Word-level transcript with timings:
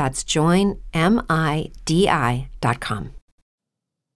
That's 0.00 0.20
joinmidi.com. 0.36 3.04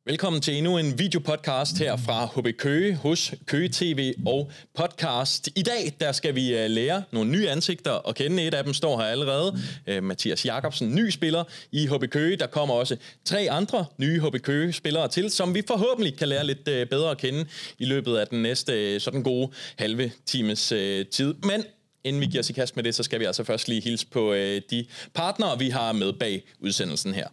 Velkommen 0.09 0.43
til 0.43 0.55
endnu 0.55 0.79
en 0.79 0.99
videopodcast 0.99 1.79
her 1.79 1.97
fra 1.97 2.27
HB 2.27 2.59
Køge 2.59 2.95
hos 2.95 3.35
Køge 3.47 3.69
TV 3.73 4.15
og 4.27 4.51
podcast. 4.79 5.49
I 5.57 5.63
dag 5.63 5.93
der 6.01 6.13
skal 6.13 6.35
vi 6.35 6.59
øh, 6.59 6.71
lære 6.71 7.03
nogle 7.11 7.31
nye 7.31 7.49
ansigter 7.49 8.09
at 8.09 8.15
kende. 8.15 8.47
Et 8.47 8.55
af 8.55 8.65
dem 8.65 8.75
står 8.75 9.01
her 9.01 9.07
allerede. 9.07 9.59
Øh, 9.87 10.03
Mathias 10.03 10.45
Jakobsen, 10.45 10.95
ny 10.95 11.11
spiller 11.11 11.45
i 11.73 11.87
HB 11.87 12.11
Køge. 12.11 12.37
Der 12.37 12.47
kommer 12.47 12.75
også 12.75 12.97
tre 13.25 13.49
andre 13.51 13.85
nye 13.99 14.21
HB 14.21 14.43
Køge 14.43 14.73
spillere 14.73 15.09
til, 15.09 15.31
som 15.31 15.55
vi 15.55 15.63
forhåbentlig 15.67 16.19
kan 16.19 16.29
lære 16.29 16.47
lidt 16.47 16.69
øh, 16.69 16.87
bedre 16.87 17.11
at 17.11 17.19
kende 17.19 17.47
i 17.79 17.85
løbet 17.85 18.17
af 18.17 18.27
den 18.27 18.43
næste 18.43 19.01
sådan 19.01 19.23
gode 19.23 19.51
halve 19.77 20.11
times 20.27 20.69
tid. 21.11 21.35
Men 21.43 21.65
Inden 22.09 22.21
vi 22.21 22.27
giver 22.27 22.43
os 22.43 22.51
i 22.51 22.53
kast 22.53 22.77
med 22.77 22.85
det, 22.85 22.95
så 22.95 23.03
skal 23.03 23.21
vi 23.21 23.25
altså 23.25 23.45
først 23.45 23.69
lige 23.69 23.81
hilse 23.81 24.07
på 24.07 24.33
øh, 24.33 24.63
de 24.71 24.87
partnere, 25.15 25.59
vi 25.59 25.71
har 25.71 25.93
med 25.93 26.13
bag 26.13 26.45
udsendelsen 26.61 27.15
her. 27.15 27.29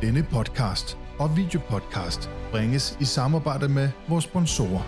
Denne 0.00 0.26
podcast 0.30 0.96
og 1.18 1.36
videopodcast 1.36 2.30
bringes 2.50 2.96
i 3.00 3.04
samarbejde 3.04 3.68
med 3.68 3.88
vores 4.08 4.24
sponsorer. 4.24 4.82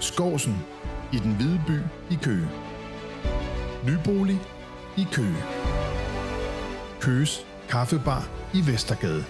Skovsen 0.00 0.56
i 1.12 1.16
den 1.16 1.36
hvide 1.36 1.60
by 1.66 1.78
i 2.14 2.18
Køge. 2.22 2.48
Nybolig 3.86 4.38
i 4.98 5.04
Køge. 5.12 5.36
Køges 7.00 7.46
Kaffebar 7.68 8.30
i 8.54 8.72
Vestergade. 8.72 9.24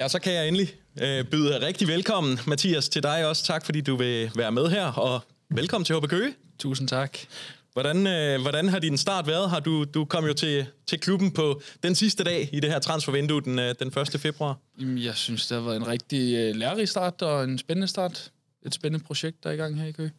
Ja, 0.00 0.08
så 0.08 0.18
kan 0.18 0.32
jeg 0.32 0.48
endelig 0.48 0.68
øh, 1.02 1.24
byde 1.24 1.66
rigtig 1.66 1.88
velkommen, 1.88 2.38
Mathias, 2.46 2.88
til 2.88 3.02
dig 3.02 3.26
også. 3.26 3.44
Tak, 3.44 3.64
fordi 3.64 3.80
du 3.80 3.96
vil 3.96 4.30
være 4.36 4.52
med 4.52 4.68
her, 4.68 4.86
og 4.86 5.20
velkommen 5.50 5.84
til 5.84 5.96
HB 5.96 6.08
Køge. 6.08 6.34
Tusind 6.58 6.88
tak. 6.88 7.18
Hvordan, 7.72 8.06
øh, 8.06 8.40
hvordan 8.40 8.68
har 8.68 8.78
din 8.78 8.96
start 8.96 9.26
været? 9.26 9.50
Har 9.50 9.60
du, 9.60 9.84
du 9.84 10.04
kom 10.04 10.24
jo 10.24 10.32
til, 10.34 10.66
til 10.86 11.00
klubben 11.00 11.30
på 11.30 11.60
den 11.82 11.94
sidste 11.94 12.24
dag 12.24 12.48
i 12.52 12.60
det 12.60 12.70
her 12.70 12.78
transfervindue, 12.78 13.42
den, 13.42 13.58
øh, 13.58 13.74
den 13.80 13.88
1. 13.88 14.20
februar. 14.20 14.58
Jamen, 14.80 14.98
jeg 14.98 15.14
synes, 15.14 15.46
det 15.46 15.56
har 15.56 15.64
været 15.64 15.76
en 15.76 15.86
rigtig 15.86 16.34
øh, 16.34 16.56
lærerig 16.56 16.88
start 16.88 17.22
og 17.22 17.44
en 17.44 17.58
spændende 17.58 17.88
start. 17.88 18.30
Et 18.66 18.74
spændende 18.74 19.04
projekt, 19.04 19.44
der 19.44 19.50
er 19.50 19.54
i 19.54 19.56
gang 19.56 19.80
her 19.80 19.86
i 19.86 19.92
Køge. 19.92 20.12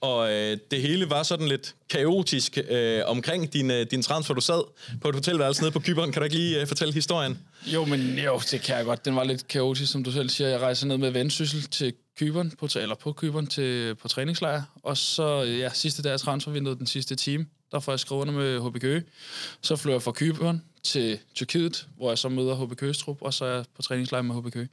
Og 0.00 0.32
øh, 0.32 0.58
det 0.70 0.82
hele 0.82 1.10
var 1.10 1.22
sådan 1.22 1.48
lidt 1.48 1.74
kaotisk 1.90 2.58
øh, 2.68 3.02
omkring 3.06 3.52
din, 3.52 3.70
øh, 3.70 3.86
din 3.90 4.02
transfer. 4.02 4.34
Du 4.34 4.40
sad 4.40 4.62
på 5.00 5.08
et 5.08 5.14
hotelværelse 5.14 5.62
nede 5.62 5.72
på 5.72 5.80
Kyberen. 5.80 6.12
Kan 6.12 6.20
du 6.20 6.24
ikke 6.24 6.36
lige 6.36 6.60
øh, 6.60 6.66
fortælle 6.66 6.94
historien? 6.94 7.38
Jo, 7.66 7.84
men 7.84 8.18
jo, 8.18 8.40
det 8.50 8.62
kan 8.62 8.76
jeg 8.76 8.84
godt. 8.84 9.04
Den 9.04 9.16
var 9.16 9.24
lidt 9.24 9.48
kaotisk, 9.48 9.92
som 9.92 10.04
du 10.04 10.12
selv 10.12 10.28
siger. 10.28 10.48
Jeg 10.48 10.60
rejser 10.60 10.86
ned 10.86 10.96
med 10.98 11.10
vendsyssel 11.10 11.62
til 11.62 11.92
Kyberen, 12.18 12.52
på, 12.58 12.68
eller 12.76 12.94
på 12.94 13.12
Kyberen 13.12 13.46
til, 13.46 13.94
på 13.94 14.08
træningslejr. 14.08 14.62
Og 14.82 14.96
så, 14.96 15.44
øh, 15.44 15.58
ja, 15.58 15.70
sidste 15.74 16.02
dag 16.02 16.12
af 16.12 16.20
transfervinduet, 16.20 16.78
den 16.78 16.86
sidste 16.86 17.14
time, 17.14 17.46
der 17.72 17.80
får 17.80 17.92
jeg 17.92 18.00
skrevet 18.00 18.22
under 18.22 18.34
med 18.34 18.60
HB 18.60 18.80
Køge. 18.80 19.02
Så 19.62 19.76
flyver 19.76 19.94
jeg 19.94 20.02
fra 20.02 20.12
Kyberen 20.12 20.62
til 20.86 21.18
Tyrkiet, 21.34 21.86
hvor 21.96 22.10
jeg 22.10 22.18
så 22.18 22.28
møder 22.28 22.54
HB 22.54 22.96
trup, 22.96 23.22
og 23.22 23.34
så 23.34 23.44
er 23.44 23.54
jeg 23.54 23.64
på 23.76 23.82
træningslejr 23.82 24.22
med 24.22 24.34
HB 24.34 24.52
Køge. 24.52 24.68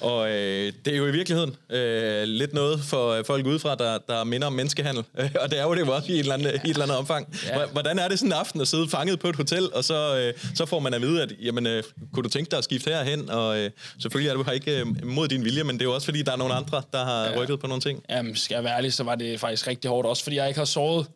Og 0.00 0.30
øh, 0.30 0.72
det 0.84 0.92
er 0.92 0.96
jo 0.96 1.06
i 1.06 1.10
virkeligheden 1.10 1.56
øh, 1.70 2.22
lidt 2.22 2.52
noget 2.52 2.80
for 2.80 3.22
folk 3.26 3.46
udefra, 3.46 3.74
der, 3.74 3.98
der 4.08 4.24
minder 4.24 4.46
om 4.46 4.52
menneskehandel. 4.52 5.04
og 5.42 5.50
det 5.50 5.58
er 5.58 5.62
jo 5.62 5.74
det 5.74 5.80
jo 5.80 5.94
også 5.94 6.12
i 6.12 6.14
et 6.14 6.18
eller 6.18 6.34
andet, 6.34 6.46
ja. 6.46 6.52
i 6.52 6.54
et 6.54 6.68
eller 6.68 6.82
andet 6.82 6.96
omfang. 6.96 7.36
Ja. 7.46 7.66
Hvordan 7.66 7.98
er 7.98 8.08
det 8.08 8.18
sådan 8.18 8.32
en 8.32 8.38
aften 8.38 8.60
at 8.60 8.68
sidde 8.68 8.88
fanget 8.88 9.20
på 9.20 9.28
et 9.28 9.36
hotel, 9.36 9.74
og 9.74 9.84
så, 9.84 10.18
øh, 10.18 10.54
så 10.54 10.66
får 10.66 10.78
man 10.78 10.94
at 10.94 11.00
vide, 11.00 11.22
at 11.22 11.32
jamen, 11.42 11.66
øh, 11.66 11.82
kunne 12.12 12.22
du 12.22 12.28
tænke 12.28 12.50
dig 12.50 12.58
at 12.58 12.64
skifte 12.64 12.90
herhen? 12.90 13.30
Og 13.30 13.58
øh, 13.58 13.70
selvfølgelig 14.02 14.30
er 14.30 14.34
du 14.34 14.42
her 14.42 14.52
ikke 14.52 14.80
øh, 14.80 15.06
mod 15.06 15.28
din 15.28 15.44
vilje, 15.44 15.64
men 15.64 15.74
det 15.74 15.82
er 15.82 15.88
jo 15.88 15.94
også 15.94 16.04
fordi, 16.04 16.22
der 16.22 16.32
er 16.32 16.36
nogle 16.36 16.54
andre, 16.54 16.82
der 16.92 17.04
har 17.04 17.24
ja. 17.24 17.40
rykket 17.40 17.60
på 17.60 17.66
nogle 17.66 17.80
ting. 17.80 18.02
Jamen, 18.10 18.36
skal 18.36 18.54
jeg 18.54 18.64
være 18.64 18.76
ærlig, 18.76 18.92
så 18.92 19.04
var 19.04 19.14
det 19.14 19.40
faktisk 19.40 19.66
rigtig 19.66 19.90
hårdt. 19.90 20.06
Også 20.06 20.22
fordi 20.22 20.36
jeg 20.36 20.48
ikke 20.48 20.58
har 20.58 20.64
sovet 20.64 21.06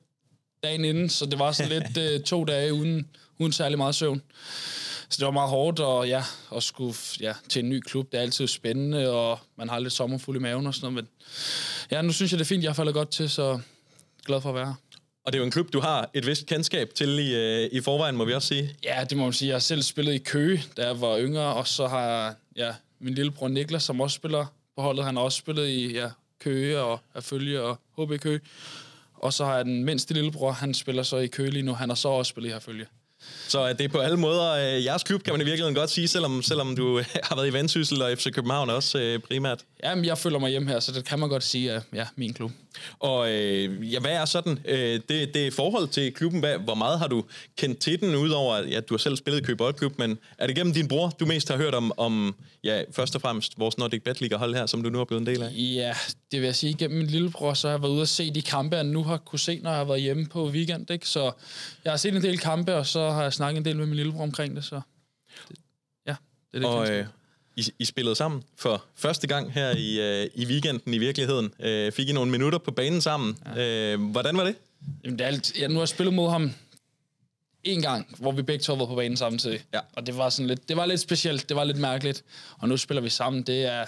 dagen 0.63 0.85
inden, 0.85 1.09
så 1.09 1.27
det 1.27 1.39
var 1.39 1.53
sådan 1.53 1.73
lidt 1.73 1.97
øh, 2.13 2.21
to 2.21 2.45
dage 2.45 2.75
uden, 2.75 3.09
uden 3.39 3.53
særlig 3.53 3.79
meget 3.79 3.95
søvn. 3.95 4.23
Så 5.09 5.17
det 5.19 5.25
var 5.25 5.31
meget 5.31 5.51
hårdt, 5.51 5.81
og 5.81 6.09
ja, 6.09 6.23
at 6.57 6.63
skulle 6.63 6.95
ja, 7.21 7.33
til 7.49 7.63
en 7.65 7.69
ny 7.69 7.81
klub, 7.81 8.13
det 8.13 8.19
er 8.19 8.23
altid 8.23 8.47
spændende, 8.47 9.11
og 9.11 9.39
man 9.59 9.69
har 9.69 9.79
lidt 9.79 9.93
sommerfuld 9.93 10.37
i 10.37 10.41
maven 10.41 10.67
og 10.67 10.75
sådan 10.75 10.93
noget, 10.93 10.95
men 10.95 11.31
ja, 11.91 12.03
nu 12.03 12.13
synes 12.13 12.33
jeg, 12.33 12.39
det 12.39 12.45
er 12.45 12.49
fint, 12.49 12.63
jeg 12.63 12.71
har 12.71 12.75
faldet 12.75 12.95
godt 12.95 13.11
til, 13.11 13.31
så 13.31 13.61
glad 14.25 14.41
for 14.41 14.49
at 14.49 14.55
være 14.55 14.67
her. 14.67 14.75
Og 15.25 15.33
det 15.33 15.39
er 15.39 15.41
jo 15.41 15.45
en 15.45 15.51
klub, 15.51 15.73
du 15.73 15.81
har 15.81 16.11
et 16.15 16.27
vist 16.27 16.47
kendskab 16.47 16.91
til 16.95 17.19
i, 17.19 17.35
øh, 17.35 17.69
i 17.73 17.81
forvejen, 17.81 18.17
må 18.17 18.25
vi 18.25 18.33
også 18.33 18.49
sige. 18.49 18.77
Ja, 18.85 19.05
det 19.11 19.19
må 19.19 19.25
man 19.25 19.33
sige. 19.33 19.49
Jeg 19.49 19.55
har 19.55 19.61
selv 19.61 19.83
spillet 19.83 20.15
i 20.15 20.19
Køge, 20.19 20.63
da 20.77 20.87
jeg 20.87 21.01
var 21.01 21.19
yngre, 21.19 21.55
og 21.55 21.69
så 21.69 21.87
har 21.87 22.01
jeg 22.09 22.35
ja, 22.57 22.75
min 23.01 23.15
lillebror 23.15 23.49
Niklas, 23.49 23.83
som 23.83 24.01
også 24.01 24.15
spiller 24.15 24.47
på 24.77 24.83
holdet, 24.83 25.05
han 25.05 25.17
har 25.17 25.23
også 25.23 25.39
spillet 25.39 25.69
i 25.69 25.93
ja, 25.93 26.11
Køge 26.41 26.81
og 26.81 27.01
Erfølge 27.15 27.63
og 27.63 27.79
HB 27.99 28.21
Køge. 28.21 28.41
Og 29.23 29.33
så 29.33 29.45
har 29.45 29.57
jeg 29.57 29.65
den 29.65 29.85
mindste 29.85 30.15
lillebror, 30.15 30.53
han 30.53 30.75
spiller 30.75 31.03
så 31.03 31.17
i 31.17 31.27
Køge 31.27 31.51
lige 31.51 31.63
nu, 31.63 31.73
han 31.73 31.89
har 31.91 31.95
så 31.95 32.09
også 32.09 32.31
spillet 32.31 32.51
i 32.51 32.53
Herfølge. 32.53 32.87
Så 33.49 33.73
det 33.73 33.81
er 33.81 33.89
på 33.89 33.99
alle 33.99 34.17
måder 34.17 34.53
øh, 34.53 34.85
jeres 34.85 35.03
klub, 35.03 35.23
kan 35.23 35.33
man 35.35 35.41
i 35.41 35.45
virkeligheden 35.45 35.75
godt 35.75 35.91
sige, 35.91 36.09
selvom, 36.09 36.43
selvom 36.43 36.77
du 36.77 36.99
øh, 36.99 37.05
har 37.29 37.37
været 37.37 37.49
i 37.49 37.53
Vendsyssel 37.53 38.03
og 38.03 38.19
FC 38.19 38.33
København 38.33 38.71
også 38.71 38.99
øh, 38.99 39.19
primært. 39.19 39.61
Jamen, 39.85 40.05
jeg 40.05 40.19
føler 40.19 40.39
mig 40.39 40.51
hjemme 40.51 40.69
her, 40.69 40.81
så 40.81 40.93
det 40.93 41.05
kan 41.05 41.19
man 41.19 41.29
godt 41.29 41.45
sige, 41.45 41.73
at 41.73 41.83
ja, 41.95 42.07
min 42.17 42.35
klub. 42.35 42.51
Og 42.99 43.31
øh, 43.31 43.93
ja, 43.93 44.01
hvad 44.01 44.11
er 44.11 44.25
sådan 44.25 44.59
øh, 44.65 45.01
det, 45.09 45.35
det 45.35 45.55
forhold 45.55 45.89
til 45.89 46.13
klubben? 46.13 46.41
Hvad, 46.41 46.59
hvor 46.59 46.75
meget 46.75 46.99
har 46.99 47.07
du 47.07 47.25
kendt 47.57 47.79
til 47.79 48.01
den, 48.01 48.15
udover 48.15 48.55
at 48.55 48.71
ja, 48.71 48.81
du 48.81 48.95
har 48.95 48.99
selv 48.99 49.17
spillet 49.17 49.41
i 49.41 49.45
Køge 49.45 49.57
Boldklub, 49.57 49.99
men 49.99 50.19
er 50.39 50.47
det 50.47 50.57
gennem 50.57 50.75
din 50.75 50.89
bror, 50.89 51.09
du 51.21 51.27
mest 51.27 51.49
har 51.49 51.57
hørt 51.57 51.75
om, 51.75 51.93
om 51.97 52.35
ja, 52.65 52.83
først 52.93 53.15
og 53.15 53.21
fremmest 53.21 53.59
vores 53.59 53.79
Nordic 53.79 54.03
Bet 54.03 54.21
League 54.21 54.39
hold 54.39 54.55
her, 54.55 54.67
som 54.67 54.83
du 54.83 54.91
nu 54.91 54.99
har 54.99 55.05
blevet 55.05 55.21
en 55.21 55.27
del 55.27 55.43
af? 55.43 55.51
Ja, 55.55 55.95
det 56.33 56.41
vil 56.41 56.47
jeg 56.47 56.55
sige. 56.55 56.75
Gennem 56.75 56.99
min 56.99 57.07
lillebror, 57.07 57.55
så 57.55 57.69
har 57.69 57.75
jeg 57.75 57.83
været 57.83 57.93
ude 57.93 58.03
og 58.03 58.09
se 58.09 58.35
de 58.35 58.43
kampe, 58.43 58.77
jeg 58.77 58.85
nu 58.85 59.03
har 59.03 59.17
kunne 59.17 59.39
se, 59.39 59.61
når 59.63 59.71
jeg 59.71 59.79
har 59.79 59.85
været 59.85 60.01
hjemme 60.01 60.27
på 60.27 60.49
weekend. 60.49 60.91
Ikke? 60.91 61.09
Så 61.09 61.33
jeg 61.85 61.93
har 61.93 61.97
set 61.97 62.15
en 62.15 62.23
del 62.23 62.39
kampe, 62.39 62.75
og 62.75 62.87
så 62.87 63.11
har 63.13 63.23
jeg 63.23 63.33
snakket 63.33 63.59
en 63.59 63.65
del 63.65 63.77
med 63.77 63.87
min 63.87 63.97
lillebror 63.97 64.23
omkring 64.23 64.57
det. 64.57 64.65
Så 64.65 64.81
det, 65.49 65.57
ja, 66.07 66.15
det 66.53 66.65
er 66.65 66.69
det, 66.69 66.79
og, 66.79 66.91
øh, 66.91 67.07
I, 67.57 67.65
I 67.79 67.85
spillede 67.85 68.15
sammen 68.15 68.43
for 68.57 68.85
første 68.95 69.27
gang 69.27 69.53
her 69.53 69.71
i, 69.77 70.23
øh, 70.23 70.31
i 70.35 70.47
weekenden 70.47 70.95
i 70.95 70.99
virkeligheden. 70.99 71.53
Øh, 71.61 71.93
fik 71.93 72.09
I 72.09 72.13
nogle 72.13 72.31
minutter 72.31 72.59
på 72.59 72.71
banen 72.71 73.01
sammen. 73.01 73.39
Ja. 73.57 73.93
Øh, 73.93 74.11
hvordan 74.11 74.37
var 74.37 74.45
det? 74.45 74.55
Jamen, 75.05 75.19
det 75.19 75.25
er 75.25 75.29
alt, 75.29 75.59
jeg 75.59 75.69
nu 75.69 75.75
har 75.75 75.81
jeg 75.81 75.89
spillet 75.89 76.15
mod 76.15 76.31
ham 76.31 76.53
en 77.65 77.83
gang, 77.83 78.17
hvor 78.19 78.33
vi 78.33 78.43
begge 78.43 78.63
to 78.63 78.75
var 78.75 78.87
på 78.87 78.95
banen 78.95 79.17
samtidig. 79.17 79.65
Ja. 79.75 79.81
Og 79.93 80.07
det 80.07 80.17
var 80.17 80.29
sådan 80.29 80.47
lidt, 80.47 80.69
det 80.69 80.77
var 80.77 80.87
lidt 80.87 81.01
specielt, 81.01 81.49
det 81.49 81.57
var 81.57 81.65
lidt 81.65 81.79
mærkeligt. 81.79 82.25
Og 82.59 82.69
nu 82.69 82.77
spiller 82.77 83.01
vi 83.01 83.09
sammen, 83.09 83.43
det 83.43 83.65
er 83.65 83.85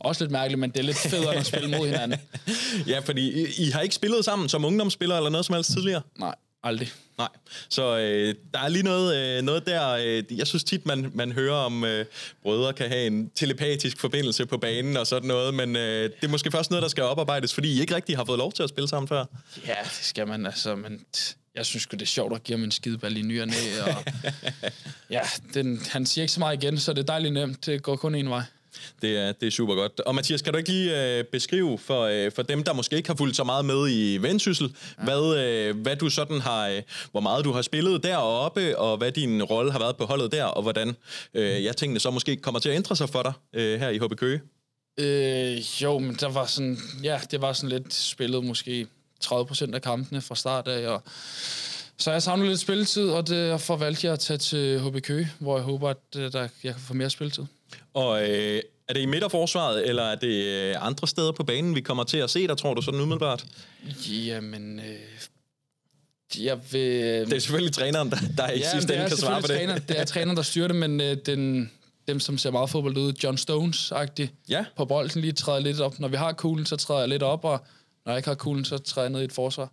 også 0.00 0.24
lidt 0.24 0.32
mærkeligt, 0.32 0.58
men 0.58 0.70
det 0.70 0.78
er 0.78 0.82
lidt 0.82 0.98
federe 0.98 1.34
at 1.34 1.46
spille 1.46 1.78
mod 1.78 1.86
hinanden. 1.86 2.18
ja, 2.92 2.98
fordi 2.98 3.42
I, 3.42 3.46
I 3.58 3.70
har 3.70 3.80
ikke 3.80 3.94
spillet 3.94 4.24
sammen 4.24 4.48
som 4.48 4.64
ungdomsspillere 4.64 5.18
eller 5.18 5.30
noget 5.30 5.46
som 5.46 5.54
helst 5.54 5.72
tidligere? 5.72 6.02
Nej, 6.18 6.34
aldrig. 6.66 6.92
Nej, 7.18 7.28
så 7.68 7.98
øh, 7.98 8.34
der 8.54 8.60
er 8.60 8.68
lige 8.68 8.82
noget, 8.82 9.16
øh, 9.16 9.42
noget 9.42 9.66
der. 9.66 9.90
Øh, 9.90 10.38
jeg 10.38 10.46
synes 10.46 10.64
tit, 10.64 10.86
man, 10.86 11.10
man 11.14 11.32
hører 11.32 11.54
om, 11.54 11.84
øh, 11.84 12.04
brødre 12.42 12.72
kan 12.72 12.88
have 12.88 13.06
en 13.06 13.30
telepatisk 13.34 14.00
forbindelse 14.00 14.46
på 14.46 14.58
banen 14.58 14.96
og 14.96 15.06
sådan 15.06 15.28
noget, 15.28 15.54
men 15.54 15.76
øh, 15.76 16.04
det 16.04 16.24
er 16.24 16.28
måske 16.28 16.50
først 16.50 16.70
noget, 16.70 16.82
der 16.82 16.88
skal 16.88 17.04
oparbejdes, 17.04 17.54
fordi 17.54 17.76
I 17.76 17.80
ikke 17.80 17.94
rigtig 17.94 18.16
har 18.16 18.24
fået 18.24 18.38
lov 18.38 18.52
til 18.52 18.62
at 18.62 18.68
spille 18.68 18.88
sammen 18.88 19.08
før. 19.08 19.24
Ja, 19.66 19.74
det 19.82 19.90
skal 20.02 20.28
man 20.28 20.46
altså, 20.46 20.76
men 20.76 21.00
jeg 21.54 21.66
synes 21.66 21.86
det 21.86 22.02
er 22.02 22.06
sjovt 22.06 22.34
at 22.34 22.44
give 22.44 22.58
ham 22.58 22.64
en 22.64 22.70
skideball 22.70 23.16
i 23.16 23.22
ny 23.22 23.40
og 23.40 23.46
næ, 23.46 23.80
og 23.86 24.04
ja, 25.10 25.20
den, 25.54 25.82
han 25.88 26.06
siger 26.06 26.22
ikke 26.22 26.32
så 26.32 26.40
meget 26.40 26.62
igen, 26.62 26.78
så 26.78 26.92
det 26.92 26.98
er 26.98 27.06
dejligt 27.06 27.34
nemt. 27.34 27.66
Det 27.66 27.82
går 27.82 27.96
kun 27.96 28.14
en 28.14 28.30
vej. 28.30 28.42
Det 29.02 29.18
er, 29.18 29.32
det 29.32 29.46
er 29.46 29.50
super 29.50 29.74
godt. 29.74 30.00
Og 30.00 30.14
Mathias, 30.14 30.42
kan 30.42 30.52
du 30.52 30.58
ikke 30.58 30.70
lige 30.70 31.18
øh, 31.18 31.24
beskrive 31.24 31.78
for, 31.78 32.02
øh, 32.02 32.32
for 32.32 32.42
dem, 32.42 32.62
der 32.62 32.72
måske 32.72 32.96
ikke 32.96 33.08
har 33.08 33.16
fulgt 33.16 33.36
så 33.36 33.44
meget 33.44 33.64
med 33.64 33.88
i 33.90 34.16
Vendsyssel, 34.16 34.74
ja. 34.98 35.04
hvad, 35.04 35.38
øh, 35.38 35.80
hvad 35.80 35.96
du 35.96 36.10
sådan 36.10 36.40
har, 36.40 36.68
øh, 36.68 36.82
hvor 37.10 37.20
meget 37.20 37.44
du 37.44 37.52
har 37.52 37.62
spillet 37.62 38.02
deroppe, 38.02 38.78
og 38.78 38.96
hvad 38.96 39.12
din 39.12 39.42
rolle 39.42 39.72
har 39.72 39.78
været 39.78 39.96
på 39.96 40.04
holdet 40.04 40.32
der, 40.32 40.44
og 40.44 40.62
hvordan 40.62 40.96
øh, 41.34 41.64
jeg 41.64 41.76
tænkte 41.76 42.00
så 42.00 42.10
måske 42.10 42.36
kommer 42.36 42.60
til 42.60 42.68
at 42.68 42.76
ændre 42.76 42.96
sig 42.96 43.08
for 43.08 43.22
dig 43.22 43.32
øh, 43.52 43.80
her 43.80 43.88
i 43.88 43.98
HB 43.98 44.16
Køge? 44.16 44.40
Øh, 44.98 45.82
jo, 45.82 45.98
men 45.98 46.14
der 46.14 46.28
var 46.28 46.46
sådan, 46.46 46.78
ja, 47.02 47.20
det 47.30 47.40
var 47.40 47.52
sådan 47.52 47.70
lidt 47.70 47.94
spillet 47.94 48.44
måske 48.44 48.86
30 49.20 49.46
procent 49.46 49.74
af 49.74 49.82
kampene 49.82 50.20
fra 50.20 50.34
start 50.34 50.68
af, 50.68 50.88
og 50.88 51.02
så 51.98 52.12
jeg 52.12 52.22
savnet 52.22 52.48
lidt 52.48 52.60
spilletid, 52.60 53.08
og 53.08 53.28
derfor 53.28 53.76
valgte 53.76 54.06
jeg 54.06 54.12
at 54.12 54.20
tage 54.20 54.38
til 54.38 54.80
HB 54.80 55.02
Køge, 55.02 55.28
hvor 55.38 55.56
jeg 55.56 55.64
håber, 55.64 55.90
at 55.90 55.96
øh, 56.16 56.32
der, 56.32 56.40
jeg 56.40 56.72
kan 56.74 56.80
få 56.80 56.94
mere 56.94 57.10
spilletid. 57.10 57.44
Og 57.94 58.30
øh, 58.30 58.62
er 58.88 58.92
det 58.92 59.00
i 59.00 59.06
midterforsvaret, 59.06 59.88
eller 59.88 60.02
er 60.02 60.14
det 60.14 60.44
øh, 60.44 60.74
andre 60.86 61.08
steder 61.08 61.32
på 61.32 61.44
banen, 61.44 61.74
vi 61.74 61.80
kommer 61.80 62.04
til 62.04 62.18
at 62.18 62.30
se 62.30 62.46
der, 62.46 62.54
tror 62.54 62.74
du, 62.74 62.82
sådan 62.82 63.00
umiddelbart? 63.00 63.46
Jamen, 64.08 64.78
øh, 64.78 66.44
jeg 66.44 66.58
vil... 66.72 66.80
Det 66.80 67.32
er 67.32 67.38
selvfølgelig 67.38 67.72
træneren, 67.72 68.10
der, 68.10 68.16
der 68.36 68.50
i 68.50 68.58
ja, 68.58 68.70
sidste 68.70 68.94
ende 68.94 69.08
kan 69.08 69.16
svare 69.16 69.40
på 69.40 69.46
det. 69.46 69.56
Træner, 69.56 69.78
det 69.78 70.00
er 70.00 70.04
træneren, 70.04 70.36
der 70.36 70.42
styrer 70.42 70.68
det, 70.68 70.76
men 70.76 71.00
øh, 71.00 71.16
den, 71.26 71.70
dem, 72.08 72.20
som 72.20 72.38
ser 72.38 72.50
meget 72.50 72.70
fodbold 72.70 72.96
ud, 72.96 73.12
John 73.24 73.36
Stones-agtig, 73.36 74.28
ja. 74.48 74.64
på 74.76 74.84
bolden 74.84 75.20
lige 75.20 75.32
træder 75.32 75.60
lidt 75.60 75.80
op. 75.80 75.98
Når 75.98 76.08
vi 76.08 76.16
har 76.16 76.32
kuglen, 76.32 76.66
så 76.66 76.76
træder 76.76 77.00
jeg 77.00 77.08
lidt 77.08 77.22
op, 77.22 77.44
og 77.44 77.60
når 78.04 78.12
jeg 78.12 78.18
ikke 78.18 78.28
har 78.28 78.34
kuglen, 78.34 78.64
så 78.64 78.78
træder 78.78 79.06
jeg 79.06 79.12
ned 79.12 79.20
i 79.20 79.24
et 79.24 79.32
forsvar. 79.32 79.72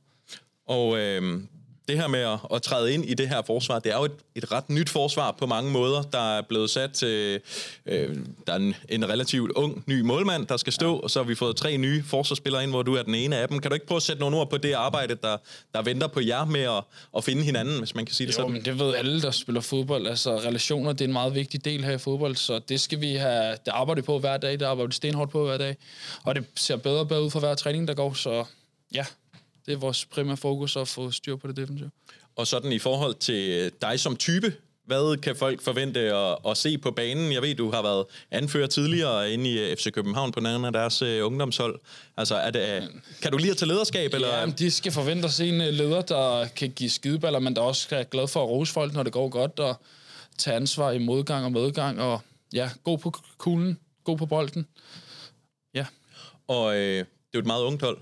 Og 0.67 0.97
øh, 0.97 1.41
det 1.87 1.97
her 1.97 2.07
med 2.07 2.19
at, 2.19 2.39
at 2.53 2.61
træde 2.61 2.93
ind 2.93 3.05
i 3.05 3.13
det 3.13 3.29
her 3.29 3.41
forsvar, 3.41 3.79
det 3.79 3.91
er 3.91 3.97
jo 3.97 4.03
et, 4.03 4.11
et 4.35 4.51
ret 4.51 4.69
nyt 4.69 4.89
forsvar 4.89 5.31
på 5.31 5.45
mange 5.45 5.71
måder. 5.71 6.01
Der 6.01 6.37
er 6.37 6.41
blevet 6.41 6.69
sat 6.69 6.91
til, 6.91 7.39
øh, 7.85 8.15
der 8.47 8.53
er 8.53 8.57
en, 8.57 8.75
en 8.89 9.09
relativt 9.09 9.51
ung 9.51 9.83
ny 9.87 10.01
målmand, 10.01 10.47
der 10.47 10.57
skal 10.57 10.73
stå, 10.73 10.95
ja. 10.95 11.01
og 11.01 11.11
så 11.11 11.19
har 11.19 11.27
vi 11.27 11.35
fået 11.35 11.55
tre 11.55 11.77
nye 11.77 12.03
forsvarsspillere 12.03 12.63
ind, 12.63 12.71
hvor 12.71 12.83
du 12.83 12.95
er 12.95 13.03
den 13.03 13.15
ene 13.15 13.37
af 13.37 13.47
dem. 13.47 13.59
Kan 13.59 13.71
du 13.71 13.73
ikke 13.73 13.85
prøve 13.85 13.97
at 13.97 14.03
sætte 14.03 14.19
nogle 14.19 14.37
ord 14.37 14.49
på 14.49 14.57
det 14.57 14.73
arbejde, 14.73 15.15
der, 15.15 15.37
der 15.73 15.81
venter 15.81 16.07
på 16.07 16.19
jer 16.19 16.45
med 16.45 16.61
at, 16.61 16.83
at 17.17 17.23
finde 17.23 17.43
hinanden, 17.43 17.77
hvis 17.77 17.95
man 17.95 18.05
kan 18.05 18.15
sige 18.15 18.27
det 18.27 18.33
jo, 18.33 18.37
sådan? 18.37 18.53
men 18.53 18.65
det 18.65 18.79
ved 18.79 18.95
alle, 18.95 19.21
der 19.21 19.31
spiller 19.31 19.61
fodbold. 19.61 20.07
Altså, 20.07 20.37
relationer, 20.37 20.91
det 20.91 21.01
er 21.01 21.05
en 21.05 21.13
meget 21.13 21.35
vigtig 21.35 21.65
del 21.65 21.83
her 21.83 21.91
i 21.91 21.97
fodbold, 21.97 22.35
så 22.35 22.59
det 22.59 22.81
skal 22.81 23.01
vi 23.01 23.15
have, 23.15 23.51
det 23.51 23.71
arbejder 23.71 24.01
vi 24.01 24.05
på 24.05 24.19
hver 24.19 24.37
dag, 24.37 24.51
det 24.51 24.65
arbejder 24.65 24.87
vi 24.87 24.93
stenhårdt 24.93 25.31
på 25.31 25.45
hver 25.45 25.57
dag, 25.57 25.77
og 26.23 26.35
det 26.35 26.45
ser 26.55 26.75
bedre 26.75 26.99
og 26.99 27.07
bedre 27.07 27.23
ud 27.23 27.29
for 27.31 27.39
hver 27.39 27.55
træning, 27.55 27.87
der 27.87 27.93
går, 27.93 28.13
så 28.13 28.45
ja, 28.93 29.05
det 29.65 29.73
er 29.73 29.77
vores 29.77 30.05
primære 30.05 30.37
fokus 30.37 30.75
at 30.75 30.87
få 30.87 31.11
styr 31.11 31.35
på 31.35 31.47
det 31.47 31.57
defensive. 31.57 31.91
Og 32.35 32.47
sådan 32.47 32.71
i 32.71 32.79
forhold 32.79 33.15
til 33.15 33.71
dig 33.81 33.99
som 33.99 34.15
type, 34.15 34.53
hvad 34.85 35.17
kan 35.17 35.35
folk 35.35 35.61
forvente 35.61 35.99
at, 35.99 36.37
at 36.47 36.57
se 36.57 36.77
på 36.77 36.91
banen? 36.91 37.33
Jeg 37.33 37.41
ved, 37.41 37.55
du 37.55 37.71
har 37.71 37.81
været 37.81 38.05
anfører 38.31 38.67
tidligere 38.67 39.31
inde 39.31 39.49
i 39.49 39.59
øh, 39.59 39.77
FC 39.77 39.91
København 39.91 40.31
på 40.31 40.39
en 40.39 40.45
af 40.45 40.73
deres 40.73 41.01
uh, 41.01 41.25
ungdomshold. 41.25 41.79
Altså, 42.17 42.35
er 42.35 42.51
det, 42.51 42.89
kan 43.21 43.31
du 43.31 43.37
lige 43.37 43.51
at 43.51 43.57
tage 43.57 43.67
lederskab? 43.67 44.13
Eller? 44.13 44.39
Ja, 44.39 44.45
de 44.45 44.71
skal 44.71 44.91
forvente 44.91 45.25
at 45.25 45.33
se 45.33 45.49
en 45.49 45.61
øh, 45.61 45.67
leder, 45.67 46.01
der 46.01 46.47
kan 46.47 46.69
give 46.69 46.89
skideballer, 46.89 47.39
men 47.39 47.55
der 47.55 47.61
også 47.61 47.87
er 47.91 48.03
glad 48.03 48.27
for 48.27 48.43
at 48.43 48.49
rose 48.49 48.73
folk, 48.73 48.93
når 48.93 49.03
det 49.03 49.13
går 49.13 49.29
godt, 49.29 49.59
og 49.59 49.75
tage 50.37 50.55
ansvar 50.55 50.91
i 50.91 50.97
modgang 50.97 51.45
og 51.45 51.51
medgang, 51.51 52.01
og 52.01 52.21
ja, 52.53 52.69
god 52.83 52.97
på 52.97 53.13
kuglen, 53.37 53.79
god 54.03 54.17
på 54.17 54.25
bolden. 54.25 54.67
Ja. 55.73 55.85
Og 56.47 56.75
øh, 56.75 56.97
det 56.97 56.99
er 56.99 57.05
jo 57.35 57.39
et 57.39 57.45
meget 57.45 57.63
ungt 57.63 57.81
hold. 57.81 57.97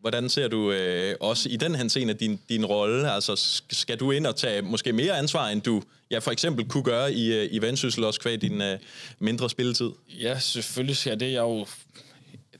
Hvordan 0.00 0.28
ser 0.28 0.48
du 0.48 0.72
øh, 0.72 1.14
også 1.20 1.48
i 1.48 1.56
den 1.56 1.74
henseende 1.74 2.14
din, 2.14 2.40
din 2.48 2.66
rolle? 2.66 3.12
Altså, 3.12 3.62
skal 3.70 3.96
du 3.96 4.10
ind 4.10 4.26
og 4.26 4.36
tage 4.36 4.62
måske 4.62 4.92
mere 4.92 5.18
ansvar, 5.18 5.48
end 5.48 5.62
du 5.62 5.82
ja, 6.10 6.18
for 6.18 6.30
eksempel 6.30 6.68
kunne 6.68 6.84
gøre 6.84 7.12
i, 7.12 7.34
øh, 7.34 7.48
i 7.52 7.58
Vendsyssel, 7.58 8.04
også 8.04 8.20
kvæg 8.20 8.42
din 8.42 8.62
øh, 8.62 8.78
mindre 9.18 9.50
spilletid? 9.50 9.90
Ja, 10.20 10.38
selvfølgelig 10.38 10.96
skal 10.96 11.20
det. 11.20 11.32
Jeg 11.32 11.40
jo 11.40 11.66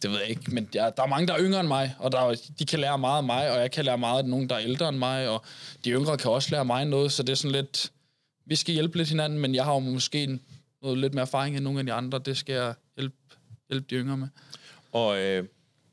det 0.03 0.11
ved 0.11 0.19
jeg 0.19 0.29
ikke, 0.29 0.55
men 0.55 0.69
jeg, 0.75 0.93
der 0.97 1.03
er 1.03 1.07
mange, 1.07 1.27
der 1.27 1.35
er 1.35 1.41
yngre 1.41 1.61
end 1.61 1.69
mig, 1.69 1.95
og 1.99 2.13
der, 2.13 2.35
de 2.59 2.67
kan 2.67 2.79
lære 2.79 2.99
meget 2.99 3.17
af 3.17 3.25
mig, 3.25 3.53
og 3.53 3.61
jeg 3.61 3.71
kan 3.71 3.85
lære 3.85 3.99
meget 3.99 4.23
af 4.23 4.29
nogen, 4.29 4.49
der 4.49 4.55
er 4.55 4.61
ældre 4.61 4.89
end 4.89 4.99
mig, 4.99 5.29
og 5.29 5.45
de 5.85 5.91
yngre 5.91 6.19
kan 6.19 6.31
også 6.31 6.49
lære 6.51 6.65
mig 6.65 6.85
noget, 6.85 7.13
så 7.13 7.23
det 7.23 7.31
er 7.31 7.35
sådan 7.35 7.53
lidt, 7.53 7.93
vi 8.47 8.57
skal 8.57 8.75
hjælpe 8.75 8.97
lidt 8.97 9.09
hinanden, 9.09 9.39
men 9.39 9.55
jeg 9.55 9.65
har 9.65 9.73
jo 9.73 9.79
måske 9.79 10.39
noget 10.83 10.99
lidt 10.99 11.15
mere 11.15 11.23
erfaring 11.23 11.57
end 11.57 11.65
nogle 11.65 11.79
af 11.79 11.87
de 11.87 11.93
andre, 11.93 12.19
det 12.19 12.37
skal 12.37 12.53
jeg 12.53 12.75
hjælpe, 12.97 13.17
hjælpe 13.69 13.87
de 13.91 13.95
yngre 13.95 14.17
med. 14.17 14.29
Og 14.93 15.19
øh, 15.19 15.45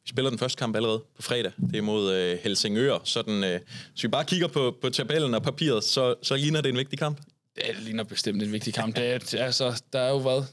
vi 0.07 0.09
spiller 0.09 0.29
den 0.29 0.39
første 0.39 0.59
kamp 0.59 0.75
allerede 0.75 1.03
på 1.15 1.21
fredag. 1.21 1.51
Det 1.71 1.75
er 1.75 1.81
mod 1.81 2.13
øh, 2.13 2.37
Helsingør. 2.43 2.99
Sådan, 3.03 3.43
øh, 3.43 3.59
hvis 3.91 4.03
vi 4.03 4.07
bare 4.07 4.25
kigger 4.25 4.47
på, 4.47 4.77
på 4.81 4.89
tabellen 4.89 5.33
og 5.33 5.43
papiret, 5.43 5.83
så, 5.83 6.15
så 6.23 6.35
ligner 6.35 6.61
det 6.61 6.69
en 6.69 6.77
vigtig 6.77 6.99
kamp. 6.99 7.21
Det 7.55 7.63
ligner 7.79 8.03
bestemt 8.03 8.43
en 8.43 8.51
vigtig 8.51 8.73
kamp. 8.73 8.95
Det 8.95 9.33
er, 9.33 9.43
altså, 9.43 9.83
der 9.93 9.99
er 9.99 10.09
jo 10.09 10.19
hvad? 10.19 10.43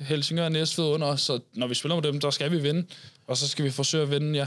Helsingør 0.00 0.44
er 0.44 0.48
næstved 0.48 0.84
under 0.84 1.06
os, 1.06 1.20
så 1.20 1.40
når 1.54 1.66
vi 1.66 1.74
spiller 1.74 1.94
mod 1.94 2.02
dem, 2.02 2.20
så 2.20 2.30
skal 2.30 2.50
vi 2.50 2.58
vinde. 2.58 2.86
Og 3.26 3.36
så 3.36 3.48
skal 3.48 3.64
vi 3.64 3.70
forsøge 3.70 4.02
at 4.02 4.10
vinde, 4.10 4.38
ja, 4.38 4.46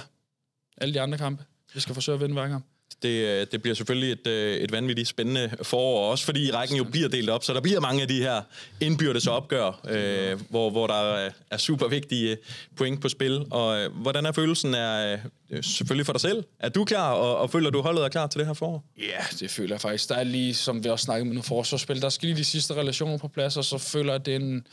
alle 0.78 0.94
de 0.94 1.02
andre 1.02 1.18
kampe. 1.18 1.44
Vi 1.74 1.80
skal 1.80 1.94
forsøge 1.94 2.14
at 2.14 2.22
vinde 2.22 2.34
hver 2.34 2.48
kamp. 2.48 2.66
Det, 3.02 3.10
øh, 3.10 3.48
det 3.52 3.62
bliver 3.62 3.76
selvfølgelig 3.76 4.12
et, 4.12 4.28
øh, 4.28 4.58
et 4.58 4.72
vanvittigt 4.72 5.08
spændende 5.08 5.52
forår, 5.64 6.12
også 6.12 6.26
fordi 6.26 6.52
rækken 6.52 6.78
jo 6.78 6.84
bliver 6.84 7.10
delt 7.10 7.30
op, 7.30 7.44
så 7.44 7.54
der 7.54 7.62
bliver 7.62 7.80
mange 7.80 8.02
af 8.02 8.08
de 8.08 8.22
her 8.22 8.42
indbyrdes 8.82 9.28
opgør, 9.28 9.82
øh, 9.90 10.40
hvor, 10.50 10.70
hvor 10.70 10.88
der 10.88 11.26
øh, 11.26 11.32
er 11.52 11.58
super 11.58 11.88
vigtige 11.88 12.38
point 12.76 13.02
på 13.02 13.10
spil. 13.10 13.46
Og 13.52 13.80
øh, 13.80 13.92
hvordan 13.92 14.26
er 14.26 14.32
følelsen? 14.32 14.74
Er, 14.74 15.18
øh, 15.50 15.64
selvfølgelig 15.64 16.06
for 16.06 16.14
dig 16.14 16.22
selv. 16.22 16.44
Er 16.60 16.70
du 16.70 16.86
klar, 16.86 17.12
og, 17.12 17.38
og 17.38 17.50
føler 17.50 17.70
du 17.70 17.82
holdet 17.82 18.04
er 18.04 18.10
klar 18.10 18.28
til 18.28 18.40
det 18.40 18.48
her 18.48 18.54
forår? 18.54 18.84
Ja, 18.98 19.24
det 19.40 19.52
føler 19.52 19.74
jeg 19.74 19.82
faktisk. 19.82 20.10
Der 20.10 20.16
er 20.16 20.24
lige, 20.24 20.56
som 20.56 20.84
vi 20.84 20.90
også 20.90 21.04
snakkede 21.04 21.26
med 21.26 21.34
nogle 21.34 21.44
forsvarsspil, 21.44 22.02
der 22.02 22.10
skal 22.10 22.28
lige 22.28 22.38
de 22.38 22.46
sidste 22.46 22.74
relationer 22.74 23.18
på 23.18 23.28
plads, 23.28 23.58
og 23.58 23.66
så 23.66 23.78
føler 23.78 24.14
jeg, 24.14 24.20
at 24.20 24.26
det 24.26 24.36
er 24.36 24.40
en 24.40 24.68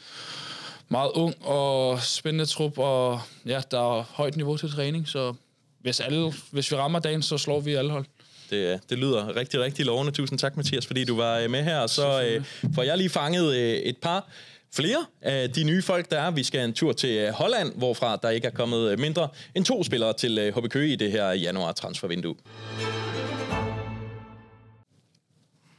meget 0.89 1.11
ung 1.15 1.47
og 1.47 2.03
spændende 2.03 2.47
trup, 2.47 2.79
og 2.79 3.21
ja, 3.47 3.61
der 3.71 3.99
er 3.99 4.03
højt 4.03 4.37
niveau 4.37 4.57
til 4.57 4.71
træning, 4.71 5.09
så 5.09 5.35
hvis, 5.85 6.01
alle, 6.01 6.33
hvis 6.51 6.71
vi 6.71 6.77
rammer 6.77 6.99
dagen, 6.99 7.23
så 7.23 7.39
slår 7.39 7.61
vi 7.61 7.75
alle 7.75 7.91
hold. 7.91 8.05
Det, 8.51 8.81
det 8.91 8.99
lyder 8.99 9.37
rigtig, 9.37 9.61
rigtig 9.61 9.87
lovende. 9.87 10.13
Tusind 10.13 10.39
tak, 10.39 10.57
Mathias, 10.57 10.87
fordi 10.87 11.05
du 11.05 11.17
var 11.17 11.39
øh, 11.39 11.51
med 11.51 11.65
her. 11.65 11.87
Så 11.87 12.23
øh, 12.23 12.45
får 12.75 12.83
jeg 12.83 12.99
lige 12.99 13.11
fanget 13.11 13.55
øh, 13.55 13.75
et 13.75 13.97
par 13.97 14.29
flere 14.75 15.07
af 15.23 15.51
de 15.51 15.65
nye 15.65 15.83
folk, 15.83 16.11
der 16.11 16.21
er. 16.21 16.31
Vi 16.31 16.43
skal 16.43 16.65
en 16.65 16.73
tur 16.73 16.93
til 16.93 17.11
øh, 17.11 17.33
Holland, 17.33 17.73
hvorfra 17.77 18.17
der 18.23 18.31
ikke 18.31 18.47
er 18.47 18.51
kommet 18.51 18.91
øh, 18.91 18.99
mindre 18.99 19.29
end 19.55 19.65
to 19.65 19.85
spillere 19.85 20.13
til 20.13 20.53
HB 20.57 20.69
Køge 20.69 20.93
i 20.93 20.97
det 20.97 21.13
her 21.13 21.31
januar 21.31 21.73
transfervindue. 21.73 22.35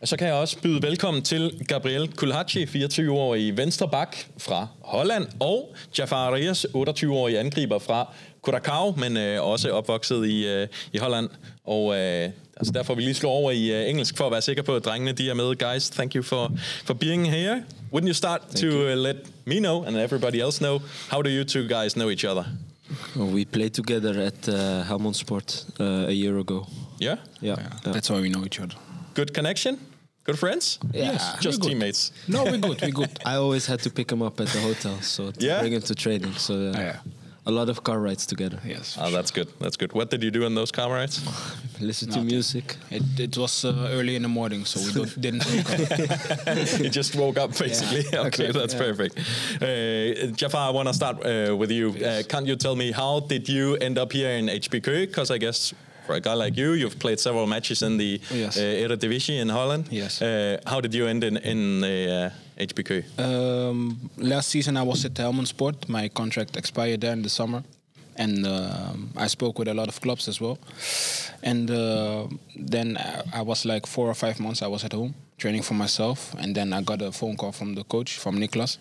Og 0.02 0.10
så 0.10 0.18
kan 0.18 0.28
jeg 0.28 0.36
også 0.36 0.62
byde 0.62 0.82
velkommen 0.82 1.24
til 1.24 1.66
Gabriel 1.68 2.16
Kulhaci, 2.16 2.66
24-årig 2.66 3.58
venstre 3.58 3.90
bak 3.90 4.18
fra 4.38 4.68
Holland, 4.82 5.28
og 5.40 5.76
Jafar 6.00 6.28
Arias, 6.28 6.66
28-årig 6.76 7.40
angriber 7.40 7.80
fra 7.80 8.14
Curacao, 8.46 8.92
men 8.98 9.18
øh, 9.18 9.44
også 9.44 9.72
opvokset 9.72 10.28
i, 10.28 10.48
øh, 10.48 10.68
i 10.94 10.98
Holland. 10.98 11.30
Og 11.66 11.96
øh, 11.96 12.30
altså 12.58 12.72
derfor 12.74 12.94
vil 12.94 13.02
vi 13.02 13.06
lige 13.06 13.16
slå 13.16 13.30
over 13.30 13.52
i 13.52 13.72
øh, 13.72 13.90
engelsk 13.90 14.18
for 14.18 14.26
at 14.26 14.32
være 14.32 14.42
sikker 14.42 14.64
på, 14.64 14.76
at 14.76 14.86
drengene 14.86 15.12
de 15.12 15.30
er 15.30 15.34
med. 15.34 15.56
Guys, 15.56 15.90
thank 15.90 16.16
you 16.16 16.24
for, 16.24 16.52
for 16.86 16.94
being 16.94 17.32
here. 17.32 17.64
Wouldn't 17.94 18.08
you 18.08 18.14
start 18.14 18.42
thank 18.42 18.58
to 18.58 18.68
you. 18.68 18.92
Uh, 18.92 18.96
let 18.96 19.16
me 19.46 19.56
know 19.60 19.84
and 19.84 19.98
everybody 19.98 20.42
else 20.42 20.58
know, 20.58 20.80
how 21.12 21.22
do 21.22 21.30
you 21.30 21.44
two 21.44 21.68
guys 21.68 21.94
know 21.94 22.10
each 22.10 22.26
other? 22.26 22.46
We 23.16 23.46
played 23.46 23.74
together 23.74 24.22
at 24.22 24.48
uh, 24.48 24.84
Helmond 24.90 25.16
Sport 25.16 25.66
uh, 25.80 26.08
a 26.08 26.12
year 26.12 26.38
ago. 26.38 26.68
Yeah? 27.00 27.18
Yeah. 27.42 27.56
yeah. 27.60 27.94
That's 27.94 28.08
how 28.08 28.22
we 28.22 28.30
know 28.30 28.46
each 28.46 28.60
other. 28.60 28.76
Good 29.14 29.34
connection? 29.34 29.80
Good 30.24 30.40
friends? 30.40 30.80
Yeah, 30.94 31.12
yes, 31.12 31.36
just 31.40 31.62
teammates. 31.62 32.12
No, 32.28 32.44
we're 32.44 32.58
good. 32.58 32.82
We're 32.82 32.92
good. 32.92 33.20
I 33.26 33.36
always 33.36 33.68
had 33.68 33.80
to 33.84 33.90
pick 33.90 34.12
him 34.12 34.24
up 34.24 34.40
at 34.40 34.48
the 34.48 34.60
hotel, 34.60 35.00
so 35.02 35.32
to 35.32 35.46
yeah? 35.46 35.60
bring 35.60 35.74
him 35.74 35.82
to 35.82 35.94
training. 35.94 36.34
So 36.34 36.54
uh, 36.54 36.74
yeah 36.78 37.00
a 37.48 37.52
lot 37.52 37.70
of 37.70 37.84
car 37.84 38.00
rides 38.00 38.26
together. 38.26 38.60
Yes. 38.66 38.98
Oh, 39.00 39.12
that's 39.12 39.32
good. 39.32 39.48
That's 39.60 39.78
good. 39.78 39.94
What 39.94 40.10
did 40.10 40.24
you 40.24 40.32
do 40.32 40.46
in 40.46 40.56
those 40.56 40.72
car 40.72 40.92
rides? 40.92 41.22
Listen 41.80 42.10
to 42.12 42.22
music. 42.22 42.78
It, 42.90 43.20
it 43.20 43.38
was 43.38 43.66
uh, 43.66 43.90
early 43.92 44.16
in 44.16 44.24
the 44.24 44.28
morning, 44.28 44.66
so 44.66 44.80
we 44.80 44.92
don't, 44.94 45.22
didn't 45.22 45.46
wake 45.52 45.70
up. 45.70 46.80
you 46.80 46.90
just 46.90 47.16
woke 47.16 47.38
up, 47.38 47.58
basically. 47.58 48.06
Yeah. 48.12 48.28
Okay, 48.28 48.52
that's 48.52 48.74
yeah. 48.74 48.80
perfect. 48.80 49.20
Uh, 49.62 50.32
Jafar, 50.36 50.70
I 50.70 50.72
want 50.72 50.88
to 50.88 50.94
start 50.94 51.18
uh, 51.26 51.56
with 51.56 51.72
you. 51.72 51.92
Uh, 51.92 52.24
can't 52.28 52.48
you 52.48 52.56
tell 52.56 52.76
me 52.76 52.92
how 52.92 53.20
did 53.20 53.48
you 53.48 53.76
end 53.76 53.98
up 53.98 54.12
here 54.12 54.32
in 54.32 54.48
HBK? 54.48 55.08
Because 55.08 55.30
I 55.30 55.38
guess 55.38 55.74
for 56.06 56.16
a 56.16 56.20
guy 56.20 56.34
like 56.34 56.56
you, 56.58 56.74
you've 56.74 57.00
played 57.00 57.20
several 57.20 57.48
matches 57.48 57.82
in 57.82 57.98
the 57.98 58.22
yes. 58.32 58.58
uh, 58.58 58.62
Eredivisie 58.62 59.40
in 59.40 59.50
Holland. 59.50 59.88
Yes. 59.92 60.22
Uh, 60.22 60.58
how 60.66 60.82
did 60.82 60.94
you 60.94 61.08
end 61.08 61.24
in 61.24 61.38
in 61.38 61.82
the 61.82 62.32
uh, 62.58 62.64
HBK? 62.64 63.04
Um, 63.18 64.10
last 64.18 64.50
season 64.50 64.78
I 64.78 64.84
was 64.84 65.06
at 65.06 65.14
Helmond 65.14 65.48
Sport. 65.48 65.90
My 65.90 66.10
contract 66.10 66.58
expired 66.58 67.02
there 67.02 67.14
in 67.14 67.22
the 67.22 67.30
summer, 67.30 67.64
and 68.16 68.46
um, 68.46 69.10
I 69.18 69.28
spoke 69.28 69.60
with 69.60 69.68
a 69.68 69.74
lot 69.74 69.88
of 69.88 70.00
clubs 70.02 70.28
as 70.28 70.40
well. 70.40 70.58
And 71.44 71.70
uh, 71.70 72.28
then 72.56 72.98
I 73.34 73.42
was 73.42 73.66
like 73.66 73.88
four 73.88 74.08
or 74.08 74.16
five 74.16 74.40
months. 74.40 74.62
I 74.62 74.68
was 74.68 74.84
at 74.84 74.94
home 74.94 75.14
training 75.38 75.64
for 75.64 75.74
myself, 75.74 76.34
and 76.38 76.56
then 76.56 76.74
I 76.74 76.82
got 76.82 77.02
a 77.02 77.12
phone 77.12 77.36
call 77.36 77.52
from 77.52 77.76
the 77.76 77.84
coach 77.84 78.18
from 78.18 78.40
Niklas. 78.40 78.78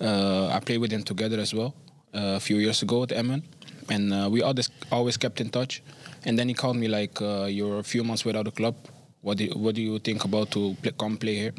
Uh, 0.00 0.48
I 0.48 0.60
played 0.60 0.80
with 0.80 0.90
him 0.90 1.02
together 1.02 1.38
as 1.40 1.52
well 1.52 1.74
uh, 2.14 2.36
a 2.36 2.40
few 2.40 2.56
years 2.56 2.82
ago 2.82 3.02
at 3.02 3.12
Emmen, 3.12 3.42
and 3.88 4.30
we 4.32 4.42
always 4.42 4.68
always 4.90 5.16
kept 5.16 5.40
in 5.40 5.50
touch. 5.50 5.82
And 6.24 6.38
then 6.38 6.48
he 6.48 6.54
called 6.54 6.76
me 6.76 6.88
like, 6.88 7.20
uh, 7.22 7.46
"You're 7.46 7.78
a 7.78 7.84
few 7.84 8.02
months 8.04 8.24
without 8.24 8.46
a 8.46 8.50
club. 8.50 8.74
What 9.22 9.38
do 9.38 9.44
you, 9.44 9.52
what 9.54 9.74
do 9.74 9.82
you 9.82 9.98
think 9.98 10.24
about 10.24 10.50
to 10.52 10.76
play, 10.82 10.92
come 10.98 11.16
play 11.16 11.34
here?" 11.34 11.54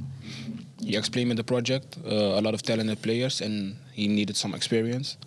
he 0.88 0.96
explained 0.96 1.29
me 1.29 1.36
the 1.36 1.43
project, 1.43 1.98
uh, 2.05 2.39
a 2.39 2.41
lot 2.41 2.53
of 2.53 2.62
talented 2.62 3.01
players, 3.01 3.41
and 3.41 3.75
he 3.93 4.07
needed 4.07 4.38
some 4.38 4.53
experience. 4.53 5.17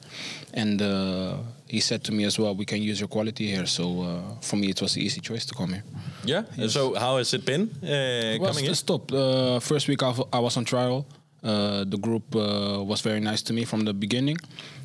And 0.55 0.81
uh, 0.81 1.37
he 1.69 1.81
said 1.81 2.03
to 2.05 2.13
me 2.13 2.25
as 2.25 2.39
well, 2.39 2.55
"We 2.55 2.65
can 2.65 2.83
use 2.83 3.01
your 3.01 3.09
quality 3.09 3.47
here." 3.47 3.67
So 3.67 4.03
uh, 4.03 4.41
for 4.41 4.57
me, 4.57 4.69
it 4.71 4.81
was 4.81 4.95
the 4.95 5.05
easy 5.05 5.21
choice 5.21 5.45
to 5.47 5.55
come 5.55 5.73
here. 5.73 5.85
Yeah. 6.25 6.43
So 6.69 6.95
how 6.95 7.19
has 7.19 7.35
it 7.35 7.45
been 7.45 7.63
uh, 7.83 8.39
Well, 8.41 8.53
coming 8.53 8.67
in? 8.67 8.75
stop. 8.75 9.13
Uh, 9.13 9.61
first 9.61 9.89
week 9.89 10.03
I 10.03 10.13
I 10.33 10.39
was 10.39 10.57
on 10.57 10.65
trial. 10.65 11.05
Uh, 11.43 11.85
the 11.85 11.97
group 11.99 12.35
uh, 12.35 12.85
was 12.85 13.01
very 13.01 13.21
nice 13.21 13.43
to 13.43 13.53
me 13.53 13.65
from 13.65 13.85
the 13.85 13.95
beginning, 13.95 14.37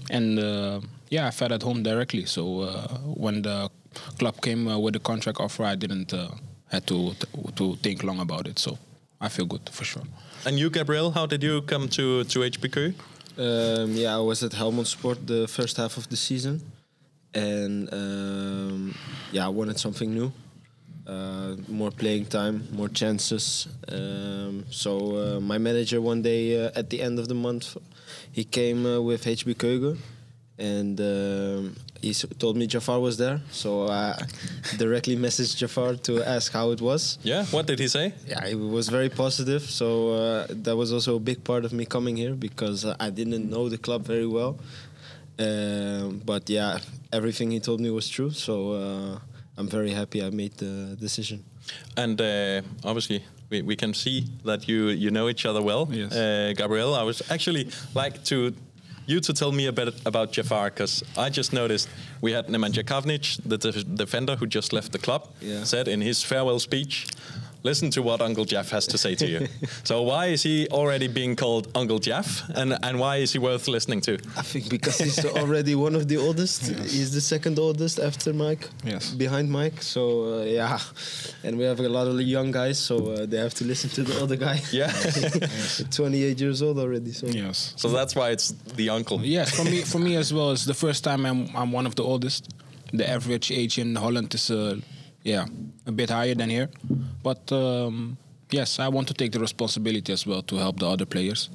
and 0.10 0.40
uh, 0.40 0.80
yeah, 1.10 1.28
I 1.28 1.32
felt 1.32 1.52
at 1.52 1.64
home 1.64 1.84
directly. 1.84 2.26
So 2.26 2.62
uh, 2.62 2.88
when 3.00 3.42
the 3.42 3.70
club 4.20 4.42
came 4.42 4.68
uh, 4.68 4.78
with 4.78 4.94
the 4.94 5.00
contract 5.00 5.40
offer, 5.40 5.64
I 5.64 5.76
didn't 5.76 6.14
uh, 6.14 6.30
had 6.72 6.86
to 6.88 7.14
to 7.56 7.76
think 7.78 8.04
long 8.04 8.20
about 8.20 8.48
it. 8.48 8.60
So 8.60 8.78
I 9.22 9.30
feel 9.30 9.46
good 9.46 9.70
for 9.72 9.86
sure. 9.86 10.04
And 10.46 10.60
you, 10.60 10.70
Gabriel, 10.70 11.12
how 11.12 11.26
did 11.26 11.44
you 11.44 11.62
come 11.62 11.88
to 11.90 12.24
to 12.24 12.40
HBK? 12.40 12.94
Um, 13.38 13.92
yeah, 13.96 14.16
I 14.16 14.22
was 14.22 14.44
at 14.44 14.52
Helmond 14.52 14.88
Sport 14.88 15.28
the 15.28 15.48
first 15.48 15.78
half 15.78 15.98
of 15.98 16.08
the 16.08 16.16
season, 16.16 16.62
and 17.34 17.90
um, 17.94 18.96
yeah, 19.32 19.46
I 19.46 19.50
wanted 19.50 19.78
something 19.78 20.14
new, 20.14 20.32
uh, 21.06 21.56
more 21.68 21.92
playing 21.92 22.28
time, 22.28 22.68
more 22.72 22.88
chances. 22.88 23.68
Um, 23.90 24.66
so 24.70 25.18
uh, 25.18 25.40
my 25.42 25.58
manager 25.58 26.00
one 26.00 26.22
day 26.22 26.66
uh, 26.66 26.80
at 26.80 26.90
the 26.90 27.02
end 27.02 27.20
of 27.20 27.28
the 27.28 27.36
month, 27.36 27.76
he 28.32 28.46
came 28.46 28.86
uh, 28.86 29.02
with 29.02 29.26
HB 29.26 29.56
Keugen, 29.56 29.98
and 30.58 31.00
um, 31.02 31.76
he 32.02 32.12
s- 32.12 32.26
told 32.40 32.56
me 32.58 32.66
Jafar 32.68 33.00
was 33.00 33.18
there. 33.18 33.42
So 33.52 33.88
I 33.90 34.18
directly 34.78 35.18
messaged 35.18 35.58
Jafar 35.58 35.96
to 36.08 36.24
ask 36.24 36.52
how 36.54 36.72
it 36.72 36.82
was. 36.82 37.18
Yeah. 37.24 37.46
What 37.52 37.66
did 37.68 37.80
he 37.80 37.88
say? 37.88 38.14
Yeah, 38.28 38.46
it 38.46 38.56
was 38.60 38.88
very 38.90 39.10
positive. 39.10 39.64
So 39.64 40.12
uh, 40.14 40.48
that 40.64 40.76
was 40.76 40.92
also 40.94 41.16
a 41.16 41.20
big 41.20 41.44
part 41.44 41.66
of 41.66 41.74
me 41.74 41.86
coming 41.86 42.16
here 42.18 42.34
because 42.36 42.86
uh, 42.86 42.96
I 43.00 43.10
didn't 43.10 43.50
know 43.50 43.70
the 43.70 43.78
club 43.78 44.06
very 44.06 44.28
well. 44.28 44.58
Um, 45.38 46.22
but 46.26 46.50
yeah, 46.50 46.80
everything 47.12 47.52
he 47.52 47.60
told 47.60 47.82
me 47.82 47.90
was 47.90 48.08
true. 48.08 48.32
So 48.32 48.72
uh, 48.72 49.20
I'm 49.58 49.68
very 49.68 49.92
happy 49.92 50.24
I 50.24 50.30
made 50.30 50.54
the 50.58 50.96
decision. 51.00 51.44
And 51.98 52.22
uh, 52.22 52.62
obviously, 52.84 53.24
we, 53.50 53.62
we 53.62 53.76
can 53.76 53.94
see 53.94 54.26
that 54.46 54.68
you 54.68 54.88
you 54.90 55.12
know 55.12 55.28
each 55.28 55.46
other 55.46 55.62
well. 55.62 55.88
Yes. 55.92 56.12
Uh, 56.14 56.54
Gabriel, 56.56 56.94
I 56.96 57.04
was 57.04 57.22
actually 57.30 57.68
like 57.94 58.24
to 58.26 58.54
you 59.08 59.20
to 59.22 59.34
tell 59.34 59.52
me 59.52 59.68
a 59.68 59.72
bit 59.72 59.94
about 60.06 60.32
Jafar 60.32 60.70
because 60.70 61.04
I 61.18 61.30
just 61.30 61.54
noticed 61.54 61.88
we 62.22 62.32
had 62.32 62.48
Nemanja 62.48 62.84
Kavnic, 62.84 63.40
the 63.46 63.58
def- 63.58 63.96
defender 63.96 64.36
who 64.36 64.48
just 64.48 64.74
left 64.74 64.92
the 64.92 65.00
club, 65.00 65.28
Yeah. 65.42 65.64
said 65.64 65.88
in 65.88 66.02
his 66.02 66.24
farewell 66.24 66.60
speech. 66.60 67.06
Listen 67.66 67.90
to 67.92 68.02
what 68.02 68.22
Uncle 68.22 68.46
Jeff 68.46 68.70
has 68.70 68.86
to 68.88 68.98
say 68.98 69.16
to 69.16 69.26
you. 69.26 69.48
so 69.84 70.04
why 70.04 70.28
is 70.34 70.44
he 70.44 70.68
already 70.70 71.08
being 71.08 71.36
called 71.36 71.68
Uncle 71.74 72.00
Jeff, 72.00 72.28
and 72.60 72.78
and 72.88 73.00
why 73.00 73.16
is 73.24 73.34
he 73.34 73.40
worth 73.40 73.68
listening 73.68 74.02
to? 74.02 74.14
I 74.42 74.44
think 74.52 74.70
because 74.70 74.98
he's 75.06 75.26
already 75.26 75.74
one 75.74 75.96
of 75.96 76.04
the 76.08 76.18
oldest. 76.18 76.62
He's 76.96 77.12
the 77.12 77.22
second 77.22 77.58
oldest 77.60 78.00
after 78.00 78.34
Mike. 78.34 78.70
Yes. 78.84 79.04
Behind 79.18 79.50
Mike. 79.50 79.82
So 79.82 80.02
uh, 80.02 80.44
yeah, 80.60 80.80
and 81.44 81.58
we 81.58 81.64
have 81.66 81.80
a 81.80 81.90
lot 81.90 82.08
of 82.08 82.22
young 82.22 82.52
guys, 82.52 82.78
so 82.78 82.96
uh, 82.98 83.26
they 83.32 83.38
have 83.46 83.54
to 83.56 83.64
listen 83.66 83.90
to 83.98 84.04
the 84.04 84.16
other 84.24 84.38
guy. 84.38 84.62
Yeah. 84.72 84.92
28 85.92 86.40
years 86.42 86.62
old 86.62 86.78
already. 86.80 87.12
So 87.14 87.28
Yes. 87.28 87.74
so 87.78 87.90
that's 87.90 88.14
why 88.16 88.30
it's 88.32 88.54
the 88.76 88.90
uncle. 88.90 89.20
Yes, 89.24 89.50
for 89.56 89.64
me, 89.64 89.82
for 89.84 90.00
me 90.00 90.16
as 90.18 90.32
well, 90.34 90.52
it's 90.52 90.66
the 90.66 90.74
first 90.86 91.04
time 91.04 91.26
I'm 91.26 91.50
I'm 91.56 91.72
one 91.72 91.88
of 91.88 91.96
the 91.96 92.04
oldest. 92.04 92.50
The 92.94 93.10
average 93.10 93.52
age 93.52 93.82
in 93.82 93.96
Holland 93.96 94.34
is, 94.36 94.50
uh, 94.52 94.76
yeah, 95.24 95.46
a 95.88 95.92
bit 95.92 96.10
higher 96.10 96.36
than 96.36 96.50
here. 96.50 96.70
But 97.26 97.52
um, 97.52 98.18
yes, 98.52 98.78
I 98.80 98.88
want 98.96 99.08
to 99.08 99.14
take 99.14 99.32
the 99.32 99.40
responsibility 99.40 100.14
as 100.14 100.26
well 100.28 100.42
to 100.44 100.56
help 100.58 100.76
the 100.80 100.86
other 100.94 101.06
players, 101.08 101.50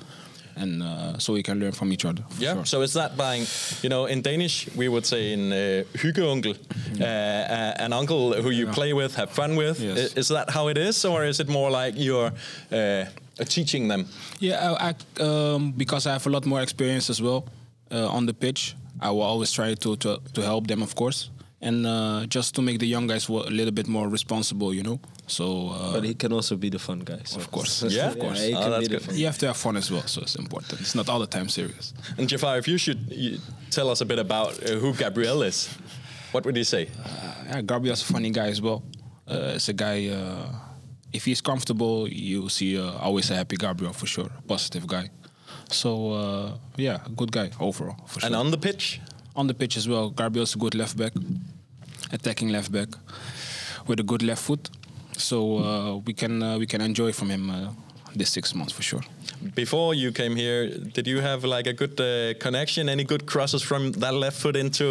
and 0.57 0.83
uh, 0.83 1.19
so 1.19 1.33
we 1.33 1.43
can 1.43 1.59
learn 1.61 1.73
from 1.73 1.93
each 1.93 2.05
other. 2.05 2.23
Yeah. 2.39 2.55
sure. 2.55 2.65
So 2.67 2.83
is 2.83 2.93
that 2.93 3.17
buying, 3.17 3.47
you 3.83 3.89
know, 3.89 4.07
in 4.07 4.23
Danish 4.23 4.69
we 4.77 4.89
would 4.89 5.07
say 5.07 5.33
in 5.33 5.53
uh, 5.53 5.85
hyggeonkel, 6.03 6.55
uh, 7.01 7.05
uh, 7.05 7.85
an 7.87 7.93
uncle 7.93 8.43
who 8.43 8.51
you 8.51 8.67
Yeah. 8.67 8.75
play 8.75 8.93
with, 8.95 9.15
have 9.17 9.31
fun 9.31 9.57
with. 9.57 9.79
Yes. 9.81 10.17
Is 10.17 10.29
that 10.29 10.51
how 10.51 10.69
it 10.71 10.77
is, 10.79 11.05
or 11.05 11.25
is 11.29 11.39
it 11.41 11.49
more 11.49 11.71
like 11.85 11.95
you're 11.97 12.33
uh, 12.73 13.05
teaching 13.45 13.89
them? 13.89 14.05
Yeah, 14.41 14.75
I, 14.81 14.89
I 14.89 15.23
um, 15.23 15.73
because 15.77 16.09
I 16.09 16.13
have 16.13 16.27
a 16.27 16.31
lot 16.31 16.45
more 16.47 16.63
experience 16.63 17.11
as 17.13 17.21
well 17.23 17.45
uh, 17.93 18.17
on 18.17 18.27
the 18.27 18.35
pitch. 18.35 18.75
I 19.01 19.11
will 19.11 19.23
always 19.33 19.53
try 19.53 19.75
to 19.77 19.97
to, 19.97 20.19
to 20.35 20.41
help 20.43 20.67
them, 20.67 20.83
of 20.83 20.95
course, 20.95 21.31
and 21.63 21.87
uh, 21.87 22.27
just 22.35 22.55
to 22.55 22.63
make 22.63 22.79
the 22.79 22.87
young 22.87 23.09
guys 23.09 23.29
a 23.29 23.33
little 23.33 23.73
bit 23.73 23.87
more 23.89 24.09
responsible, 24.13 24.75
you 24.75 24.83
know. 24.83 24.99
So, 25.31 25.69
uh, 25.71 25.93
But 25.93 26.05
he 26.05 26.15
can 26.15 26.33
also 26.33 26.57
be 26.57 26.71
the 26.71 26.79
fun 26.79 27.01
guy. 27.01 27.21
So. 27.25 27.39
of 27.39 27.51
course, 27.51 27.83
Yeah? 27.89 28.09
of 28.11 28.19
course. 28.19 28.43
he 28.43 28.55
Oh, 28.55 28.71
that's 28.71 28.89
good. 28.89 29.03
You 29.13 29.27
have 29.27 29.39
to 29.39 29.47
have 29.47 29.57
fun 29.57 29.77
as 29.77 29.91
well, 29.91 30.07
so 30.07 30.21
it's 30.23 30.35
important. 30.37 30.81
It's 30.81 30.95
not 30.95 31.09
all 31.09 31.21
the 31.21 31.27
time 31.27 31.49
serious. 31.49 31.95
And 32.19 32.29
Jafar, 32.29 32.59
if 32.59 32.67
you 32.67 32.79
should 32.79 32.99
you 33.11 33.39
tell 33.71 33.89
us 33.91 34.01
a 34.01 34.05
bit 34.05 34.19
about 34.19 34.53
uh, 34.65 34.75
who 34.83 34.93
Gabriel 34.93 35.43
is, 35.43 35.69
what 36.33 36.45
would 36.45 36.57
you 36.57 36.65
say? 36.65 36.89
Uh, 37.05 37.35
yeah, 37.47 37.61
Gabriel's 37.63 38.03
a 38.03 38.13
funny 38.13 38.31
guy 38.31 38.49
as 38.49 38.61
well. 38.61 38.83
Uh, 39.29 39.53
it's 39.57 39.69
a 39.69 39.73
guy. 39.73 40.09
Uh, 40.09 40.47
if 41.13 41.25
he's 41.25 41.41
comfortable, 41.41 42.09
you 42.09 42.49
see 42.49 42.79
uh, 42.79 42.93
always 43.07 43.31
a 43.31 43.35
happy 43.37 43.57
Gabriel 43.57 43.93
for 43.93 44.07
sure. 44.07 44.31
Positive 44.49 44.87
guy. 44.87 45.11
So 45.69 46.13
uh, 46.13 46.59
yeah, 46.77 46.99
good 47.17 47.31
guy 47.31 47.51
overall 47.61 47.97
for 48.07 48.21
sure. 48.21 48.27
And 48.27 48.35
on 48.37 48.51
the 48.51 48.59
pitch, 48.59 49.01
on 49.37 49.47
the 49.47 49.55
pitch 49.55 49.77
as 49.77 49.87
well, 49.89 50.11
Gabriel's 50.11 50.55
a 50.57 50.59
good 50.59 50.75
left 50.75 50.97
back, 50.97 51.13
attacking 52.13 52.49
left 52.51 52.73
back 52.73 52.89
with 53.87 54.01
a 54.01 54.03
good 54.03 54.23
left 54.23 54.43
foot. 54.43 54.71
So 55.21 55.37
uh, 55.59 55.97
we 56.07 56.13
can 56.15 56.43
uh, 56.43 56.59
we 56.59 56.67
can 56.67 56.81
enjoy 56.81 57.13
from 57.13 57.29
him 57.31 57.51
uh, 57.51 57.57
this 58.17 58.31
six 58.33 58.55
months 58.55 58.73
for 58.73 58.83
sure. 58.83 59.03
before 59.55 59.95
you 59.97 60.13
came 60.13 60.37
here, 60.37 60.69
did 60.95 61.07
you 61.07 61.21
have 61.23 61.45
like 61.57 61.67
a 61.71 61.73
good 61.73 61.99
uh, 62.01 62.35
connection? 62.45 62.89
Any 62.89 63.05
good 63.05 63.25
crosses 63.27 63.63
from 63.63 63.93
that 63.93 64.13
left 64.15 64.37
foot 64.43 64.57
into 64.57 64.87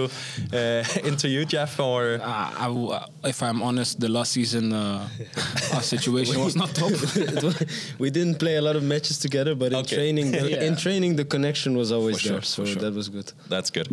uh, 0.53 0.83
into 1.09 1.27
you, 1.27 1.45
Jeff? 1.45 1.79
Or 1.79 2.01
Uh, 2.21 2.63
I 2.65 2.67
w- 2.67 2.89
uh, 2.91 3.29
if 3.29 3.41
I'm 3.41 3.61
honest, 3.61 3.99
the 3.99 4.07
last 4.09 4.31
season 4.31 4.73
uh, 4.73 5.07
our 5.75 5.83
situation 5.83 6.39
was 6.43 6.55
not 6.55 6.69
top. 6.75 6.91
we 7.99 8.09
didn't 8.09 8.37
play 8.39 8.55
a 8.57 8.61
lot 8.61 8.75
of 8.75 8.83
matches 8.83 9.17
together, 9.19 9.55
but 9.55 9.71
in 9.73 9.85
training, 9.85 10.31
the, 10.31 10.49
Yeah. 10.49 10.67
in 10.67 10.75
training, 10.75 11.15
the 11.17 11.25
connection 11.25 11.77
was 11.77 11.91
always 11.91 12.15
For 12.17 12.23
sure, 12.23 12.31
there. 12.39 12.41
So 12.55 12.65
sure. 12.65 12.81
that 12.83 12.93
was 12.93 13.09
good. 13.09 13.31
that's 13.49 13.69
good. 13.71 13.87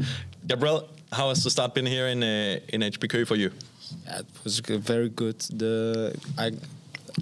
Gabriel, 0.46 0.80
how 1.12 1.28
has 1.28 1.42
the 1.42 1.50
start 1.50 1.74
been 1.74 1.86
here 1.86 2.08
in 2.14 2.22
uh, 2.22 2.74
in 2.74 2.80
HBK 2.92 3.24
for 3.26 3.36
you? 3.36 3.50
Yeah, 4.04 4.20
it 4.20 4.26
was 4.44 4.60
very 4.60 5.08
good. 5.08 5.38
The 5.40 6.14
I 6.38 6.52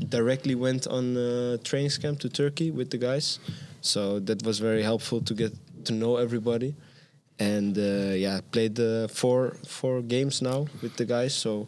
directly 0.09 0.55
went 0.55 0.87
on 0.87 1.17
uh, 1.17 1.59
training 1.65 1.91
camp 2.01 2.21
to 2.21 2.29
Turkey 2.29 2.71
with 2.71 2.91
the 2.91 2.99
guys, 2.99 3.39
so 3.81 4.19
that 4.21 4.43
was 4.45 4.59
very 4.59 4.83
helpful 4.83 5.21
to 5.23 5.35
get 5.35 5.53
to 5.85 5.93
know 5.93 6.17
everybody. 6.17 6.75
And 7.39 7.77
uh, 7.77 8.15
yeah, 8.15 8.37
I 8.39 8.41
played 8.53 8.79
uh, 8.79 9.09
four 9.09 9.57
four 9.67 10.03
games 10.03 10.41
now 10.41 10.67
with 10.83 10.97
the 10.97 11.05
guys, 11.05 11.35
so 11.35 11.67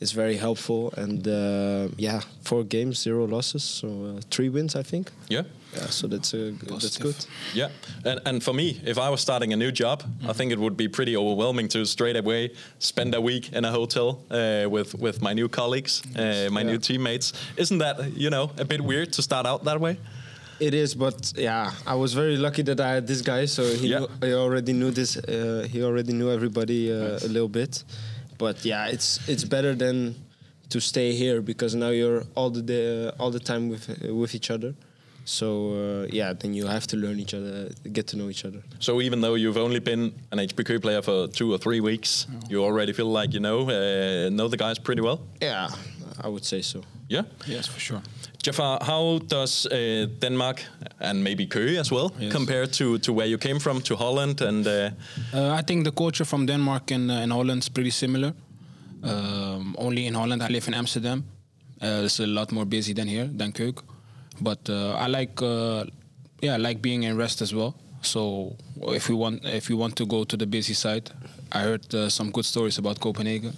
it's 0.00 0.12
very 0.12 0.36
helpful. 0.36 0.92
And 0.96 1.26
uh, 1.26 1.88
yeah, 1.98 2.20
four 2.44 2.64
games, 2.64 2.98
zero 3.02 3.26
losses, 3.26 3.64
so 3.64 3.88
uh, 3.88 4.20
three 4.30 4.48
wins, 4.50 4.74
I 4.76 4.82
think. 4.84 5.10
Yeah. 5.28 5.42
Yeah, 5.76 5.86
so 5.90 6.08
that's 6.08 6.34
uh, 6.34 6.50
g- 6.60 6.66
that's 6.68 6.96
good. 6.98 7.14
Yeah, 7.54 7.68
and, 8.04 8.20
and 8.26 8.42
for 8.42 8.52
me, 8.52 8.80
if 8.84 8.98
I 8.98 9.08
was 9.08 9.20
starting 9.20 9.52
a 9.52 9.56
new 9.56 9.70
job, 9.70 10.02
I 10.28 10.32
think 10.32 10.50
it 10.52 10.58
would 10.58 10.76
be 10.76 10.88
pretty 10.88 11.16
overwhelming 11.16 11.68
to 11.68 11.84
straight 11.84 12.16
away 12.16 12.50
spend 12.78 13.14
a 13.14 13.20
week 13.20 13.52
in 13.52 13.64
a 13.64 13.70
hotel 13.70 14.08
uh, 14.30 14.68
with 14.68 14.94
with 15.00 15.22
my 15.22 15.32
new 15.32 15.48
colleagues, 15.48 16.02
uh, 16.16 16.48
my 16.50 16.64
new 16.64 16.78
teammates. 16.78 17.32
Isn't 17.56 17.78
that 17.78 18.16
you 18.16 18.30
know 18.30 18.50
a 18.58 18.64
bit 18.64 18.80
weird 18.80 19.12
to 19.12 19.22
start 19.22 19.46
out 19.46 19.62
that 19.64 19.78
way? 19.80 19.96
It 20.60 20.74
is, 20.74 20.94
but 20.94 21.32
yeah, 21.36 21.72
I 21.86 21.94
was 21.94 22.12
very 22.14 22.36
lucky 22.36 22.62
that 22.62 22.80
I 22.80 22.90
had 22.94 23.06
this 23.06 23.22
guy. 23.22 23.46
So 23.46 23.62
he, 23.64 23.88
Yeah. 23.88 24.00
knew, 24.00 24.08
he 24.28 24.34
already 24.34 24.72
knew 24.72 24.90
this. 24.90 25.16
Uh, 25.16 25.66
he 25.72 25.82
already 25.82 26.12
knew 26.12 26.30
everybody 26.30 26.92
uh, 26.92 27.18
a 27.26 27.28
little 27.28 27.48
bit. 27.48 27.84
But 28.38 28.64
yeah, 28.64 28.86
it's 28.94 29.18
it's 29.28 29.44
better 29.44 29.74
than 29.74 30.14
to 30.68 30.80
stay 30.80 31.12
here 31.12 31.40
because 31.42 31.74
now 31.76 31.90
you're 31.90 32.22
all 32.34 32.50
the 32.50 32.62
day, 32.62 33.06
uh, 33.08 33.12
all 33.22 33.30
the 33.30 33.40
time 33.40 33.68
with 33.70 33.88
uh, 33.90 34.14
with 34.14 34.34
each 34.34 34.50
other. 34.50 34.74
So 35.24 35.46
uh, 35.72 36.06
yeah, 36.10 36.32
then 36.34 36.54
you 36.54 36.66
have 36.66 36.86
to 36.88 36.96
learn 36.96 37.18
each 37.20 37.34
other, 37.34 37.68
get 37.92 38.06
to 38.08 38.16
know 38.16 38.28
each 38.30 38.44
other. 38.44 38.62
So 38.78 39.00
even 39.00 39.20
though 39.20 39.34
you've 39.36 39.58
only 39.58 39.80
been 39.80 40.12
an 40.32 40.38
HBK 40.38 40.78
player 40.80 41.02
for 41.02 41.28
two 41.28 41.52
or 41.52 41.58
three 41.58 41.80
weeks, 41.80 42.26
you 42.50 42.64
already 42.64 42.92
feel 42.92 43.10
like 43.12 43.32
you 43.34 43.40
know 43.40 43.60
uh, 43.68 44.30
know 44.30 44.48
the 44.48 44.56
guys 44.56 44.78
pretty 44.78 45.02
well. 45.02 45.20
Yeah, 45.42 45.68
I 46.24 46.28
would 46.28 46.44
say 46.44 46.62
so. 46.62 46.80
Yeah. 47.08 47.22
yes, 47.46 47.66
for 47.66 47.80
sure. 47.80 48.02
Jafar, 48.42 48.78
how 48.82 49.18
does 49.28 49.66
uh, 49.66 50.06
Denmark 50.20 50.62
and 51.00 51.22
maybe 51.22 51.46
Køge 51.46 51.78
as 51.78 51.90
well 51.92 52.10
Yes. 52.18 52.32
compare 52.32 52.66
to, 52.66 52.98
to 52.98 53.12
where 53.12 53.26
you 53.26 53.36
came 53.38 53.60
from, 53.60 53.80
to 53.82 53.96
Holland? 53.96 54.40
And 54.40 54.66
uh, 54.66 54.90
Uh, 55.34 55.58
I 55.58 55.62
think 55.62 55.84
the 55.84 55.92
culture 55.92 56.24
from 56.24 56.46
Denmark 56.46 56.90
and, 56.90 57.10
uh, 57.10 57.14
and 57.22 57.32
Holland 57.32 57.62
is 57.62 57.68
pretty 57.68 57.90
similar. 57.90 58.32
Um, 59.02 59.74
only 59.78 60.06
in 60.06 60.14
Holland, 60.14 60.42
I 60.42 60.48
live 60.48 60.68
in 60.68 60.74
Amsterdam. 60.74 61.24
Uh, 61.82 62.04
it's 62.04 62.20
a 62.20 62.26
lot 62.26 62.52
more 62.52 62.64
busy 62.66 62.92
than 62.94 63.08
here, 63.08 63.26
than 63.38 63.52
Keuk. 63.52 63.82
But 64.40 64.68
uh, 64.70 64.92
I 64.98 65.06
like, 65.06 65.42
uh, 65.42 65.84
yeah, 66.42 66.54
I 66.54 66.58
like 66.58 66.80
being 66.80 67.02
in 67.04 67.16
rest 67.18 67.42
as 67.42 67.52
well. 67.54 67.74
So 68.02 68.56
if 68.88 69.08
we 69.10 69.14
want, 69.14 69.44
if 69.44 69.68
we 69.68 69.74
want 69.74 69.96
to 69.96 70.06
go 70.06 70.24
to 70.24 70.36
the 70.36 70.46
busy 70.46 70.72
side, 70.74 71.10
I 71.52 71.58
heard 71.60 71.94
uh, 71.94 72.08
some 72.08 72.30
good 72.30 72.44
stories 72.46 72.78
about 72.78 73.00
Copenhagen. 73.00 73.52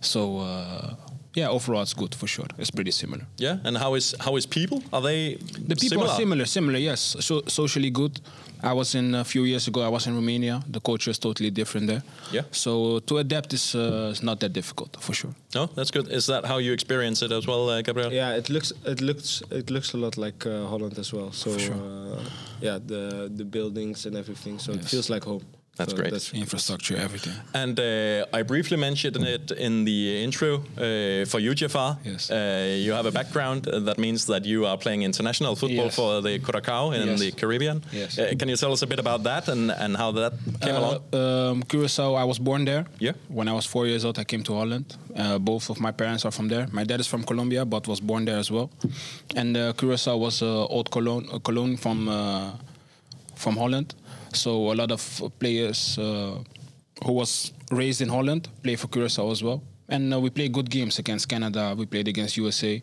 So 0.00 0.38
uh, 0.38 0.94
yeah, 1.34 1.48
overall 1.48 1.82
it's 1.82 1.94
good 1.94 2.14
for 2.14 2.26
sure. 2.28 2.46
It's 2.58 2.70
pretty 2.70 2.90
similar. 2.92 3.26
Yeah, 3.38 3.58
and 3.64 3.76
how 3.76 3.94
is 3.96 4.14
how 4.20 4.36
is 4.36 4.46
people? 4.46 4.82
Are 4.92 5.02
they 5.02 5.36
The 5.68 5.74
people 5.76 5.88
similar? 5.88 6.08
are 6.10 6.16
similar, 6.16 6.44
similar, 6.46 6.78
yes. 6.78 7.16
So 7.20 7.42
socially 7.46 7.90
good. 7.90 8.20
I 8.62 8.72
was 8.72 8.94
in 8.94 9.14
a 9.14 9.24
few 9.24 9.44
years 9.44 9.68
ago. 9.68 9.82
I 9.82 9.88
was 9.88 10.06
in 10.06 10.14
Romania. 10.14 10.62
The 10.72 10.80
culture 10.80 11.10
is 11.10 11.18
totally 11.18 11.50
different 11.50 11.86
there. 11.86 12.02
Yeah. 12.32 12.44
So 12.50 13.00
to 13.00 13.18
adapt 13.18 13.52
is 13.52 13.74
uh, 13.74 14.10
is 14.12 14.22
not 14.22 14.38
that 14.40 14.52
difficult 14.52 14.96
for 15.00 15.14
sure. 15.14 15.34
No, 15.54 15.66
that's 15.74 15.90
good. 15.90 16.08
Is 16.10 16.26
that 16.26 16.44
how 16.46 16.58
you 16.58 16.72
experience 16.72 17.24
it 17.26 17.32
as 17.32 17.46
well, 17.46 17.68
uh, 17.68 17.82
Gabriel? 17.82 18.12
Yeah, 18.12 18.36
it 18.38 18.48
looks 18.48 18.72
it 18.86 19.00
looks 19.00 19.42
it 19.50 19.70
looks 19.70 19.94
a 19.94 19.96
lot 19.96 20.16
like 20.16 20.46
uh, 20.48 20.66
Holland 20.66 20.98
as 20.98 21.12
well. 21.12 21.32
So 21.32 21.58
sure. 21.58 21.74
uh, 21.74 22.20
yeah, 22.62 22.78
the 22.86 23.30
the 23.36 23.44
buildings 23.44 24.06
and 24.06 24.16
everything. 24.16 24.58
So 24.60 24.72
it 24.72 24.84
feels 24.84 25.10
like 25.10 25.26
home. 25.26 25.42
That's 25.76 25.90
So 25.90 25.96
great. 25.96 26.12
Infrastructure, 26.34 26.96
everything. 26.96 27.32
And 27.52 27.78
uh, 27.80 28.26
I 28.32 28.42
briefly 28.42 28.76
mentioned 28.76 29.16
it 29.16 29.50
in 29.50 29.84
the 29.84 30.22
intro 30.22 30.54
uh, 30.78 31.24
for 31.26 31.40
you, 31.40 31.52
Jafar. 31.54 31.98
Yes. 32.04 32.30
Uh, 32.30 32.76
you 32.78 32.92
have 32.92 33.06
a 33.06 33.10
background 33.10 33.64
that 33.64 33.98
means 33.98 34.26
that 34.26 34.44
you 34.44 34.66
are 34.66 34.78
playing 34.78 35.02
international 35.02 35.56
football 35.56 35.86
Yes. 35.86 35.96
for 35.96 36.20
the 36.22 36.38
Curacao 36.38 36.92
in 36.92 37.08
Yes. 37.08 37.20
the 37.20 37.32
Caribbean. 37.32 37.82
Yes. 37.92 38.18
Uh, 38.18 38.32
can 38.38 38.48
you 38.48 38.56
tell 38.56 38.72
us 38.72 38.82
a 38.82 38.86
bit 38.86 39.00
about 39.00 39.24
that 39.24 39.48
and, 39.48 39.72
and 39.72 39.96
how 39.96 40.12
that 40.12 40.32
came 40.60 40.76
along? 40.76 41.00
Uh, 41.12 41.50
um, 41.50 41.62
Curacao, 41.64 42.14
I 42.14 42.24
was 42.24 42.38
born 42.38 42.64
there. 42.64 42.84
Yeah. 43.00 43.12
When 43.28 43.48
I 43.48 43.52
was 43.52 43.66
four 43.66 43.86
years 43.88 44.04
old, 44.04 44.16
I 44.18 44.24
came 44.24 44.44
to 44.44 44.54
Holland. 44.54 44.96
Uh, 45.16 45.38
both 45.38 45.70
of 45.70 45.80
my 45.80 45.90
parents 45.92 46.24
are 46.24 46.30
from 46.32 46.48
there. 46.48 46.68
My 46.70 46.84
dad 46.84 47.00
is 47.00 47.08
from 47.08 47.24
Colombia, 47.24 47.64
but 47.64 47.88
was 47.88 48.00
born 48.00 48.24
there 48.26 48.38
as 48.38 48.48
well. 48.50 48.70
And 49.34 49.56
uh, 49.56 49.72
Curacao 49.72 50.16
was 50.18 50.40
uh, 50.40 50.66
old 50.66 50.90
Cologne, 50.92 51.26
a 51.32 51.40
Cologne 51.40 51.76
from 51.76 52.08
uh, 52.08 52.50
from 53.34 53.56
Holland. 53.56 53.94
So 54.34 54.72
a 54.72 54.74
lot 54.74 54.90
of 54.90 55.22
players 55.38 55.98
uh, 55.98 56.38
who 57.04 57.12
was 57.12 57.52
raised 57.70 58.00
in 58.02 58.08
Holland 58.08 58.48
play 58.62 58.76
for 58.76 58.88
Curacao 58.88 59.30
as 59.30 59.42
well. 59.42 59.62
And 59.88 60.12
uh, 60.14 60.20
we 60.20 60.30
play 60.30 60.48
good 60.48 60.70
games 60.70 60.98
against 60.98 61.28
Canada. 61.28 61.74
We 61.76 61.86
played 61.86 62.08
against 62.08 62.36
USA. 62.36 62.82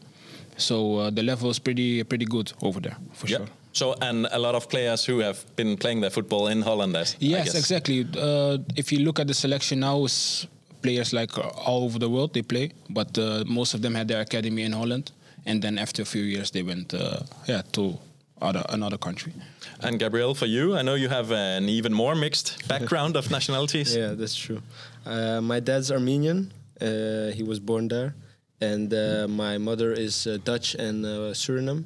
So 0.58 0.98
uh, 0.98 1.10
the 1.10 1.24
level 1.24 1.50
is 1.50 1.60
pretty 1.60 2.03
pretty 2.03 2.25
good 2.25 2.51
over 2.62 2.79
there 2.81 2.98
for 3.13 3.27
Yeah. 3.27 3.38
sure. 3.38 3.48
So, 3.74 3.96
and 4.01 4.27
a 4.31 4.38
lot 4.38 4.53
of 4.55 4.67
players 4.67 5.05
who 5.05 5.20
have 5.20 5.38
been 5.55 5.77
playing 5.77 6.01
their 6.01 6.10
football 6.10 6.48
in 6.48 6.62
Holland. 6.62 6.93
Yes, 7.20 7.55
exactly. 7.55 8.05
Uh, 8.17 8.58
if 8.75 8.91
you 8.91 9.00
look 9.00 9.20
at 9.20 9.27
the 9.27 9.34
selection 9.34 9.79
now, 9.79 10.03
it's 10.03 10.46
players 10.81 11.13
like 11.13 11.38
uh, 11.38 11.48
all 11.65 11.84
over 11.86 11.98
the 11.98 12.10
world 12.10 12.34
they 12.34 12.41
play, 12.41 12.72
but 12.89 13.17
uh, 13.17 13.43
most 13.48 13.74
of 13.74 13.81
them 13.81 13.96
had 13.96 14.08
their 14.10 14.20
academy 14.22 14.63
in 14.63 14.74
Holland, 14.74 15.12
and 15.46 15.62
then 15.62 15.77
after 15.79 16.01
a 16.01 16.05
few 16.05 16.24
years 16.24 16.51
they 16.51 16.63
went, 16.63 16.93
uh, 16.93 17.20
yeah, 17.48 17.62
to 17.72 17.98
other 18.41 18.63
another 18.69 18.98
country. 18.98 19.33
And 19.81 20.00
Gabriel, 20.00 20.33
for 20.36 20.45
you, 20.48 20.75
I 20.75 20.81
know 20.81 20.95
you 20.95 21.10
have 21.10 21.31
an 21.31 21.69
even 21.69 21.93
more 21.93 22.15
mixed 22.15 22.67
background 22.67 23.15
of 23.15 23.29
nationalities. 23.31 23.95
Yeah, 23.95 24.13
that's 24.15 24.36
true. 24.36 24.62
Uh, 25.05 25.41
my 25.41 25.60
dad's 25.60 25.91
Armenian. 25.91 26.51
Uh, 26.81 27.31
he 27.36 27.43
was 27.43 27.60
born 27.60 27.88
there, 27.88 28.13
and 28.60 28.93
uh, 28.93 29.27
my 29.27 29.57
mother 29.60 29.93
is 29.93 30.25
uh, 30.27 30.38
Dutch 30.43 30.75
and 30.75 31.05
uh, 31.05 31.33
Suriname. 31.33 31.83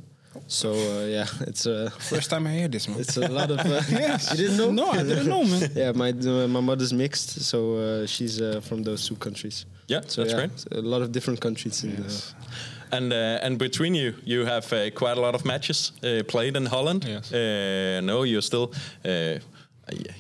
So 0.48 0.72
uh, 0.74 1.06
yeah, 1.06 1.28
it's 1.48 1.66
a 1.66 1.90
First 1.92 2.30
time 2.30 2.48
I 2.48 2.52
hear 2.52 2.68
this, 2.70 2.88
man. 2.88 3.00
it's 3.00 3.18
a 3.18 3.28
lot 3.28 3.52
of. 3.52 3.60
Uh, 3.60 3.82
You 4.32 4.38
didn't 4.38 4.58
know? 4.58 4.72
No, 4.72 4.92
I 4.92 5.04
didn't 5.04 5.28
know, 5.28 5.44
man. 5.44 5.70
yeah, 5.76 5.92
my 5.94 6.10
uh, 6.12 6.48
my 6.48 6.62
mother's 6.62 6.92
mixed, 6.94 7.42
so 7.42 7.76
uh, 7.76 8.06
she's 8.08 8.42
uh, 8.42 8.62
from 8.62 8.84
those 8.84 9.08
two 9.08 9.16
countries. 9.16 9.66
Yeah, 9.88 10.02
So 10.08 10.22
that's 10.22 10.34
yeah, 10.34 10.40
great. 10.40 10.52
it's 10.52 10.66
a 10.72 10.82
lot 10.82 11.02
of 11.02 11.12
different 11.12 11.40
countries 11.42 11.84
in 11.84 11.96
the. 11.96 12.34
And 12.92 13.12
uh, 13.14 13.46
and 13.46 13.58
between 13.58 13.96
you, 13.96 14.14
you 14.26 14.46
have 14.46 14.72
uh, 14.74 14.90
quite 14.92 15.18
a 15.18 15.22
lot 15.22 15.36
of 15.36 15.44
matches 15.44 15.92
uh, 16.04 16.24
played 16.28 16.56
in 16.56 16.66
Holland. 16.68 17.04
Yes. 17.08 17.32
Uh, 17.32 18.02
no, 18.04 18.24
you're 18.24 18.42
still 18.44 18.72
uh, 19.04 19.40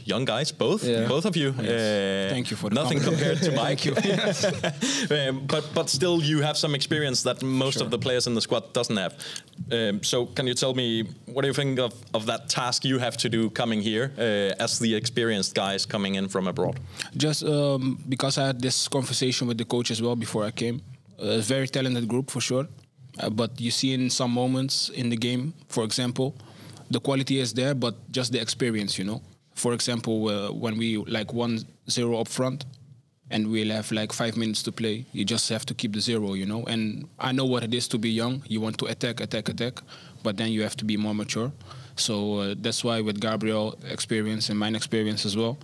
young 0.03 0.25
guys, 0.25 0.51
both 0.51 0.84
Yeah. 0.84 1.07
both 1.07 1.25
of 1.25 1.36
you. 1.36 1.50
Uh, 1.50 2.29
Thank 2.29 2.50
you 2.51 2.57
for 2.57 2.69
the 2.69 2.75
nothing 2.75 3.00
compared 3.01 3.41
to 3.41 3.51
Mike. 3.63 3.86
um, 5.12 5.45
but 5.48 5.63
but 5.74 5.89
still, 5.89 6.22
you 6.22 6.41
have 6.41 6.55
some 6.57 6.75
experience 6.75 7.24
that 7.24 7.41
most 7.41 7.81
of 7.81 7.89
the 7.89 7.98
players 7.98 8.27
in 8.27 8.34
the 8.36 8.41
squad 8.41 8.74
doesn't 8.74 8.98
have. 8.98 9.13
Um, 9.72 10.03
so 10.03 10.25
can 10.25 10.48
you 10.48 10.53
tell 10.53 10.74
me 10.74 11.03
what 11.34 11.41
do 11.41 11.48
you 11.48 11.53
think 11.53 11.79
of, 11.79 11.93
of 12.13 12.25
that 12.25 12.50
task 12.50 12.86
you 12.86 13.00
have 13.00 13.17
to 13.17 13.29
do 13.29 13.50
coming 13.50 13.81
here 13.81 14.12
uh, 14.17 14.63
as 14.63 14.79
the 14.79 14.93
experienced 14.95 15.55
guys 15.55 15.86
coming 15.86 16.15
in 16.15 16.27
from 16.29 16.48
abroad? 16.48 16.79
Just 17.17 17.43
um, 17.43 17.98
because 18.10 18.38
I 18.41 18.45
had 18.48 18.62
this 18.62 18.88
conversation 18.88 19.48
with 19.48 19.57
the 19.57 19.65
coach 19.65 19.91
as 19.91 20.01
well 20.01 20.15
before 20.15 20.48
I 20.48 20.51
came. 20.51 20.81
A 21.17 21.39
very 21.39 21.67
talented 21.67 22.07
group 22.07 22.29
for 22.29 22.41
sure, 22.41 22.67
uh, 23.19 23.29
but 23.29 23.51
you 23.60 23.72
see 23.72 23.93
in 23.93 24.10
some 24.10 24.31
moments 24.31 24.89
in 24.89 25.10
the 25.10 25.15
game, 25.17 25.53
for 25.69 25.84
example, 25.86 26.36
the 26.91 27.00
quality 27.00 27.39
is 27.39 27.53
there, 27.53 27.74
but 27.74 27.95
just 28.12 28.31
the 28.34 28.39
experience, 28.41 29.00
you 29.00 29.05
know. 29.05 29.22
For 29.55 29.74
example, 29.74 30.27
uh, 30.29 30.51
when 30.51 30.77
we 30.77 30.97
like 30.97 31.33
one 31.33 31.59
zero 31.89 32.20
up 32.20 32.27
front, 32.27 32.65
and 33.31 33.50
we'll 33.51 33.74
have 33.74 33.91
like 33.91 34.13
five 34.13 34.37
minutes 34.37 34.61
to 34.63 34.72
play. 34.72 35.05
You 35.11 35.25
just 35.25 35.50
have 35.50 35.65
to 35.65 35.74
keep 35.74 35.94
the 35.94 36.01
zero, 36.01 36.33
you 36.33 36.46
know. 36.46 36.63
And 36.65 37.07
I 37.20 37.31
know 37.31 37.46
what 37.46 37.63
it 37.63 37.74
is 37.74 37.87
to 37.87 37.98
be 37.98 38.09
young. 38.09 38.44
You 38.48 38.61
want 38.61 38.77
to 38.77 38.85
attack, 38.85 39.20
attack, 39.20 39.50
attack, 39.50 39.81
but 40.24 40.37
then 40.37 40.51
you 40.51 40.61
have 40.61 40.75
to 40.77 40.85
be 40.85 40.98
more 40.98 41.15
mature. 41.15 41.51
So 41.96 42.39
uh, 42.39 42.55
that's 42.59 42.83
why 42.83 43.01
with 43.01 43.20
Gabriel 43.20 43.79
experience 43.89 44.50
and 44.50 44.59
mine 44.59 44.75
experience 44.75 45.25
as 45.25 45.35
well, 45.35 45.57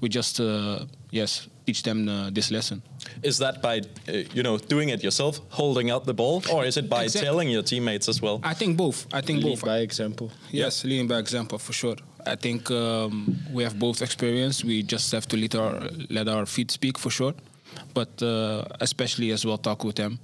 we 0.00 0.08
just 0.08 0.38
uh, 0.40 0.84
yes 1.10 1.48
teach 1.66 1.82
them 1.82 2.08
uh, 2.08 2.30
this 2.30 2.50
lesson. 2.50 2.82
Is 3.22 3.38
that 3.38 3.60
by 3.62 3.80
uh, 4.08 4.12
you 4.34 4.42
know 4.42 4.58
doing 4.58 4.90
it 4.90 5.02
yourself, 5.02 5.40
holding 5.48 5.90
out 5.90 6.04
the 6.04 6.14
ball, 6.14 6.42
or 6.52 6.64
is 6.64 6.76
it 6.76 6.88
by 6.88 7.04
Exact- 7.04 7.24
telling 7.24 7.48
your 7.50 7.62
teammates 7.62 8.08
as 8.08 8.20
well? 8.22 8.40
I 8.44 8.54
think 8.54 8.76
both. 8.76 9.06
I 9.12 9.20
think 9.22 9.42
Lead 9.42 9.50
both. 9.50 9.64
by 9.64 9.78
example. 9.78 10.30
Yes, 10.50 10.84
leading 10.84 11.08
by 11.08 11.18
example 11.18 11.58
for 11.58 11.72
sure. 11.72 11.96
I 12.26 12.36
think 12.36 12.70
um, 12.70 13.36
we 13.52 13.62
have 13.62 13.78
both 13.78 14.02
experience. 14.02 14.64
We 14.64 14.82
just 14.82 15.12
have 15.12 15.26
to 15.28 15.36
let 15.36 15.54
our 15.54 15.88
let 16.08 16.28
our 16.28 16.46
feet 16.46 16.70
speak 16.70 16.98
for 16.98 17.10
sure, 17.10 17.34
but 17.94 18.22
uh, 18.22 18.64
especially 18.80 19.30
as 19.32 19.44
well 19.44 19.58
talk 19.58 19.84
with 19.84 19.96
them. 19.96 20.18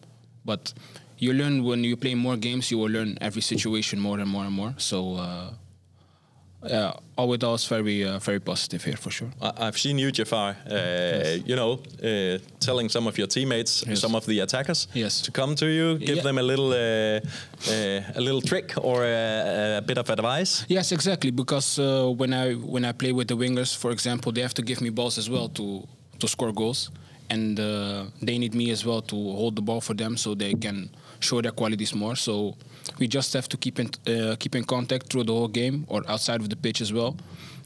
But 0.44 0.72
you 1.18 1.32
learn 1.32 1.64
when 1.64 1.84
you 1.84 1.96
play 1.96 2.14
more 2.14 2.36
games, 2.36 2.70
you 2.70 2.78
will 2.78 2.90
learn 2.90 3.18
every 3.20 3.42
situation 3.42 4.00
more 4.00 4.18
and 4.18 4.28
more 4.30 4.44
and 4.44 4.54
more. 4.54 4.74
So 4.78 5.16
uh, 5.16 5.50
yeah, 6.64 6.92
all 7.16 7.28
with 7.28 7.44
all, 7.44 7.56
very 7.58 8.04
uh, 8.04 8.18
very 8.18 8.40
positive 8.40 8.82
here 8.84 8.96
for 8.96 9.10
sure. 9.10 9.28
I- 9.40 9.52
I've 9.68 9.78
seen 9.78 9.98
you, 9.98 10.10
Jafar. 10.10 10.56
Uh, 10.70 11.38
You 11.46 11.54
know, 11.56 11.72
uh, 12.02 12.38
telling 12.60 12.88
some 12.90 13.06
of 13.08 13.18
your 13.18 13.28
teammates, 13.28 13.84
Yes. 13.86 14.00
some 14.00 14.16
of 14.16 14.24
the 14.26 14.40
attackers, 14.42 14.88
Yes. 14.94 15.20
to 15.22 15.30
come 15.30 15.54
to 15.56 15.66
you, 15.66 15.98
give 15.98 16.16
Yeah. 16.16 16.22
them 16.22 16.38
a 16.38 16.42
little, 16.42 16.72
uh, 16.72 17.20
uh, 17.70 18.18
a 18.18 18.20
little 18.20 18.40
trick 18.40 18.72
or 18.76 19.04
a, 19.04 19.78
a 19.78 19.82
bit 19.82 19.98
of 19.98 20.10
advice. 20.10 20.64
Yes, 20.68 20.92
exactly. 20.92 21.30
Because 21.30 21.78
uh, 21.82 22.10
when 22.18 22.32
I 22.32 22.54
when 22.54 22.84
I 22.84 22.92
play 22.92 23.12
with 23.12 23.26
the 23.28 23.36
wingers, 23.36 23.74
for 23.76 23.90
example, 23.92 24.32
they 24.32 24.42
have 24.42 24.54
to 24.54 24.62
give 24.62 24.80
me 24.80 24.90
balls 24.90 25.18
as 25.18 25.28
well 25.28 25.48
to 25.48 25.86
to 26.18 26.26
score 26.28 26.52
goals, 26.52 26.90
and 27.30 27.58
uh, 27.60 28.04
they 28.26 28.38
need 28.38 28.54
me 28.54 28.72
as 28.72 28.84
well 28.84 29.02
to 29.02 29.16
hold 29.16 29.54
the 29.56 29.62
ball 29.62 29.80
for 29.80 29.94
them 29.96 30.16
so 30.16 30.34
they 30.34 30.54
can 30.54 30.88
show 31.20 31.40
their 31.40 31.52
qualities 31.52 31.94
more. 31.94 32.16
So 32.16 32.56
we 32.98 33.08
just 33.08 33.32
have 33.32 33.48
to 33.48 33.56
keep 33.56 33.78
in 33.78 33.90
uh, 34.06 34.36
keep 34.38 34.54
in 34.54 34.64
contact 34.64 35.10
through 35.10 35.24
the 35.24 35.32
whole 35.32 35.48
game 35.48 35.84
or 35.88 36.02
outside 36.08 36.40
of 36.40 36.48
the 36.48 36.56
pitch 36.56 36.80
as 36.80 36.92
well, 36.92 37.16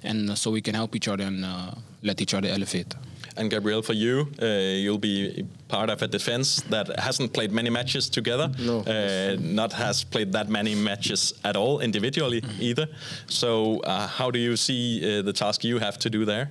and 0.02 0.30
uh, 0.30 0.34
so 0.34 0.50
we 0.50 0.60
can 0.60 0.74
help 0.74 0.96
each 0.96 1.08
other 1.08 1.24
and 1.24 1.44
uh, 1.44 1.72
let 2.02 2.20
each 2.20 2.34
other 2.34 2.48
elevate. 2.48 2.94
And 3.36 3.50
Gabriel, 3.50 3.82
for 3.82 3.92
you, 3.92 4.28
uh, 4.42 4.46
you'll 4.46 4.98
be 4.98 5.46
part 5.68 5.88
of 5.88 6.02
a 6.02 6.08
defense 6.08 6.60
that 6.68 6.98
hasn't 6.98 7.32
played 7.32 7.52
many 7.52 7.70
matches 7.70 8.10
together. 8.10 8.50
No. 8.58 8.80
Uh, 8.80 9.36
not 9.40 9.72
has 9.72 10.04
played 10.04 10.32
that 10.32 10.48
many 10.48 10.74
matches 10.74 11.32
at 11.44 11.56
all 11.56 11.80
individually 11.80 12.42
either. 12.58 12.88
So, 13.28 13.80
uh, 13.80 14.06
how 14.06 14.30
do 14.30 14.38
you 14.38 14.56
see 14.56 15.18
uh, 15.18 15.22
the 15.22 15.32
task 15.32 15.64
you 15.64 15.78
have 15.78 15.98
to 16.00 16.10
do 16.10 16.24
there? 16.24 16.50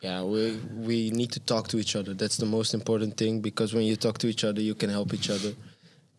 Yeah, 0.00 0.22
we 0.22 0.58
we 0.88 1.10
need 1.10 1.30
to 1.32 1.40
talk 1.40 1.68
to 1.68 1.78
each 1.78 1.94
other. 1.96 2.14
That's 2.14 2.36
the 2.36 2.46
most 2.46 2.74
important 2.74 3.16
thing 3.16 3.40
because 3.40 3.72
when 3.72 3.84
you 3.84 3.96
talk 3.96 4.18
to 4.18 4.26
each 4.26 4.42
other, 4.42 4.60
you 4.60 4.74
can 4.74 4.90
help 4.90 5.14
each 5.14 5.30
other. 5.30 5.52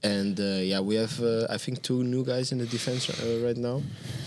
And 0.03 0.39
uh, 0.39 0.43
yeah, 0.61 0.81
we 0.81 0.95
have 0.95 1.19
uh, 1.21 1.47
I 1.49 1.57
think 1.57 1.81
two 1.81 2.03
new 2.03 2.23
guys 2.25 2.51
in 2.51 2.57
the 2.57 2.65
defense 2.65 3.09
uh, 3.09 3.45
right 3.45 3.57
now. 3.57 3.81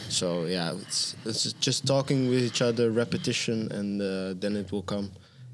So 0.09 0.47
yeah, 0.47 0.73
it's 0.83 1.17
it's 1.27 1.53
just 1.61 1.87
talking 1.87 2.31
with 2.31 2.43
each 2.43 2.63
other, 2.63 2.91
repetition, 2.91 3.71
and 3.73 4.01
uh, 4.01 4.35
then 4.41 4.57
it 4.57 4.71
will 4.73 4.83
come. 4.85 5.11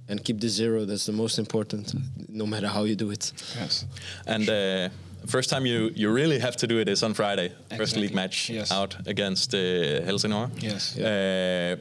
And 0.09 0.23
keep 0.25 0.41
the 0.41 0.49
zero. 0.49 0.85
That's 0.85 1.07
the 1.07 1.13
most 1.13 1.39
important, 1.39 1.95
no 2.29 2.45
matter 2.47 2.69
how 2.69 2.85
you 2.85 2.97
do 2.97 3.11
it. 3.11 3.33
Yes. 3.61 3.87
And 4.27 4.49
uh, 4.49 4.89
first 5.27 5.49
time 5.49 5.65
you, 5.65 5.91
you 5.95 6.11
really 6.13 6.39
have 6.41 6.57
to 6.57 6.67
do 6.67 6.79
it 6.81 6.89
is 6.89 7.03
on 7.03 7.15
Friday. 7.15 7.53
First 7.77 7.97
league 7.97 8.13
match 8.15 8.51
Yes. 8.51 8.71
out 8.73 8.97
against 9.07 9.55
uh, 9.55 9.59
Helsingør. 10.05 10.51
Yes. 10.61 10.99
Uh, 10.99 11.77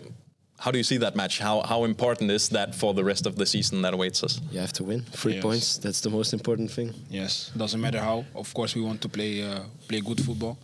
how 0.63 0.71
do 0.71 0.77
you 0.77 0.83
see 0.83 0.97
that 0.99 1.15
match? 1.15 1.39
How 1.39 1.61
how 1.71 1.83
important 1.85 2.31
is 2.31 2.49
that 2.49 2.75
for 2.75 2.93
the 2.93 3.03
rest 3.03 3.25
of 3.25 3.33
the 3.35 3.45
season 3.45 3.81
that 3.81 3.93
awaits 3.93 4.23
us? 4.23 4.39
You 4.51 4.59
have 4.59 4.73
to 4.73 4.83
win. 4.83 5.01
Three 5.21 5.33
Yes. 5.33 5.41
points. 5.43 5.77
That's 5.79 6.01
the 6.01 6.09
most 6.09 6.33
important 6.33 6.71
thing. 6.71 6.93
Yes, 7.09 7.51
doesn't 7.57 7.81
matter 7.81 7.99
how. 7.99 8.25
Of 8.35 8.53
course, 8.53 8.75
we 8.77 8.81
want 8.85 9.01
to 9.01 9.09
play 9.09 9.31
uh, 9.43 9.63
play 9.87 10.01
good 10.01 10.19
football, 10.25 10.55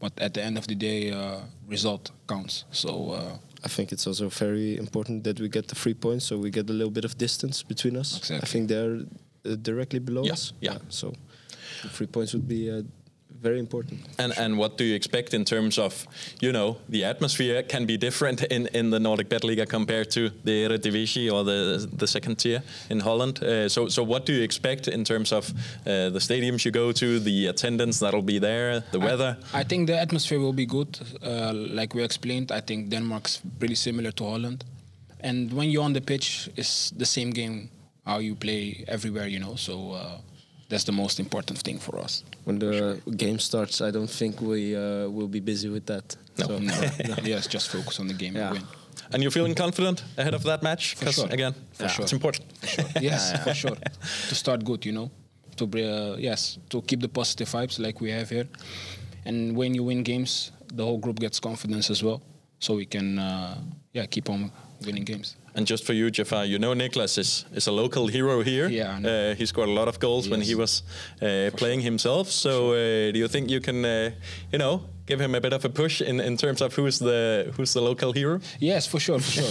but 0.00 0.12
at 0.20 0.32
the 0.34 0.42
end 0.42 0.58
of 0.58 0.66
the 0.66 0.74
day, 0.74 1.10
uh, 1.10 1.40
result 1.68 2.10
counts. 2.26 2.64
So 2.70 2.90
uh, 3.10 3.36
I 3.64 3.68
think 3.68 3.92
it's 3.92 4.06
also 4.06 4.28
very 4.28 4.76
important 4.78 5.24
that 5.24 5.40
we 5.40 5.48
get 5.48 5.66
the 5.68 5.74
three 5.74 5.94
points, 5.94 6.24
so 6.26 6.36
we 6.38 6.50
get 6.50 6.70
a 6.70 6.72
little 6.72 6.92
bit 6.92 7.04
of 7.04 7.16
distance 7.18 7.62
between 7.64 7.96
us. 7.96 8.18
Exactly. 8.18 8.42
I 8.42 8.46
think 8.52 8.68
they're 8.68 8.98
uh, 9.44 9.56
directly 9.62 9.98
below 10.00 10.22
Yeah, 10.24 10.32
us. 10.34 10.52
yeah. 10.60 10.72
yeah. 10.72 10.78
So 10.88 11.12
three 11.96 12.06
points 12.08 12.32
would 12.32 12.46
be 12.48 12.70
uh, 12.70 12.82
very 13.42 13.58
important. 13.58 14.00
And 14.18 14.32
and 14.38 14.56
what 14.56 14.78
do 14.78 14.84
you 14.84 14.94
expect 14.94 15.34
in 15.34 15.44
terms 15.44 15.78
of, 15.78 16.06
you 16.40 16.52
know, 16.52 16.76
the 16.88 17.04
atmosphere 17.04 17.62
can 17.62 17.86
be 17.86 17.96
different 17.96 18.42
in, 18.50 18.68
in 18.74 18.90
the 18.90 18.98
Nordic 18.98 19.28
Bet 19.28 19.44
Liga 19.44 19.66
compared 19.66 20.10
to 20.10 20.30
the 20.44 20.64
Eredivisie 20.66 21.30
or 21.32 21.44
the 21.44 21.88
the 21.98 22.06
second 22.06 22.36
tier 22.36 22.62
in 22.90 23.00
Holland. 23.00 23.42
Uh, 23.42 23.68
so 23.68 23.88
so 23.88 24.02
what 24.02 24.26
do 24.26 24.32
you 24.32 24.42
expect 24.44 24.88
in 24.88 25.04
terms 25.04 25.32
of 25.32 25.50
uh, 25.86 26.10
the 26.10 26.20
stadiums 26.20 26.64
you 26.64 26.72
go 26.72 26.92
to, 26.92 27.20
the 27.20 27.48
attendance 27.48 27.98
that'll 27.98 28.26
be 28.34 28.38
there, 28.38 28.82
the 28.92 29.00
weather? 29.00 29.36
I, 29.52 29.60
I 29.60 29.64
think 29.64 29.86
the 29.86 30.00
atmosphere 30.00 30.38
will 30.40 30.54
be 30.54 30.66
good. 30.66 30.98
Uh, 31.22 31.52
like 31.54 31.94
we 31.94 32.02
explained, 32.04 32.50
I 32.50 32.60
think 32.60 32.90
Denmark's 32.90 33.40
pretty 33.58 33.76
similar 33.76 34.12
to 34.12 34.24
Holland. 34.24 34.64
And 35.20 35.52
when 35.52 35.70
you're 35.70 35.84
on 35.84 35.92
the 35.92 36.00
pitch, 36.00 36.48
it's 36.56 36.90
the 36.90 37.06
same 37.06 37.30
game 37.30 37.68
how 38.04 38.18
you 38.18 38.34
play 38.34 38.84
everywhere, 38.88 39.28
you 39.28 39.38
know. 39.38 39.54
So 39.56 39.92
uh, 39.92 40.18
that's 40.72 40.84
the 40.84 40.92
most 40.92 41.18
important 41.20 41.58
thing 41.62 41.78
for 41.80 41.98
us. 42.04 42.24
When 42.44 42.58
the 42.58 42.98
game 43.16 43.38
starts, 43.38 43.80
I 43.80 43.90
don't 43.92 44.10
think 44.10 44.40
we 44.40 44.74
uh, 44.74 45.08
will 45.16 45.28
be 45.28 45.40
busy 45.40 45.68
with 45.68 45.84
that. 45.86 46.16
No. 46.38 46.46
So, 46.46 46.58
No, 47.08 47.16
yes, 47.24 47.46
just 47.54 47.68
focus 47.68 48.00
on 48.00 48.06
the 48.08 48.14
game 48.14 48.34
Yeah. 48.36 48.48
and 48.48 48.58
win. 48.58 48.66
And 49.12 49.22
you're 49.22 49.32
feeling 49.32 49.54
confident 49.54 50.04
ahead 50.16 50.34
of 50.34 50.42
that 50.42 50.62
match? 50.62 50.94
For 50.94 51.04
'Cause, 51.04 51.14
sure. 51.14 51.28
Again, 51.30 51.54
For 51.72 51.88
sure. 51.88 52.04
it's 52.04 52.12
important. 52.12 52.44
For 52.60 52.66
sure. 52.66 52.84
Yes, 53.10 53.32
for 53.44 53.54
sure. 53.54 53.76
To 54.28 54.34
start 54.34 54.64
good, 54.64 54.84
you 54.86 54.92
know, 54.92 55.10
to 55.56 55.66
br- 55.66 55.78
uh, 55.80 56.16
yes, 56.18 56.58
to 56.68 56.80
keep 56.82 57.00
the 57.00 57.08
positive 57.08 57.48
vibes 57.52 57.78
like 57.78 58.00
we 58.04 58.10
have 58.10 58.28
here, 58.30 58.48
and 59.26 59.56
when 59.56 59.74
you 59.74 59.84
win 59.86 60.02
games, 60.02 60.52
the 60.76 60.82
whole 60.84 60.98
group 60.98 61.18
gets 61.20 61.40
confidence 61.40 61.90
as 61.92 62.02
well, 62.02 62.20
so 62.58 62.74
we 62.76 62.86
can 62.86 63.18
uh, 63.18 63.54
yeah 63.92 64.06
keep 64.06 64.28
on 64.30 64.50
winning 64.86 65.04
games. 65.04 65.36
And 65.54 65.66
just 65.66 65.84
for 65.84 65.92
you, 65.92 66.10
Jafar, 66.10 66.46
you 66.46 66.58
know 66.58 66.72
Niklas 66.72 67.18
is, 67.18 67.44
is 67.52 67.66
a 67.66 67.72
local 67.72 68.06
hero 68.06 68.42
here. 68.42 68.68
Yeah, 68.68 68.96
I 68.96 68.98
know. 69.00 69.30
Uh, 69.30 69.34
he 69.34 69.44
scored 69.44 69.68
a 69.68 69.72
lot 69.72 69.88
of 69.88 69.98
goals 69.98 70.28
when 70.28 70.40
he 70.40 70.54
was 70.54 70.82
uh, 71.20 71.50
playing 71.56 71.80
himself. 71.82 72.28
So, 72.28 72.72
uh, 72.72 73.12
do 73.12 73.18
you 73.18 73.28
think 73.28 73.50
you 73.50 73.60
can, 73.60 73.84
uh, 73.84 74.10
you 74.50 74.58
know, 74.58 74.82
give 75.06 75.20
him 75.20 75.34
a 75.34 75.40
bit 75.40 75.52
of 75.52 75.64
a 75.64 75.68
push 75.68 76.00
in, 76.00 76.20
in 76.20 76.36
terms 76.36 76.62
of 76.62 76.74
who's 76.74 76.98
the 76.98 77.52
who's 77.56 77.72
the 77.74 77.82
local 77.82 78.12
hero? 78.12 78.40
Yes, 78.60 78.86
for 78.86 79.00
sure, 79.00 79.20
for 79.20 79.30
sure. 79.30 79.50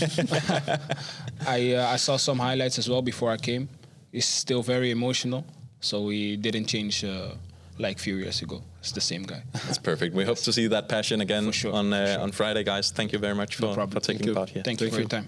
I 1.48 1.74
uh, 1.76 1.94
I 1.94 1.98
saw 1.98 2.18
some 2.18 2.40
highlights 2.40 2.80
as 2.80 2.90
well 2.90 3.02
before 3.02 3.32
I 3.32 3.38
came. 3.38 3.68
He's 4.12 4.26
still 4.26 4.64
very 4.64 4.90
emotional, 4.90 5.46
so 5.80 6.10
he 6.10 6.36
didn't 6.36 6.66
change 6.66 7.04
uh, 7.04 7.36
like 7.78 8.00
few 8.00 8.16
years 8.16 8.42
ago. 8.42 8.62
It's 8.80 8.92
the 8.92 9.02
same 9.02 9.24
guy. 9.24 9.44
That's 9.54 9.78
perfect. 9.78 10.16
We 10.16 10.26
hope 10.26 10.40
to 10.40 10.52
see 10.52 10.68
that 10.68 10.90
passion 10.90 11.22
again 11.22 11.52
sure, 11.52 11.74
on 11.74 11.94
uh, 11.94 12.14
sure. 12.14 12.24
on 12.24 12.32
Friday, 12.32 12.64
guys. 12.64 12.92
Thank 12.92 13.12
you 13.14 13.20
very 13.20 13.36
much 13.36 13.56
for, 13.58 13.76
No 13.76 13.88
for 13.88 14.00
taking 14.00 14.34
part 14.34 14.50
here. 14.50 14.64
Thank 14.64 14.82
you 14.82 14.90
for 14.90 15.00
your 15.00 15.10
time. 15.10 15.28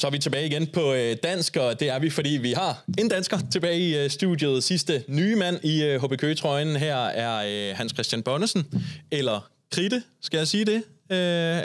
Så 0.00 0.06
er 0.06 0.10
vi 0.10 0.18
tilbage 0.18 0.46
igen 0.46 0.66
på 0.66 0.94
øh, 0.94 1.16
dansk, 1.22 1.56
og 1.56 1.80
det 1.80 1.88
er 1.88 1.98
vi, 1.98 2.10
fordi 2.10 2.28
vi 2.30 2.52
har 2.52 2.84
en 2.98 3.08
dansker 3.08 3.38
tilbage 3.52 3.78
i 3.80 3.96
øh, 3.98 4.10
studiet. 4.10 4.64
Sidste 4.64 5.04
nye 5.08 5.36
mand 5.36 5.64
i 5.64 5.82
øh, 5.84 6.04
HB 6.04 6.16
Køge-trøjen 6.18 6.76
her 6.76 6.96
er 6.96 7.70
øh, 7.70 7.76
Hans 7.76 7.92
Christian 7.92 8.22
Bonnesen, 8.22 8.66
eller 9.10 9.50
Kritte, 9.72 10.02
skal 10.22 10.38
jeg 10.38 10.48
sige 10.48 10.64
det? 10.64 10.76
Øh, 11.12 11.18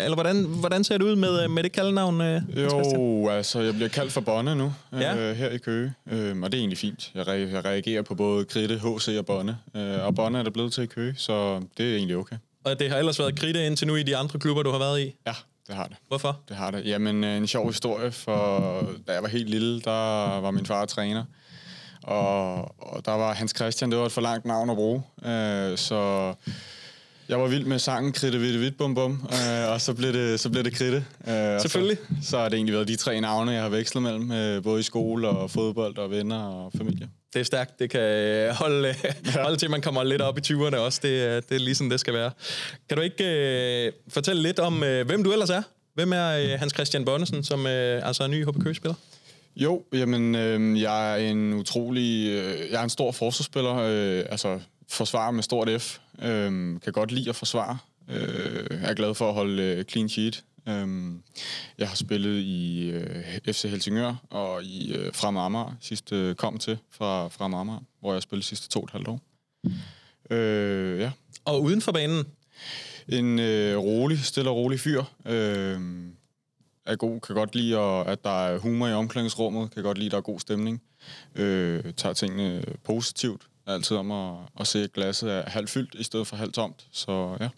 eller 0.03 0.13
hvordan, 0.13 0.43
hvordan 0.45 0.83
ser 0.83 0.97
det 0.97 1.05
ud 1.05 1.15
med, 1.15 1.43
øh, 1.43 1.49
med 1.51 1.63
det 1.63 1.71
øh, 1.79 2.69
Christian? 2.69 3.01
Jo, 3.01 3.29
altså 3.29 3.61
jeg 3.61 3.73
bliver 3.73 3.89
kaldt 3.89 4.11
for 4.11 4.21
Bonne 4.21 4.55
nu, 4.55 4.73
Ja. 4.93 5.15
øh, 5.17 5.35
her 5.35 5.49
i 5.49 5.57
Køge, 5.57 5.93
øh, 6.11 6.41
og 6.41 6.51
det 6.51 6.57
er 6.57 6.61
egentlig 6.61 6.77
fint. 6.77 7.11
Jeg, 7.15 7.27
re- 7.27 7.31
jeg 7.31 7.65
reagerer 7.65 8.01
på 8.01 8.15
både 8.15 8.45
Kritte, 8.45 8.75
HC 8.79 9.07
og 9.17 9.25
Bonne, 9.25 9.57
øh, 9.75 10.05
og 10.05 10.15
Bonne 10.15 10.39
er 10.39 10.43
der 10.43 10.51
blevet 10.51 10.73
til 10.73 10.83
i 10.83 10.87
Køge, 10.87 11.13
så 11.17 11.61
det 11.77 11.91
er 11.91 11.95
egentlig 11.97 12.17
okay. 12.17 12.35
Og 12.63 12.79
det 12.79 12.89
har 12.89 12.97
ellers 12.97 13.19
været 13.19 13.39
Kritte 13.39 13.65
indtil 13.65 13.87
nu 13.87 13.95
i 13.95 14.03
de 14.03 14.17
andre 14.17 14.39
klubber, 14.39 14.63
du 14.63 14.71
har 14.71 14.79
været 14.79 15.01
i. 15.01 15.13
Ja, 15.27 15.33
det 15.67 15.75
har 15.75 15.87
det. 15.87 15.97
Hvorfor? 16.07 16.39
Det 16.49 16.55
har 16.57 16.71
det. 16.71 16.85
Jamen, 16.85 17.23
øh, 17.23 17.37
en 17.37 17.47
sjov 17.47 17.67
historie, 17.67 18.11
for 18.11 18.59
da 19.07 19.13
jeg 19.13 19.23
var 19.23 19.29
helt 19.29 19.49
lille, 19.49 19.81
der 19.81 20.39
var 20.39 20.51
min 20.51 20.65
far 20.65 20.85
træner. 20.85 21.23
Og, 22.03 22.55
og 22.93 23.05
der 23.05 23.11
var 23.11 23.33
Hans 23.33 23.53
Christian, 23.55 23.91
det 23.91 23.99
var 23.99 24.05
et 24.05 24.11
for 24.11 24.21
langt 24.21 24.45
navn 24.45 24.69
at 24.69 24.75
bruge. 24.75 25.03
Øh, 25.25 25.77
så 25.77 26.33
jeg 27.29 27.39
var 27.39 27.47
vild 27.47 27.65
med 27.65 27.79
sangen 27.79 28.11
Kritte 28.13 28.39
Vitte 28.39 28.59
Vidt 28.59 28.77
Bum 28.77 28.95
Bum, 28.95 29.11
øh, 29.31 29.71
og 29.71 29.81
så 29.81 29.93
blev 29.93 30.13
det, 30.13 30.39
så 30.39 30.49
blev 30.49 30.63
det 30.63 30.73
Kritte. 30.73 31.05
Øh, 31.27 31.61
Selvfølgelig. 31.61 31.97
Så, 32.21 32.29
så 32.29 32.37
har 32.37 32.49
det 32.49 32.55
egentlig 32.55 32.75
været 32.75 32.87
de 32.87 32.95
tre 32.95 33.21
navne, 33.21 33.51
jeg 33.51 33.61
har 33.61 33.69
vekslet 33.69 34.03
mellem, 34.03 34.31
øh, 34.31 34.63
både 34.63 34.79
i 34.79 34.83
skole 34.83 35.27
og 35.29 35.51
fodbold 35.51 35.97
og 35.97 36.11
venner 36.11 36.43
og 36.43 36.71
familie. 36.77 37.09
Det 37.35 37.41
er 37.41 37.45
stærkt. 37.45 37.79
Det 37.79 37.89
kan 37.89 37.99
øh, 38.01 38.49
holde, 38.49 38.95
holde 39.35 39.57
til, 39.57 39.69
man 39.69 39.81
kommer 39.81 40.03
lidt 40.03 40.21
op 40.21 40.37
i 40.37 40.41
20'erne 40.47 40.75
også. 40.77 40.99
Det, 41.03 41.23
er- 41.23 41.39
det 41.39 41.55
er 41.55 41.59
lige 41.59 41.75
sådan, 41.75 41.91
det 41.91 41.99
skal 41.99 42.13
være. 42.13 42.31
Kan 42.89 42.97
du 42.97 43.03
ikke 43.03 43.23
øh, 43.85 43.91
fortælle 44.09 44.41
lidt 44.41 44.59
om, 44.59 44.83
øh, 44.83 45.05
hvem 45.05 45.23
du 45.23 45.31
ellers 45.31 45.49
er? 45.49 45.61
Hvem 45.93 46.13
er 46.13 46.29
øh, 46.37 46.59
Hans 46.59 46.73
Christian 46.73 47.05
Bonnesen, 47.05 47.43
som 47.43 47.67
øh, 47.67 48.07
altså 48.07 48.23
er 48.23 48.27
ny 48.27 48.45
HB 48.45 48.63
Køge-spiller? 48.63 48.95
Jo, 49.55 49.83
jamen, 49.93 50.35
øh, 50.35 50.81
jeg 50.81 51.11
er 51.23 51.31
en 51.31 51.53
utrolig... 51.53 52.27
Øh, 52.29 52.71
jeg 52.71 52.79
er 52.79 52.83
en 52.83 52.89
stor 52.89 53.11
forsvarsspiller, 53.11 53.75
øh, 53.75 54.25
altså 54.29 54.59
forsvarer 54.89 55.31
med 55.31 55.43
stort 55.43 55.81
F. 55.81 55.97
Øh, 56.23 56.51
kan 56.83 56.93
godt 56.93 57.11
lide 57.11 57.29
at 57.29 57.35
forsvare. 57.35 57.77
Øh, 58.11 58.65
er 58.83 58.93
glad 58.93 59.15
for 59.15 59.27
at 59.27 59.33
holde 59.33 59.63
øh, 59.63 59.83
clean 59.83 60.09
sheet. 60.09 60.43
Øh, 60.67 61.13
jeg 61.77 61.87
har 61.87 61.95
spillet 61.95 62.39
i 62.41 62.89
øh, 62.89 63.53
FC 63.53 63.61
Helsingør 63.69 64.15
og 64.29 64.63
i 64.63 64.93
øh, 64.93 65.13
Fremad 65.13 65.41
Amager, 65.41 65.75
sidst 65.81 66.11
øh, 66.11 66.35
kom 66.35 66.57
til 66.57 66.77
fra 66.91 67.27
Fremad 67.27 67.59
Amager, 67.59 67.79
hvor 67.99 68.09
jeg 68.11 68.15
har 68.15 68.21
spillet 68.21 68.43
de 68.43 68.47
sidste 68.47 68.69
to 68.69 68.79
og 68.79 68.85
et 68.85 68.91
halvt 68.91 69.07
år. 69.07 69.21
Øh, 70.29 70.99
ja, 70.99 71.11
Og 71.45 71.61
uden 71.61 71.81
for 71.81 71.91
banen, 71.91 72.25
en 73.07 73.39
øh, 73.39 73.77
rolig, 73.77 74.19
stille 74.19 74.49
og 74.49 74.55
rolig 74.55 74.79
fyr. 74.79 75.03
Øh, 75.25 75.79
er 76.85 76.95
god, 76.95 77.19
kan 77.21 77.35
godt 77.35 77.55
lide, 77.55 77.79
at, 77.79 78.07
at 78.07 78.23
der 78.23 78.47
er 78.47 78.57
humor 78.59 78.87
i 78.87 78.93
omklædningsrummet, 78.93 79.71
kan 79.71 79.83
godt 79.83 79.97
lide, 79.97 80.05
at 80.07 80.11
der 80.11 80.17
er 80.17 80.21
god 80.21 80.39
stemning. 80.39 80.81
Øh, 81.35 81.83
tager 81.97 82.13
tingene 82.13 82.63
positivt. 82.83 83.41
Er 83.67 83.73
altid 83.73 83.97
om 83.97 84.11
at, 84.11 84.35
at 84.59 84.67
se, 84.67 84.83
at 84.83 84.93
glasset 84.93 85.31
er 85.31 85.49
halvt 85.49 85.69
fyldt, 85.69 85.95
i 85.95 86.03
stedet 86.03 86.27
for 86.27 86.35
halvt 86.35 86.53
tomt. 86.53 86.87
Så 86.91 87.37
ja. 87.39 87.49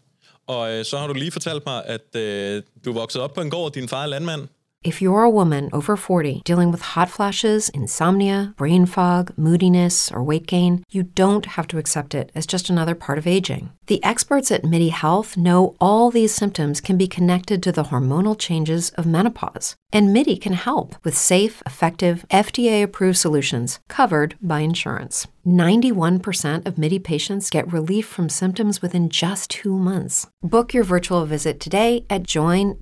Og 0.48 0.72
øh, 0.72 0.86
så 0.86 0.98
har 0.98 1.08
du 1.08 1.14
lige 1.14 1.32
fortalt 1.32 1.64
mig, 1.66 1.86
at 1.86 2.16
øh, 2.16 2.64
du 2.86 2.94
vokset 2.94 3.22
op 3.22 3.34
på 3.34 3.42
en 3.42 3.50
gård, 3.50 3.72
din 3.72 3.88
far 3.90 4.04
er 4.04 4.08
landmand. 4.08 4.48
If 4.84 5.02
you're 5.02 5.24
a 5.24 5.30
woman 5.30 5.70
over 5.74 5.98
40 5.98 6.44
dealing 6.46 6.72
with 6.72 6.94
hot 6.96 7.10
flashes, 7.10 7.70
insomnia, 7.70 8.54
brain 8.58 8.86
fog, 8.86 9.32
moodiness, 9.36 10.12
or 10.12 10.24
weight 10.24 10.48
gain, 10.48 10.84
you 10.92 11.04
don't 11.04 11.46
have 11.46 11.68
to 11.68 11.78
accept 11.78 12.14
it 12.14 12.32
as 12.36 12.46
just 12.46 12.70
another 12.70 12.96
part 12.96 13.18
of 13.18 13.28
aging. 13.28 13.72
The 13.88 14.02
experts 14.04 14.52
at 14.52 14.64
MIDI 14.64 14.90
Health 14.90 15.36
know 15.36 15.76
all 15.82 16.12
these 16.12 16.34
symptoms 16.34 16.80
can 16.80 16.98
be 16.98 17.08
connected 17.08 17.64
to 17.64 17.72
the 17.72 17.86
hormonal 17.86 18.38
changes 18.38 18.92
of 18.92 19.06
menopause. 19.06 19.76
And 19.92 20.14
MIDI 20.14 20.38
can 20.38 20.54
help 20.54 20.96
with 21.04 21.18
safe, 21.18 21.64
effective, 21.66 22.24
FDA 22.30 22.84
approved 22.84 23.18
solutions 23.18 23.80
covered 23.90 24.36
by 24.42 24.60
insurance. 24.60 25.28
91% 25.48 26.68
of 26.68 26.78
MIDI 26.78 27.00
patients 27.00 27.50
get 27.50 27.72
relief 27.72 28.06
from 28.06 28.28
symptoms 28.30 28.82
within 28.82 29.10
just 29.10 29.50
two 29.50 29.78
months. 29.78 30.28
Book 30.44 30.74
your 30.74 30.84
virtual 30.84 31.26
visit 31.26 31.60
today 31.60 32.04
at 32.10 32.36
joinmidi.com. 32.36 32.78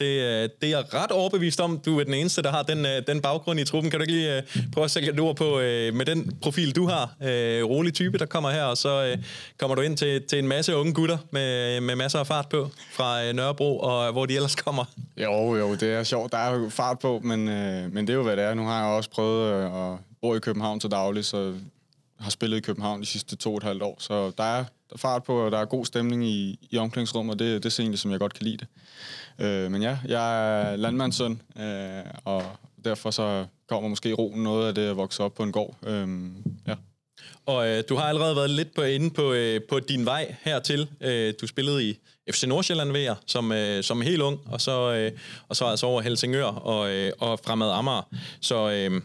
Det, 0.00 0.06
øh, 0.06 0.48
det 0.60 0.72
er 0.72 0.76
jeg 0.76 0.94
ret 0.94 1.10
overbevist 1.10 1.60
om. 1.60 1.80
Du 1.86 2.00
er 2.00 2.04
den 2.04 2.14
eneste, 2.14 2.42
der 2.42 2.50
har 2.50 2.62
den, 2.62 2.86
øh, 2.86 3.02
den 3.06 3.20
baggrund 3.20 3.60
i 3.60 3.64
truppen. 3.64 3.90
Kan 3.90 4.00
du 4.00 4.02
ikke 4.02 4.12
lige 4.12 4.36
øh, 4.36 4.42
prøve 4.72 4.84
at 4.84 4.90
sætte 4.90 5.08
lidt 5.08 5.20
ord 5.20 5.36
på, 5.36 5.44
med 5.94 6.04
den 6.04 6.38
profil, 6.42 6.76
du 6.76 6.86
har? 6.86 7.14
Rolig 7.64 7.94
type, 7.94 8.18
der 8.18 8.26
kommer 8.26 8.50
her, 8.50 8.64
og 8.64 8.76
så 8.76 9.16
kommer 9.58 9.74
du 9.74 9.80
ind 9.82 9.96
til, 9.96 10.22
til 10.22 10.38
en 10.38 10.48
masse 10.48 10.76
unge 10.76 10.94
gutter 10.94 11.18
med, 11.30 11.80
med 11.80 11.96
masser 11.96 12.18
af 12.18 12.26
fart 12.26 12.48
på 12.48 12.70
fra 12.92 13.32
Nørrebro, 13.32 13.78
og 13.78 14.12
hvor 14.12 14.26
de 14.26 14.34
ellers 14.34 14.54
kommer. 14.54 14.84
Jo, 15.16 15.56
jo, 15.56 15.74
det 15.74 15.92
er 15.92 16.02
sjovt. 16.02 16.32
Der 16.32 16.38
er 16.38 16.58
jo 16.58 16.68
fart 16.68 16.98
på, 16.98 17.20
men, 17.24 17.44
men 17.94 17.96
det 17.96 18.10
er 18.10 18.14
jo, 18.14 18.22
hvad 18.22 18.36
det 18.36 18.44
er. 18.44 18.54
Nu 18.54 18.64
har 18.64 18.84
jeg 18.84 18.92
også 18.92 19.10
prøvet 19.10 19.64
at 19.64 19.98
bor 20.20 20.36
i 20.36 20.38
København 20.38 20.80
til 20.80 20.90
daglig, 20.90 21.24
så 21.24 21.54
har 22.18 22.30
spillet 22.30 22.56
i 22.56 22.60
København 22.60 23.00
de 23.00 23.06
sidste 23.06 23.36
to 23.36 23.50
og 23.50 23.56
et 23.56 23.62
halvt 23.62 23.82
år. 23.82 23.96
Så 23.98 24.30
der 24.38 24.44
er, 24.44 24.64
der 24.90 24.98
fart 24.98 25.24
på, 25.24 25.44
og 25.44 25.50
der 25.50 25.58
er 25.58 25.64
god 25.64 25.84
stemning 25.84 26.24
i, 26.24 26.68
i 26.70 26.78
omklædningsrummet, 26.78 27.32
og 27.32 27.38
det, 27.38 27.62
det 27.62 27.78
er 27.78 27.82
egentlig, 27.82 27.98
som 27.98 28.10
jeg 28.10 28.20
godt 28.20 28.34
kan 28.34 28.46
lide 28.46 28.56
det. 28.56 28.66
Øh, 29.38 29.70
men 29.70 29.82
ja, 29.82 29.98
jeg 30.08 30.60
er 30.60 30.76
landmandssøn, 30.76 31.42
øh, 31.58 32.04
og 32.24 32.42
derfor 32.84 33.10
så 33.10 33.46
kommer 33.68 33.88
måske 33.88 34.12
roen 34.12 34.42
noget 34.42 34.68
af 34.68 34.74
det 34.74 34.82
at 34.82 34.96
vokse 34.96 35.22
op 35.22 35.34
på 35.34 35.42
en 35.42 35.52
gård. 35.52 35.76
Øh, 35.86 36.08
ja. 36.66 36.74
Og 37.46 37.68
øh, 37.68 37.84
du 37.88 37.96
har 37.96 38.04
allerede 38.04 38.36
været 38.36 38.50
lidt 38.50 38.74
på, 38.74 38.82
inde 38.82 39.10
på, 39.10 39.32
øh, 39.32 39.60
på 39.68 39.80
din 39.80 40.06
vej 40.06 40.34
hertil. 40.42 40.88
Øh, 41.00 41.34
du 41.40 41.46
spillede 41.46 41.88
i 41.90 41.98
FC 42.30 42.44
Nordsjælland 42.44 42.92
VR 42.92 43.14
som, 43.26 43.52
øh, 43.52 43.82
som 43.82 44.00
helt 44.00 44.22
ung, 44.22 44.40
og 44.46 44.60
så, 44.60 44.92
øh, 44.92 45.12
og 45.48 45.56
så 45.56 45.64
altså 45.64 45.86
over 45.86 46.00
Helsingør 46.02 46.44
og, 46.44 46.90
øh, 46.90 47.12
og 47.18 47.40
Fremad 47.44 47.70
Amager. 47.70 48.02
Så 48.40 48.70
øh, 48.70 49.00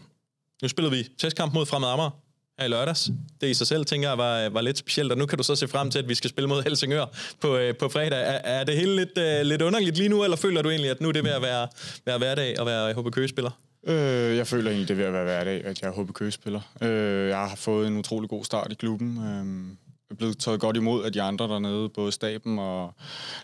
nu 0.62 0.68
spillede 0.68 0.96
vi 0.96 1.08
testkamp 1.18 1.54
mod 1.54 1.66
Fremad 1.66 1.88
Amager 1.88 2.10
her 2.58 2.66
i 2.66 2.68
lørdags. 2.68 3.10
Det 3.40 3.50
i 3.50 3.54
sig 3.54 3.66
selv, 3.66 3.84
tænker 3.84 4.08
jeg, 4.08 4.18
var, 4.18 4.48
var 4.48 4.60
lidt 4.60 4.78
specielt, 4.78 5.12
og 5.12 5.18
nu 5.18 5.26
kan 5.26 5.38
du 5.38 5.44
så 5.44 5.56
se 5.56 5.68
frem 5.68 5.90
til, 5.90 5.98
at 5.98 6.08
vi 6.08 6.14
skal 6.14 6.30
spille 6.30 6.48
mod 6.48 6.62
Helsingør 6.62 7.04
på, 7.40 7.56
øh, 7.56 7.76
på 7.76 7.88
fredag. 7.88 8.18
Er, 8.18 8.40
er 8.44 8.64
det 8.64 8.76
hele 8.76 8.96
lidt, 8.96 9.18
øh, 9.18 9.40
lidt 9.42 9.62
underligt 9.62 9.96
lige 9.96 10.08
nu, 10.08 10.24
eller 10.24 10.36
føler 10.36 10.62
du 10.62 10.70
egentlig, 10.70 10.90
at 10.90 11.00
nu 11.00 11.08
er 11.08 11.12
det 11.12 11.24
ved 11.24 11.30
at 11.30 11.42
være, 11.42 11.68
være 12.06 12.18
hverdag 12.18 12.60
og 12.60 12.66
være 12.66 12.92
HB 12.92 13.12
Køge-spiller? 13.12 13.50
Øh, 13.86 14.36
jeg 14.36 14.46
føler 14.46 14.70
egentlig, 14.70 14.88
det 14.88 14.94
er 14.94 14.98
ved 14.98 15.04
at 15.04 15.12
være 15.12 15.24
hverdag, 15.24 15.64
at 15.64 15.82
jeg 15.82 15.88
er 15.88 16.02
HB 16.02 16.12
Køge-spiller. 16.12 16.60
Øh, 16.82 17.28
jeg 17.28 17.38
har 17.38 17.56
fået 17.56 17.86
en 17.86 17.98
utrolig 17.98 18.30
god 18.30 18.44
start 18.44 18.72
i 18.72 18.74
klubben. 18.74 19.18
Øh, 19.18 19.76
er 20.10 20.16
blevet 20.16 20.38
taget 20.38 20.60
godt 20.60 20.76
imod 20.76 21.04
af 21.04 21.12
de 21.12 21.22
andre 21.22 21.48
dernede, 21.48 21.88
både 21.88 22.12
staben 22.12 22.58
og 22.58 22.94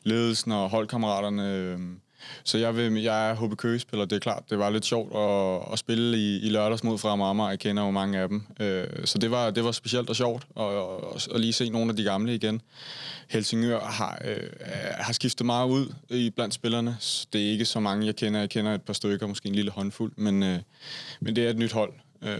ledelsen 0.02 0.52
og 0.52 0.70
holdkammeraterne. 0.70 1.54
Øh, 1.54 1.78
så 2.44 2.58
jeg, 2.58 2.76
vil, 2.76 3.02
jeg 3.02 3.30
er 3.30 3.34
HB 3.34 3.80
spiller 3.80 4.04
det 4.06 4.16
er 4.16 4.20
klart. 4.20 4.42
Det 4.50 4.58
var 4.58 4.70
lidt 4.70 4.84
sjovt 4.84 5.16
at, 5.16 5.72
at 5.72 5.78
spille 5.78 6.18
i, 6.18 6.46
i 6.46 6.48
lørdags 6.48 6.84
mod 6.84 6.98
fra 6.98 7.12
Amager. 7.12 7.48
Jeg 7.48 7.58
kender 7.58 7.84
jo 7.84 7.90
mange 7.90 8.18
af 8.18 8.28
dem. 8.28 8.46
Øh, 8.60 8.86
så 9.04 9.18
det 9.18 9.30
var, 9.30 9.50
det 9.50 9.64
var 9.64 9.72
specielt 9.72 10.10
og 10.10 10.16
sjovt 10.16 10.46
at, 10.56 10.64
at, 11.14 11.28
at 11.34 11.40
lige 11.40 11.52
se 11.52 11.70
nogle 11.70 11.90
af 11.90 11.96
de 11.96 12.04
gamle 12.04 12.34
igen. 12.34 12.60
Helsingør 13.28 13.80
har, 13.80 14.22
øh, 14.24 14.50
har 14.98 15.12
skiftet 15.12 15.46
meget 15.46 15.68
ud 15.68 15.94
i 16.10 16.30
blandt 16.30 16.54
spillerne. 16.54 16.96
Så 17.00 17.26
det 17.32 17.46
er 17.46 17.50
ikke 17.50 17.64
så 17.64 17.80
mange, 17.80 18.06
jeg 18.06 18.16
kender. 18.16 18.40
Jeg 18.40 18.50
kender 18.50 18.74
et 18.74 18.82
par 18.82 18.92
stykker, 18.92 19.26
måske 19.26 19.48
en 19.48 19.54
lille 19.54 19.70
håndfuld, 19.70 20.12
men, 20.16 20.42
øh, 20.42 20.58
men 21.20 21.36
det 21.36 21.46
er 21.46 21.50
et 21.50 21.58
nyt 21.58 21.72
hold. 21.72 21.92
Øh, 22.22 22.38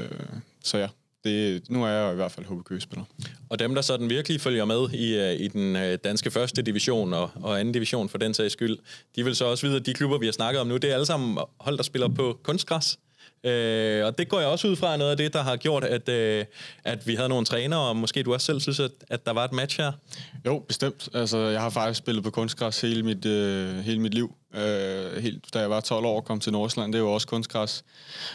så 0.65 0.79
ja, 0.79 0.89
det, 1.29 1.71
nu 1.71 1.85
er 1.85 1.89
jeg 1.89 2.13
i 2.13 2.17
hvert 2.17 2.33
fald 2.33 2.47
HB 2.47 2.81
spiller 2.81 3.05
Og 3.49 3.59
dem, 3.59 3.75
der 3.75 3.83
sådan 3.83 4.11
virkelig 4.11 4.41
følger 4.41 4.65
med 4.65 4.91
i, 4.91 5.19
øh, 5.19 5.41
i 5.41 5.49
den 5.49 5.77
øh, 5.77 5.99
danske 6.05 6.31
første 6.31 6.63
division 6.63 7.13
og, 7.13 7.31
og 7.35 7.61
anden 7.61 7.75
division 7.75 8.09
for 8.09 8.19
den 8.19 8.35
sags 8.35 8.53
skyld, 8.53 8.79
de 9.17 9.25
vil 9.25 9.37
så 9.37 9.45
også 9.45 9.67
vide, 9.67 9.77
at 9.77 9.87
de 9.87 9.95
klubber, 9.95 10.19
vi 10.19 10.27
har 10.27 10.33
snakket 10.33 10.61
om 10.61 10.67
nu, 10.67 10.77
det 10.77 10.91
er 10.91 10.95
alle 10.95 11.07
sammen 11.07 11.39
hold, 11.61 11.77
der 11.77 11.83
spiller 11.83 12.09
på 12.09 12.39
kunstgræs. 12.43 12.99
Øh, 13.45 14.07
og 14.07 14.19
det 14.19 14.29
går 14.29 14.41
jeg 14.41 14.49
også 14.49 14.69
ud 14.69 14.77
fra 14.77 14.97
noget 14.97 15.11
af 15.11 15.17
det, 15.17 15.33
der 15.33 15.43
har 15.43 15.57
gjort, 15.57 15.85
at, 15.85 16.09
øh, 16.09 16.45
at 16.85 17.07
vi 17.07 17.15
havde 17.15 17.29
nogle 17.29 17.45
trænere, 17.45 17.81
og 17.81 17.97
måske 17.97 18.23
du 18.23 18.33
også 18.33 18.47
selv 18.47 18.61
synes, 18.61 18.81
at, 18.81 18.91
at 19.11 19.27
der 19.27 19.33
var 19.33 19.45
et 19.45 19.53
match 19.53 19.81
her? 19.81 19.93
Jo, 20.47 20.59
bestemt. 20.59 21.09
Altså, 21.15 21.39
jeg 21.39 21.61
har 21.61 21.71
faktisk 21.71 21.99
spillet 21.99 22.25
på 22.25 22.31
kunstgræs 22.31 22.81
hele 22.81 23.03
mit, 23.03 23.27
øh, 23.27 23.79
hele 23.79 24.01
mit 24.01 24.15
liv. 24.15 24.35
Øh, 24.55 25.23
helt, 25.23 25.55
da 25.55 25.59
jeg 25.59 25.71
var 25.71 25.81
12 25.81 26.05
år 26.05 26.17
og 26.17 26.25
kom 26.25 26.41
til 26.41 26.53
Nordsjælland, 26.53 26.93
det 26.93 27.03
var 27.03 27.09
også 27.09 27.27
kunstgræs. 27.27 27.85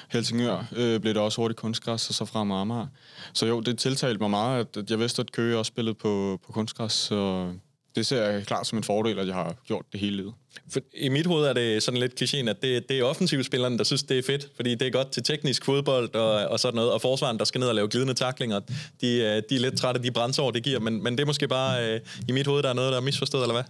Helsingør 0.09 0.65
øh, 0.75 0.99
blev 0.99 1.13
det 1.13 1.21
også 1.21 1.41
hurtigt 1.41 1.59
kunstgræs, 1.59 2.09
og 2.09 2.15
så 2.15 2.25
fra 2.25 2.43
Marmar. 2.43 2.87
Så 3.33 3.45
jo, 3.45 3.59
det 3.59 3.79
tiltalte 3.79 4.19
mig 4.19 4.29
meget, 4.29 4.59
at, 4.59 4.77
at 4.77 4.89
jeg 4.89 4.99
vidste, 4.99 5.21
at 5.21 5.31
Køge 5.31 5.57
også 5.57 5.69
spillede 5.69 5.95
på, 5.95 6.39
på 6.45 6.51
kunstgræs, 6.51 6.91
så 6.93 7.51
det 7.95 8.05
ser 8.05 8.23
jeg 8.23 8.45
klart 8.45 8.67
som 8.67 8.77
en 8.77 8.83
fordel, 8.83 9.19
at 9.19 9.27
jeg 9.27 9.35
har 9.35 9.55
gjort 9.67 9.85
det 9.91 9.99
hele 9.99 10.15
livet. 10.15 10.33
For 10.69 10.79
I 10.93 11.09
mit 11.09 11.25
hoved 11.25 11.45
er 11.45 11.53
det 11.53 11.83
sådan 11.83 11.99
lidt 11.99 12.21
klichéen, 12.21 12.49
at 12.49 12.61
det, 12.61 12.89
det 12.89 12.99
er 12.99 13.03
offensivspillerne, 13.03 13.77
der 13.77 13.83
synes, 13.83 14.03
det 14.03 14.17
er 14.17 14.23
fedt, 14.23 14.47
fordi 14.55 14.75
det 14.75 14.87
er 14.87 14.91
godt 14.91 15.11
til 15.11 15.23
teknisk 15.23 15.65
fodbold 15.65 16.15
og, 16.15 16.47
og 16.47 16.59
sådan 16.59 16.75
noget, 16.75 16.91
og 16.91 17.01
forsvaren, 17.01 17.39
der 17.39 17.45
skal 17.45 17.59
ned 17.59 17.67
og 17.67 17.75
lave 17.75 17.87
glidende 17.87 18.13
taklinger, 18.13 18.59
de, 19.01 19.07
øh, 19.07 19.41
de 19.49 19.55
er 19.55 19.59
lidt 19.59 19.77
trætte 19.77 19.99
af 19.99 20.03
de 20.03 20.11
brændsår, 20.11 20.51
det 20.51 20.63
giver, 20.63 20.79
men, 20.79 21.03
men 21.03 21.13
det 21.13 21.21
er 21.21 21.25
måske 21.25 21.47
bare 21.47 21.93
øh, 21.93 21.99
i 22.27 22.31
mit 22.31 22.47
hoved, 22.47 22.63
der 22.63 22.69
er 22.69 22.73
noget, 22.73 22.91
der 22.91 22.97
er 22.97 23.01
misforstået, 23.01 23.43
eller 23.43 23.53
hvad? 23.53 23.63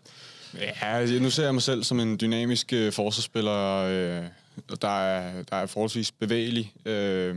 Ja, 0.81 1.19
nu 1.19 1.29
ser 1.29 1.43
jeg 1.43 1.53
mig 1.53 1.63
selv 1.63 1.83
som 1.83 1.99
en 1.99 2.17
dynamisk 2.21 2.73
øh, 2.73 2.91
forsvarsspiller, 2.91 3.77
øh, 3.77 4.23
der, 4.81 5.03
er, 5.05 5.43
der 5.43 5.57
er 5.57 5.65
forholdsvis 5.65 6.11
bevægelig. 6.11 6.73
Øh, 6.85 7.35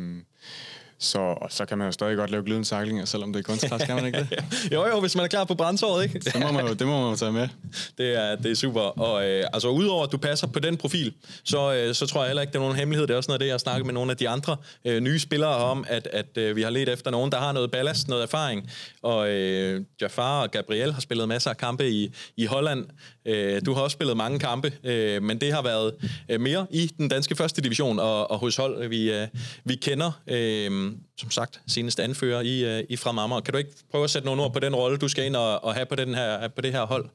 så, 0.99 1.19
og 1.19 1.53
så 1.53 1.65
kan 1.65 1.79
man 1.79 1.87
jo 1.87 1.93
stadig 1.93 2.17
godt 2.17 2.31
lave 2.31 2.43
glidende 2.43 2.69
saklinger, 2.69 3.05
selvom 3.05 3.33
det 3.33 3.41
er 3.41 3.43
kunstgræs, 3.43 3.83
kan 3.83 3.95
man 3.95 4.07
ikke 4.07 4.19
det? 4.19 4.45
jo, 4.75 4.87
jo, 4.87 5.01
hvis 5.01 5.17
man 5.17 5.25
er 5.25 5.29
klar 5.29 5.45
på 5.45 5.55
brændsåret, 5.55 6.05
ikke? 6.05 6.19
det, 6.19 6.41
må 6.41 6.53
man 6.53 6.67
jo, 6.67 6.75
det 6.75 6.87
må 6.87 7.01
man 7.01 7.11
jo 7.11 7.17
tage 7.17 7.33
med. 7.33 7.49
Det 7.99 8.15
er, 8.15 8.37
det 8.37 8.51
er 8.51 8.55
super. 8.55 8.81
Og 8.81 9.29
øh, 9.29 9.45
altså, 9.53 9.69
udover 9.69 10.05
at 10.05 10.13
du 10.13 10.17
passer 10.17 10.47
på 10.47 10.59
den 10.59 10.77
profil, 10.77 11.13
så, 11.45 11.75
øh, 11.75 11.95
så 11.95 12.07
tror 12.07 12.21
jeg 12.21 12.29
heller 12.29 12.43
ikke, 12.43 12.53
det 12.53 12.57
er 12.57 12.63
nogen 12.63 12.77
hemmelighed. 12.77 13.07
Det 13.07 13.13
er 13.13 13.17
også 13.17 13.31
noget 13.31 13.39
af 13.39 13.41
det, 13.41 13.47
jeg 13.47 13.53
har 13.53 13.59
snakket 13.59 13.87
med 13.87 13.95
nogle 13.95 14.11
af 14.11 14.17
de 14.17 14.29
andre 14.29 14.57
øh, 14.85 15.01
nye 15.01 15.19
spillere 15.19 15.57
om, 15.57 15.85
at, 15.89 16.09
at 16.13 16.39
øh, 16.39 16.57
vi 16.57 16.63
har 16.63 16.71
let 16.71 16.89
efter 16.89 17.11
nogen, 17.11 17.33
der 17.33 17.39
har 17.39 17.53
noget 17.53 17.71
ballast, 17.71 18.09
noget 18.09 18.23
erfaring. 18.23 18.71
Og 19.03 19.31
øh, 19.31 19.85
Jafar 20.01 20.43
og 20.43 20.51
Gabriel 20.51 20.93
har 20.93 21.01
spillet 21.01 21.29
masser 21.29 21.51
af 21.51 21.57
kampe 21.57 21.91
i, 21.91 22.15
i 22.37 22.47
Holland. 22.47 22.87
Øh, 23.27 23.61
du 23.67 23.75
har 23.75 23.83
også 23.83 23.95
spillet 23.95 24.17
mange 24.17 24.39
kampe, 24.39 24.73
øh, 24.85 25.23
men 25.23 25.41
det 25.41 25.53
har 25.53 25.63
været 25.63 25.95
øh, 26.29 26.41
mere 26.41 26.67
i 26.71 26.91
den 26.99 27.09
danske 27.09 27.37
første 27.37 27.63
division 27.63 27.99
og, 27.99 28.31
og 28.31 28.39
hos 28.39 28.57
hold, 28.57 28.89
vi, 28.89 29.13
øh, 29.13 29.29
vi 29.65 29.75
kender. 29.75 30.21
Øh, 30.27 30.86
Øhm, 30.87 31.01
som 31.17 31.31
sagt, 31.31 31.61
seneste 31.67 32.03
anfører 32.03 32.41
i, 32.41 32.79
øh, 32.79 32.85
i 32.89 32.97
Frem 32.97 33.19
Amager. 33.19 33.41
Kan 33.41 33.53
du 33.53 33.59
ikke 33.59 33.71
prøve 33.91 34.05
at 34.05 34.11
sætte 34.11 34.27
nogle 34.27 34.43
ord 34.43 34.53
på 34.53 34.61
den 34.61 34.75
rolle, 34.75 34.99
du 34.99 35.09
skal 35.09 35.27
ind 35.27 35.37
og, 35.37 35.65
og 35.65 35.75
have 35.75 35.87
på, 35.87 35.95
den 35.95 36.15
her, 36.15 36.49
på 36.49 36.61
det 36.61 36.73
her 36.73 36.87
hold? 36.87 37.09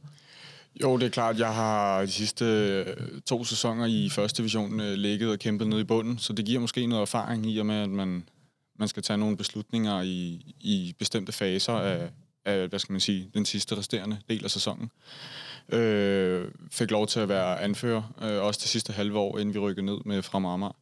Jo, 0.81 0.97
det 0.97 1.05
er 1.05 1.09
klart. 1.09 1.39
Jeg 1.39 1.53
har 1.53 2.01
de 2.01 2.11
sidste 2.11 2.45
øh, 2.45 3.21
to 3.25 3.43
sæsoner 3.43 3.85
i 3.85 4.09
første 4.09 4.37
division 4.37 4.79
øh, 4.79 4.93
ligget 4.93 5.29
og 5.29 5.39
kæmpet 5.39 5.67
ned 5.67 5.79
i 5.79 5.83
bunden, 5.83 6.17
så 6.17 6.33
det 6.33 6.45
giver 6.45 6.59
måske 6.59 6.87
noget 6.87 7.01
erfaring 7.01 7.45
i 7.45 7.57
og 7.59 7.65
med, 7.65 7.75
at 7.75 7.89
man, 7.89 8.23
man 8.79 8.87
skal 8.87 9.03
tage 9.03 9.17
nogle 9.17 9.37
beslutninger 9.37 10.01
i, 10.01 10.45
i 10.59 10.95
bestemte 10.99 11.31
faser 11.31 11.73
af, 11.73 12.09
af, 12.45 12.67
hvad 12.67 12.79
skal 12.79 12.93
man 12.93 13.01
sige, 13.01 13.29
den 13.33 13.45
sidste 13.45 13.77
resterende 13.77 14.17
del 14.29 14.43
af 14.43 14.51
sæsonen. 14.51 14.91
Øh, 15.69 16.45
fik 16.71 16.91
lov 16.91 17.07
til 17.07 17.19
at 17.19 17.29
være 17.29 17.61
anfører, 17.61 18.13
øh, 18.21 18.43
også 18.43 18.59
det 18.63 18.69
sidste 18.69 18.93
halve 18.93 19.19
år, 19.19 19.37
inden 19.37 19.53
vi 19.53 19.59
rykkede 19.59 19.85
ned 19.85 19.97
med 20.05 20.21
fra 20.21 20.37
Amager 20.37 20.75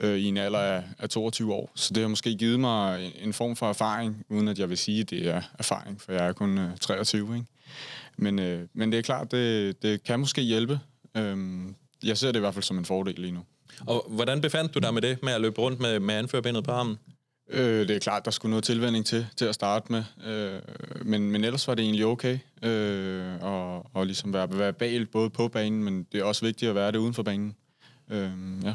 øh, 0.00 0.16
i 0.16 0.24
en 0.24 0.36
alder 0.36 0.58
af, 0.58 0.82
af 0.98 1.08
22 1.08 1.54
år. 1.54 1.72
Så 1.74 1.94
det 1.94 2.00
har 2.02 2.08
måske 2.08 2.34
givet 2.34 2.60
mig 2.60 3.12
en, 3.22 3.32
form 3.32 3.56
for 3.56 3.68
erfaring, 3.68 4.24
uden 4.28 4.48
at 4.48 4.58
jeg 4.58 4.68
vil 4.68 4.78
sige, 4.78 5.00
at 5.00 5.10
det 5.10 5.28
er 5.28 5.42
erfaring, 5.58 6.00
for 6.00 6.12
jeg 6.12 6.26
er 6.26 6.32
kun 6.32 6.58
øh, 6.58 6.76
23. 6.76 7.36
Ikke? 7.36 7.46
Men, 8.16 8.38
øh, 8.38 8.66
men 8.72 8.92
det 8.92 8.98
er 8.98 9.02
klart, 9.02 9.30
det, 9.30 9.82
det 9.82 10.04
kan 10.04 10.20
måske 10.20 10.42
hjælpe. 10.42 10.80
Øh, 11.16 11.36
jeg 12.04 12.18
ser 12.18 12.32
det 12.32 12.36
i 12.36 12.40
hvert 12.40 12.54
fald 12.54 12.62
som 12.62 12.78
en 12.78 12.84
fordel 12.84 13.14
lige 13.14 13.32
nu. 13.32 13.40
Og 13.86 14.06
hvordan 14.08 14.40
befandt 14.40 14.74
du 14.74 14.78
dig 14.78 14.94
med 14.94 15.02
det, 15.02 15.22
med 15.22 15.32
at 15.32 15.40
løbe 15.40 15.60
rundt 15.60 15.80
med, 15.80 16.00
med 16.00 16.14
anførbindet 16.14 16.64
på 16.64 16.70
armen? 16.70 16.98
Øh, 17.50 17.88
det 17.88 17.96
er 17.96 17.98
klart, 17.98 18.24
der 18.24 18.30
skulle 18.30 18.50
noget 18.50 18.64
tilvænding 18.64 19.06
til, 19.06 19.26
til 19.36 19.44
at 19.44 19.54
starte 19.54 19.92
med. 19.92 20.04
Øh, 20.26 20.60
men, 21.02 21.30
men 21.30 21.44
ellers 21.44 21.68
var 21.68 21.74
det 21.74 21.82
egentlig 21.82 22.06
okay. 22.06 22.38
Øh, 22.62 23.42
og, 23.42 23.86
og 23.94 24.06
ligesom 24.06 24.32
være, 24.32 24.58
være 24.58 24.72
bag 24.72 25.10
både 25.10 25.30
på 25.30 25.48
banen, 25.48 25.84
men 25.84 26.06
det 26.12 26.20
er 26.20 26.24
også 26.24 26.44
vigtigt 26.44 26.68
at 26.68 26.74
være 26.74 26.92
det 26.92 26.98
uden 26.98 27.14
for 27.14 27.22
banen. 27.22 27.54
Øh, 28.10 28.30
ja. 28.64 28.74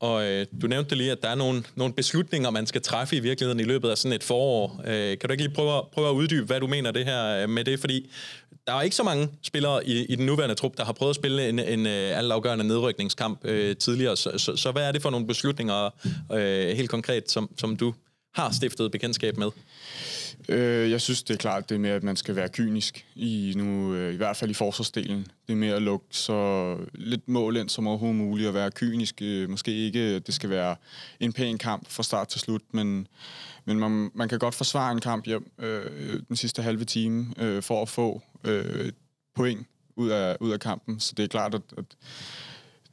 Og 0.00 0.24
øh, 0.26 0.46
du 0.62 0.66
nævnte 0.66 0.94
lige, 0.94 1.12
at 1.12 1.22
der 1.22 1.28
er 1.28 1.34
nogle, 1.34 1.62
nogle 1.74 1.94
beslutninger, 1.94 2.50
man 2.50 2.66
skal 2.66 2.82
træffe 2.82 3.16
i 3.16 3.20
virkeligheden 3.20 3.60
i 3.60 3.64
løbet 3.64 3.90
af 3.90 3.98
sådan 3.98 4.12
et 4.12 4.24
forår. 4.24 4.80
Øh, 4.86 5.18
kan 5.18 5.28
du 5.28 5.32
ikke 5.32 5.44
lige 5.44 5.54
prøve, 5.54 5.82
prøve 5.92 6.08
at 6.08 6.12
uddybe, 6.12 6.46
hvad 6.46 6.60
du 6.60 6.66
mener 6.66 6.90
det 6.90 7.04
her 7.04 7.42
øh, 7.42 7.48
med 7.48 7.64
det? 7.64 7.80
Fordi 7.80 8.10
der 8.66 8.74
er 8.74 8.82
ikke 8.82 8.96
så 8.96 9.02
mange 9.02 9.28
spillere 9.42 9.86
i, 9.86 10.04
i 10.04 10.16
den 10.16 10.26
nuværende 10.26 10.54
trup, 10.54 10.76
der 10.76 10.84
har 10.84 10.92
prøvet 10.92 11.10
at 11.10 11.16
spille 11.16 11.48
en, 11.48 11.58
en 11.58 11.66
øh, 11.66 11.76
en 11.76 11.86
allafgørende 11.86 12.64
nedrykningskamp 12.64 13.44
øh, 13.44 13.76
tidligere. 13.76 14.16
Så, 14.16 14.38
så, 14.38 14.56
så 14.56 14.72
hvad 14.72 14.82
er 14.82 14.92
det 14.92 15.02
for 15.02 15.10
nogle 15.10 15.26
beslutninger 15.26 15.90
øh, 16.32 16.76
helt 16.76 16.90
konkret, 16.90 17.30
som, 17.30 17.50
som 17.58 17.76
du 17.76 17.94
har 18.34 18.52
stiftet 18.52 18.92
bekendtskab 18.92 19.36
med? 19.36 19.48
Øh, 20.50 20.90
jeg 20.90 21.00
synes, 21.00 21.22
det 21.22 21.34
er 21.34 21.38
klart, 21.38 21.68
det 21.68 21.74
er 21.74 21.78
med, 21.78 21.90
at 21.90 22.02
man 22.02 22.16
skal 22.16 22.36
være 22.36 22.48
kynisk, 22.48 23.06
i 23.14 23.52
nu 23.56 23.94
øh, 23.94 24.14
i 24.14 24.16
hvert 24.16 24.36
fald 24.36 24.50
i 24.50 24.54
forsvarsdelen. 24.54 25.26
Det 25.46 25.52
er 25.52 25.56
med 25.56 25.68
at 25.68 25.82
lukke 25.82 26.06
så 26.10 26.76
lidt 26.94 27.28
mål 27.28 27.56
ind 27.56 27.68
som 27.68 27.86
overhovedet 27.86 28.18
muligt, 28.18 28.48
at 28.48 28.54
være 28.54 28.70
kynisk. 28.70 29.22
Øh, 29.22 29.50
måske 29.50 29.72
ikke, 29.72 30.00
at 30.00 30.26
det 30.26 30.34
skal 30.34 30.50
være 30.50 30.76
en 31.20 31.32
pæn 31.32 31.58
kamp 31.58 31.88
fra 31.88 32.02
start 32.02 32.28
til 32.28 32.40
slut, 32.40 32.62
men, 32.72 33.06
men 33.64 33.78
man, 33.78 34.10
man 34.14 34.28
kan 34.28 34.38
godt 34.38 34.54
forsvare 34.54 34.92
en 34.92 35.00
kamp 35.00 35.26
hjem 35.26 35.50
øh, 35.58 36.20
den 36.28 36.36
sidste 36.36 36.62
halve 36.62 36.84
time 36.84 37.34
øh, 37.38 37.62
for 37.62 37.82
at 37.82 37.88
få 37.88 38.22
øh, 38.44 38.92
point 39.34 39.66
ud 39.96 40.08
af, 40.08 40.36
ud 40.40 40.50
af 40.50 40.60
kampen. 40.60 41.00
Så 41.00 41.12
det 41.16 41.22
er 41.22 41.28
klart, 41.28 41.54
at, 41.54 41.62
at 41.78 41.84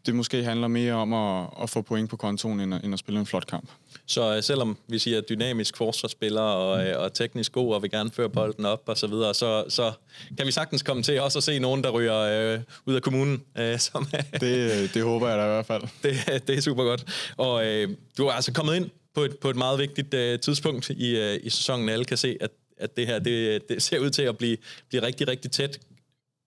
det 0.07 0.15
måske 0.15 0.43
handler 0.43 0.67
mere 0.67 0.93
om 0.93 1.13
at, 1.13 1.47
at 1.63 1.69
få 1.69 1.81
point 1.81 2.09
på 2.09 2.17
kontoen, 2.17 2.59
end 2.59 2.75
at, 2.75 2.83
end 2.83 2.93
at 2.93 2.99
spille 2.99 3.19
en 3.19 3.25
flot 3.25 3.47
kamp. 3.47 3.69
Så 4.05 4.35
øh, 4.35 4.43
selvom 4.43 4.77
vi 4.87 4.99
siger 4.99 5.21
dynamisk 5.21 5.77
forsvarsspiller 5.77 6.41
og, 6.41 6.87
øh, 6.87 6.99
og 7.01 7.13
teknisk 7.13 7.51
god, 7.51 7.73
og 7.73 7.81
vil 7.81 7.91
gerne 7.91 8.11
føre 8.11 8.29
bolden 8.29 8.65
op 8.65 8.83
og 8.85 8.97
så 8.97 9.07
videre, 9.07 9.33
så, 9.33 9.65
så 9.69 9.91
kan 10.37 10.45
vi 10.45 10.51
sagtens 10.51 10.83
komme 10.83 11.03
til 11.03 11.21
også 11.21 11.39
at 11.39 11.43
se 11.43 11.59
nogen, 11.59 11.83
der 11.83 11.89
ryger 11.89 12.17
øh, 12.17 12.59
ud 12.85 12.95
af 12.95 13.01
kommunen. 13.01 13.43
Øh, 13.57 13.79
som, 13.79 14.07
det, 14.41 14.93
det 14.93 15.03
håber 15.03 15.29
jeg 15.29 15.37
da 15.37 15.43
i 15.43 15.47
hvert 15.47 15.65
fald. 15.65 15.83
Det, 16.03 16.47
det 16.47 16.57
er 16.57 16.61
super 16.61 16.83
godt. 16.83 17.31
Og 17.37 17.65
øh, 17.65 17.89
du 18.17 18.27
er 18.27 18.31
altså 18.31 18.53
kommet 18.53 18.75
ind 18.75 18.89
på 19.15 19.23
et, 19.23 19.37
på 19.37 19.49
et 19.49 19.55
meget 19.55 19.79
vigtigt 19.79 20.13
øh, 20.13 20.39
tidspunkt 20.39 20.89
i, 20.89 21.17
øh, 21.17 21.39
i 21.43 21.49
sæsonen. 21.49 21.89
Alle 21.89 22.05
kan 22.05 22.17
se, 22.17 22.37
at, 22.41 22.51
at 22.77 22.97
det 22.97 23.07
her 23.07 23.19
det, 23.19 23.69
det 23.69 23.83
ser 23.83 23.99
ud 23.99 24.09
til 24.09 24.21
at 24.21 24.37
blive, 24.37 24.57
blive 24.89 25.03
rigtig, 25.03 25.27
rigtig 25.27 25.51
tæt. 25.51 25.79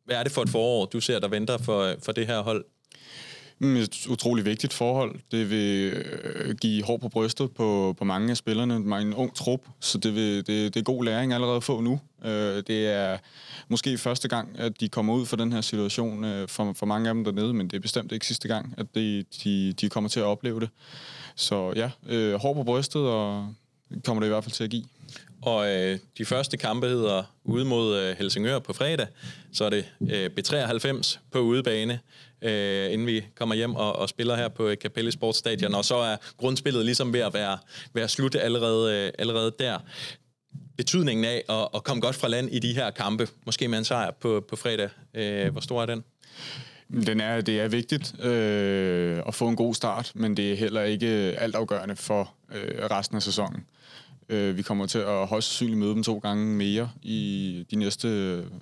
Hvad 0.04 0.16
er 0.16 0.22
det 0.22 0.32
for 0.32 0.42
et 0.42 0.48
forår, 0.48 0.86
du 0.86 1.00
ser, 1.00 1.18
der 1.18 1.28
venter 1.28 1.58
for, 1.58 1.94
for 2.02 2.12
det 2.12 2.26
her 2.26 2.40
hold? 2.40 2.64
Mm, 3.62 3.76
et 3.76 4.06
utroligt 4.06 4.46
vigtigt 4.46 4.72
forhold. 4.72 5.20
Det 5.30 5.50
vil 5.50 5.92
øh, 5.92 6.54
give 6.54 6.84
hår 6.84 6.96
på 6.96 7.08
brystet 7.08 7.52
på, 7.52 7.94
på 7.98 8.04
mange 8.04 8.30
af 8.30 8.36
spillerne. 8.36 9.00
En 9.00 9.14
ung 9.14 9.34
trup, 9.34 9.60
så 9.80 9.98
det, 9.98 10.14
vil, 10.14 10.36
det, 10.36 10.74
det 10.74 10.76
er 10.76 10.82
god 10.82 11.04
læring 11.04 11.32
allerede 11.32 11.56
at 11.56 11.64
få 11.64 11.80
nu. 11.80 12.00
Øh, 12.24 12.62
det 12.66 12.88
er 12.88 13.18
måske 13.68 13.98
første 13.98 14.28
gang, 14.28 14.58
at 14.58 14.80
de 14.80 14.88
kommer 14.88 15.14
ud 15.14 15.26
for 15.26 15.36
den 15.36 15.52
her 15.52 15.60
situation 15.60 16.24
øh, 16.24 16.48
for, 16.48 16.72
for 16.72 16.86
mange 16.86 17.08
af 17.08 17.14
dem 17.14 17.24
dernede, 17.24 17.54
men 17.54 17.68
det 17.68 17.76
er 17.76 17.80
bestemt 17.80 18.12
ikke 18.12 18.26
sidste 18.26 18.48
gang, 18.48 18.74
at 18.78 18.86
de, 18.94 19.24
de, 19.44 19.72
de 19.72 19.88
kommer 19.88 20.10
til 20.10 20.20
at 20.20 20.26
opleve 20.26 20.60
det. 20.60 20.68
Så 21.34 21.72
ja, 21.76 21.90
hår 22.36 22.54
på 22.54 22.62
brystet, 22.62 23.02
og 23.02 23.54
kommer 24.04 24.20
det 24.20 24.26
i 24.26 24.30
hvert 24.32 24.44
fald 24.44 24.52
til 24.52 24.64
at 24.64 24.70
give. 24.70 24.84
Og 25.42 25.68
øh, 25.68 25.98
de 26.18 26.24
første 26.24 26.56
kampe 26.56 26.86
hedder 26.86 27.22
ude 27.44 27.64
mod 27.64 27.98
øh, 27.98 28.16
Helsingør 28.18 28.58
på 28.58 28.72
fredag. 28.72 29.06
Så 29.52 29.64
er 29.64 29.70
det 29.70 29.84
øh, 30.10 30.30
B93 30.38 31.18
på 31.30 31.38
udebane, 31.38 32.00
øh, 32.42 32.92
inden 32.92 33.06
vi 33.06 33.24
kommer 33.34 33.54
hjem 33.54 33.74
og, 33.74 33.96
og 33.96 34.08
spiller 34.08 34.36
her 34.36 34.48
på 34.48 34.68
øh, 34.68 34.76
Capelli 34.76 35.10
Sportsstadion. 35.10 35.74
Og 35.74 35.84
så 35.84 35.96
er 35.96 36.16
grundspillet 36.36 36.84
ligesom 36.84 37.12
ved 37.12 37.20
at 37.20 37.34
være, 37.34 37.58
være 37.94 38.08
slut 38.08 38.34
allerede, 38.34 39.06
øh, 39.06 39.12
allerede 39.18 39.52
der. 39.58 39.78
Betydningen 40.76 41.24
af 41.24 41.42
at, 41.48 41.68
at 41.74 41.84
komme 41.84 42.00
godt 42.00 42.16
fra 42.16 42.28
land 42.28 42.48
i 42.52 42.58
de 42.58 42.74
her 42.74 42.90
kampe, 42.90 43.28
måske 43.46 43.68
med 43.68 43.78
en 43.78 43.84
sejr 43.84 44.10
på, 44.10 44.44
på 44.48 44.56
fredag, 44.56 44.88
øh, 45.14 45.52
hvor 45.52 45.60
stor 45.60 45.82
er 45.82 45.86
den? 45.86 46.04
Den 47.06 47.20
er, 47.20 47.40
det 47.40 47.60
er 47.60 47.68
vigtigt 47.68 48.24
øh, 48.24 49.22
at 49.26 49.34
få 49.34 49.48
en 49.48 49.56
god 49.56 49.74
start, 49.74 50.12
men 50.14 50.36
det 50.36 50.52
er 50.52 50.56
heller 50.56 50.82
ikke 50.82 51.06
altafgørende 51.38 51.96
for 51.96 52.34
øh, 52.54 52.84
resten 52.90 53.16
af 53.16 53.22
sæsonen. 53.22 53.66
Øh, 54.30 54.56
vi 54.56 54.62
kommer 54.62 54.86
til 54.86 54.98
at 54.98 55.26
højst 55.26 55.48
sandsynligt 55.48 55.78
møde 55.78 55.94
dem 55.94 56.02
to 56.02 56.18
gange 56.18 56.46
mere 56.46 56.90
i 57.02 57.66
de 57.70 57.76
næste 57.76 58.08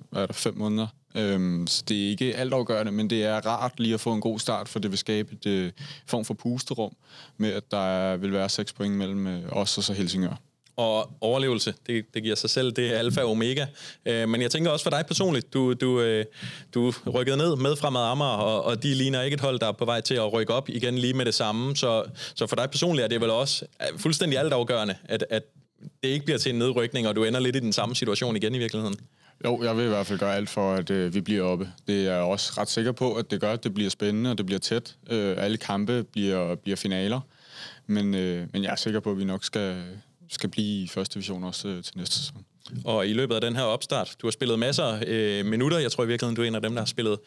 hvad 0.09 0.21
er 0.21 0.25
der, 0.25 0.33
fem 0.33 0.57
måneder. 0.57 0.87
Øhm, 1.15 1.67
så 1.67 1.83
det 1.87 2.05
er 2.05 2.09
ikke 2.09 2.35
altafgørende, 2.35 2.91
men 2.91 3.09
det 3.09 3.23
er 3.23 3.45
rart 3.45 3.79
lige 3.79 3.93
at 3.93 3.99
få 3.99 4.13
en 4.13 4.21
god 4.21 4.39
start, 4.39 4.69
for 4.69 4.79
det 4.79 4.91
vil 4.91 4.97
skabe 4.97 5.33
et 5.33 5.45
øh, 5.45 5.71
form 6.07 6.25
for 6.25 6.33
pusterum 6.33 6.95
med, 7.37 7.53
at 7.53 7.71
der 7.71 8.17
vil 8.17 8.31
være 8.31 8.49
seks 8.49 8.73
point 8.73 8.95
mellem 8.95 9.27
øh, 9.27 9.43
os 9.51 9.77
og 9.77 9.83
så 9.83 9.93
Helsingør 9.93 10.35
og 10.79 11.09
overlevelse, 11.21 11.73
det, 11.87 12.05
det 12.13 12.23
giver 12.23 12.35
sig 12.35 12.49
selv, 12.49 12.71
det 12.71 12.93
er 12.93 12.97
alfa 12.97 13.21
og 13.21 13.31
omega. 13.31 13.65
Øh, 14.05 14.29
men 14.29 14.41
jeg 14.41 14.51
tænker 14.51 14.71
også 14.71 14.83
for 14.83 14.89
dig 14.89 15.05
personligt, 15.07 15.53
du, 15.53 15.73
du, 15.73 16.01
øh, 16.01 16.25
du 16.73 16.93
rykkede 17.13 17.37
ned 17.37 17.55
med 17.55 17.75
fremad 17.75 18.01
Amager, 18.01 18.31
og, 18.31 18.63
og 18.63 18.83
de 18.83 18.93
ligner 18.93 19.21
ikke 19.21 19.35
et 19.35 19.41
hold, 19.41 19.59
der 19.59 19.67
er 19.67 19.71
på 19.71 19.85
vej 19.85 20.01
til 20.01 20.15
at 20.15 20.33
rykke 20.33 20.53
op 20.53 20.69
igen 20.69 20.97
lige 20.97 21.13
med 21.13 21.25
det 21.25 21.33
samme. 21.33 21.75
Så, 21.75 22.03
så 22.35 22.47
for 22.47 22.55
dig 22.55 22.69
personligt 22.69 23.03
er 23.03 23.07
det 23.07 23.21
vel 23.21 23.29
også 23.29 23.65
fuldstændig 23.97 24.39
altafgørende, 24.39 24.95
at, 25.05 25.25
at 25.29 25.43
det 26.03 26.09
ikke 26.09 26.25
bliver 26.25 26.37
til 26.37 26.53
en 26.53 26.59
nedrykning, 26.59 27.07
og 27.07 27.15
du 27.15 27.23
ender 27.23 27.39
lidt 27.39 27.55
i 27.55 27.59
den 27.59 27.73
samme 27.73 27.95
situation 27.95 28.35
igen 28.35 28.55
i 28.55 28.57
virkeligheden. 28.57 28.95
Jo, 29.45 29.63
jeg 29.63 29.77
vil 29.77 29.85
i 29.85 29.87
hvert 29.87 30.07
fald 30.07 30.19
gøre 30.19 30.35
alt 30.35 30.49
for, 30.49 30.73
at 30.73 30.89
øh, 30.89 31.13
vi 31.13 31.21
bliver 31.21 31.43
oppe. 31.43 31.71
Det 31.87 32.07
er 32.07 32.13
jeg 32.13 32.21
også 32.21 32.53
ret 32.57 32.69
sikker 32.69 32.91
på, 32.91 33.13
at 33.13 33.31
det 33.31 33.41
gør, 33.41 33.53
at 33.53 33.63
det 33.63 33.73
bliver 33.73 33.89
spændende, 33.89 34.31
og 34.31 34.37
det 34.37 34.45
bliver 34.45 34.59
tæt. 34.59 34.95
Øh, 35.09 35.35
alle 35.37 35.57
kampe 35.57 36.03
bliver, 36.03 36.55
bliver 36.55 36.75
finaler. 36.75 37.21
Men, 37.87 38.13
øh, 38.15 38.47
men 38.53 38.63
jeg 38.63 38.71
er 38.71 38.75
sikker 38.75 38.99
på, 38.99 39.11
at 39.11 39.17
vi 39.17 39.23
nok 39.23 39.43
skal, 39.43 39.83
skal 40.29 40.49
blive 40.49 40.83
i 40.83 40.87
første 40.87 41.13
division 41.13 41.43
også 41.43 41.67
øh, 41.67 41.83
til 41.83 41.97
næste 41.97 42.15
sæson. 42.15 42.45
Og 42.85 43.07
i 43.07 43.13
løbet 43.13 43.35
af 43.35 43.41
den 43.41 43.55
her 43.55 43.63
opstart, 43.63 44.15
du 44.21 44.27
har 44.27 44.31
spillet 44.31 44.59
masser 44.59 44.83
af 44.83 45.03
øh, 45.07 45.45
minutter. 45.45 45.77
Jeg 45.77 45.91
tror 45.91 46.03
i 46.03 46.07
virkeligheden, 46.07 46.35
du 46.35 46.41
er 46.41 46.47
en 46.47 46.55
af 46.55 46.61
dem, 46.61 46.71
der 46.71 46.81
har 46.81 46.85
spillet 46.85 47.19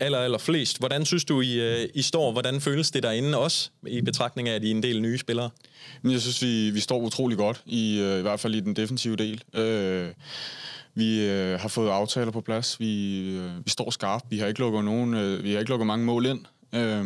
aller, 0.00 0.18
aller 0.18 0.38
flest. 0.38 0.78
Hvordan 0.78 1.04
synes 1.04 1.24
du, 1.24 1.40
I, 1.40 1.60
øh, 1.60 1.88
I 1.94 2.02
står? 2.02 2.32
Hvordan 2.32 2.60
føles 2.60 2.90
det 2.90 3.02
derinde 3.02 3.38
også, 3.38 3.70
i 3.86 4.00
betragtning 4.00 4.48
af, 4.48 4.54
at 4.54 4.64
I 4.64 4.66
er 4.66 4.74
en 4.74 4.82
del 4.82 5.02
nye 5.02 5.18
spillere? 5.18 5.50
Men 6.02 6.12
jeg 6.12 6.20
synes, 6.20 6.42
vi, 6.42 6.70
vi 6.70 6.80
står 6.80 6.98
utrolig 6.98 7.38
godt, 7.38 7.62
i, 7.66 8.00
øh, 8.00 8.18
i 8.18 8.22
hvert 8.22 8.40
fald 8.40 8.54
i 8.54 8.60
den 8.60 8.76
defensive 8.76 9.16
del. 9.16 9.42
Øh, 9.54 10.08
vi 10.94 11.26
øh, 11.26 11.60
har 11.60 11.68
fået 11.68 11.90
aftaler 11.90 12.30
på 12.30 12.40
plads. 12.40 12.80
Vi, 12.80 13.20
øh, 13.30 13.64
vi 13.64 13.70
står 13.70 13.90
skarpt. 13.90 14.24
Vi 14.30 14.38
har 14.38 14.46
ikke 14.46 14.60
lukket 14.60 14.84
nogen, 14.84 15.14
øh, 15.14 15.44
vi 15.44 15.52
har 15.52 15.58
ikke 15.58 15.70
lukket 15.70 15.86
mange 15.86 16.04
mål 16.04 16.26
ind. 16.26 16.40
Øh, 16.74 17.04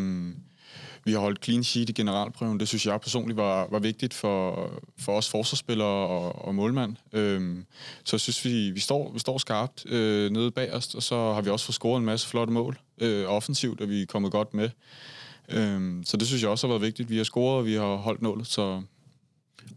vi 1.05 1.13
har 1.13 1.19
holdt 1.19 1.45
clean 1.45 1.65
sheet 1.65 1.89
i 1.89 1.93
generalprøven. 1.93 2.61
Det 2.61 2.69
synes 2.69 2.87
jeg 2.87 3.01
personligt 3.01 3.37
var, 3.37 3.69
var 3.71 3.79
vigtigt 3.79 4.15
for, 4.15 4.71
for 4.99 5.13
os 5.13 5.29
forsvarsspillere 5.29 6.09
og, 6.09 6.45
og 6.45 6.55
målmand. 6.55 6.97
Øhm, 7.13 7.67
så 8.05 8.17
jeg 8.17 8.21
synes, 8.21 8.45
vi, 8.45 8.71
vi, 8.71 8.81
står, 8.81 9.13
vi 9.13 9.19
står 9.19 9.39
skarpt 9.39 9.87
øh, 9.87 10.31
nede 10.31 10.51
bag 10.51 10.73
os, 10.73 10.95
og 10.95 11.03
så 11.03 11.33
har 11.33 11.43
vi 11.43 11.51
også 11.51 11.67
fået 11.67 11.75
scoret 11.75 12.01
en 12.01 12.07
masse 12.07 12.29
flotte 12.29 12.53
mål 12.53 12.79
øh, 13.01 13.27
offensivt, 13.29 13.81
og 13.81 13.89
vi 13.89 14.03
er 14.03 14.07
kommet 14.07 14.33
godt 14.33 14.55
med. 14.55 14.71
Øhm, 15.49 16.05
så 16.05 16.17
det 16.17 16.27
synes 16.27 16.43
jeg 16.43 16.51
også 16.51 16.67
har 16.67 16.73
været 16.73 16.83
vigtigt. 16.83 17.11
Vi 17.11 17.17
har 17.17 17.25
scoret, 17.25 17.59
og 17.59 17.67
vi 17.67 17.75
har 17.75 17.97
holdt 17.97 18.23
nålet, 18.23 18.47
så 18.47 18.83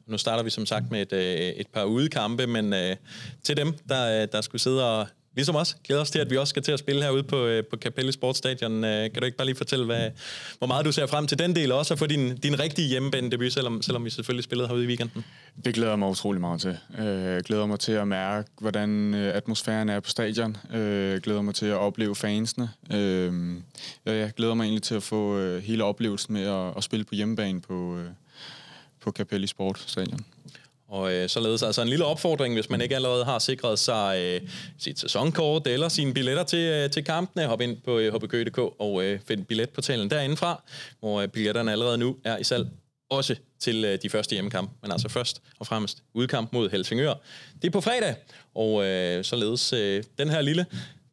nu 0.07 0.17
starter 0.17 0.43
vi 0.43 0.49
som 0.49 0.65
sagt 0.65 0.91
med 0.91 1.01
et, 1.01 1.13
øh, 1.13 1.49
et 1.49 1.67
par 1.67 1.83
udekampe, 1.83 2.47
men 2.47 2.73
øh, 2.73 2.95
til 3.43 3.57
dem, 3.57 3.73
der, 3.89 4.25
der 4.25 4.41
skulle 4.41 4.61
sidde 4.61 4.99
og 4.99 5.07
ligesom 5.35 5.55
os, 5.55 5.77
glæder 5.83 6.01
os 6.01 6.11
til, 6.11 6.19
at 6.19 6.29
vi 6.29 6.37
også 6.37 6.49
skal 6.49 6.63
til 6.63 6.71
at 6.71 6.79
spille 6.79 7.03
herude 7.03 7.23
på, 7.23 7.45
øh, 7.45 7.63
på 7.63 7.77
Capelli 7.77 8.11
Sportsstadion. 8.11 8.83
Øh, 8.83 9.11
kan 9.11 9.19
du 9.19 9.25
ikke 9.25 9.37
bare 9.37 9.45
lige 9.45 9.55
fortælle, 9.55 9.85
hvad, 9.85 10.11
hvor 10.57 10.67
meget 10.67 10.85
du 10.85 10.91
ser 10.91 11.05
frem 11.05 11.27
til 11.27 11.39
den 11.39 11.55
del, 11.55 11.71
og 11.71 11.77
også 11.77 11.93
at 11.93 11.99
få 11.99 12.05
din, 12.05 12.37
din 12.37 12.59
rigtige 12.59 12.87
hjemmebane 12.87 13.31
debut, 13.31 13.53
selvom, 13.53 13.81
selvom 13.81 14.05
vi 14.05 14.09
selvfølgelig 14.09 14.43
spillede 14.43 14.67
herude 14.67 14.83
i 14.83 14.87
weekenden? 14.87 15.25
Det 15.65 15.73
glæder 15.73 15.91
jeg 15.91 15.99
mig 15.99 16.09
utrolig 16.09 16.41
meget 16.41 16.61
til. 16.61 16.77
Jeg 16.97 17.43
glæder 17.43 17.65
mig 17.65 17.79
til 17.79 17.91
at 17.91 18.07
mærke, 18.07 18.49
hvordan 18.61 19.13
atmosfæren 19.13 19.89
er 19.89 19.99
på 19.99 20.09
stadion. 20.09 20.57
Jeg 20.73 21.21
glæder 21.21 21.41
mig 21.41 21.55
til 21.55 21.65
at 21.65 21.77
opleve 21.77 22.15
fansene. 22.15 22.69
Jeg 24.05 24.31
glæder 24.37 24.53
mig 24.53 24.63
egentlig 24.63 24.83
til 24.83 24.95
at 24.95 25.03
få 25.03 25.49
hele 25.59 25.83
oplevelsen 25.83 26.33
med 26.33 26.43
at, 26.43 26.73
at 26.77 26.83
spille 26.83 27.05
på 27.05 27.15
hjemmebane 27.15 27.61
på, 27.61 27.99
på 29.01 29.11
Capelli 29.11 29.47
Sportsstadion. 29.47 30.25
Og 30.87 31.13
øh, 31.13 31.29
således 31.29 31.63
altså 31.63 31.81
en 31.81 31.87
lille 31.87 32.05
opfordring, 32.05 32.53
hvis 32.53 32.69
man 32.69 32.81
ikke 32.81 32.95
allerede 32.95 33.25
har 33.25 33.39
sikret 33.39 33.79
sig 33.79 34.19
øh, 34.19 34.49
sit 34.77 34.99
sæsonkort 34.99 35.67
eller 35.67 35.89
sine 35.89 36.13
billetter 36.13 36.43
til, 36.43 36.59
øh, 36.59 36.89
til 36.89 37.03
kampene, 37.03 37.45
hop 37.45 37.61
ind 37.61 37.77
på 37.85 37.97
øh, 37.99 38.13
hbk.dk 38.13 38.57
og 38.57 39.03
øh, 39.03 39.19
find 39.27 39.45
billetportalen 39.45 40.09
derindefra, 40.09 40.63
hvor 40.99 41.21
øh, 41.21 41.27
billetterne 41.27 41.71
allerede 41.71 41.97
nu 41.97 42.17
er 42.23 42.37
i 42.37 42.43
salg 42.43 42.67
også 43.09 43.35
til 43.59 43.85
øh, 43.85 43.99
de 44.03 44.09
første 44.09 44.33
hjemmekampe, 44.33 44.73
men 44.81 44.91
altså 44.91 45.09
først 45.09 45.41
og 45.59 45.67
fremmest 45.67 46.03
udkamp 46.13 46.53
mod 46.53 46.69
Helsingør. 46.69 47.13
Det 47.61 47.67
er 47.67 47.71
på 47.71 47.81
fredag, 47.81 48.15
og 48.55 48.85
øh, 48.85 49.23
således 49.23 49.73
øh, 49.73 50.03
den 50.17 50.29
her 50.29 50.41
lille 50.41 50.65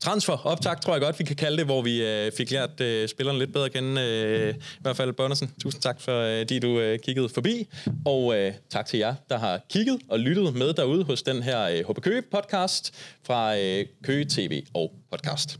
transfer 0.02 0.46
optag, 0.46 0.80
tror 0.80 0.92
jeg 0.92 1.00
godt, 1.00 1.18
vi 1.18 1.24
kan 1.24 1.36
kalde 1.36 1.56
det, 1.56 1.64
hvor 1.64 1.82
vi 1.82 2.06
øh, 2.06 2.32
fik 2.36 2.50
lært 2.50 2.80
øh, 2.80 3.08
spillerne 3.08 3.38
lidt 3.38 3.52
bedre 3.52 3.66
at 3.66 3.72
kende. 3.72 4.00
Øh, 4.02 4.54
I 4.54 4.80
hvert 4.80 4.96
fald 4.96 5.12
Børnersen, 5.12 5.50
tusind 5.62 5.82
tak, 5.82 6.00
for 6.00 6.20
øh, 6.20 6.48
de 6.48 6.60
du 6.60 6.80
øh, 6.80 6.98
kiggede 6.98 7.28
forbi. 7.28 7.68
Og 8.06 8.38
øh, 8.38 8.52
tak 8.70 8.86
til 8.86 8.98
jer, 8.98 9.14
der 9.30 9.38
har 9.38 9.60
kigget 9.70 9.98
og 10.08 10.18
lyttet 10.18 10.54
med 10.54 10.72
derude 10.72 11.04
hos 11.04 11.22
den 11.22 11.42
her 11.42 11.62
øh, 11.62 11.90
HB 11.90 12.00
Køge 12.00 12.22
podcast 12.22 12.94
fra 13.26 13.58
øh, 13.58 13.86
Køge 14.04 14.24
TV 14.24 14.62
og 14.74 14.92
podcast. 15.10 15.58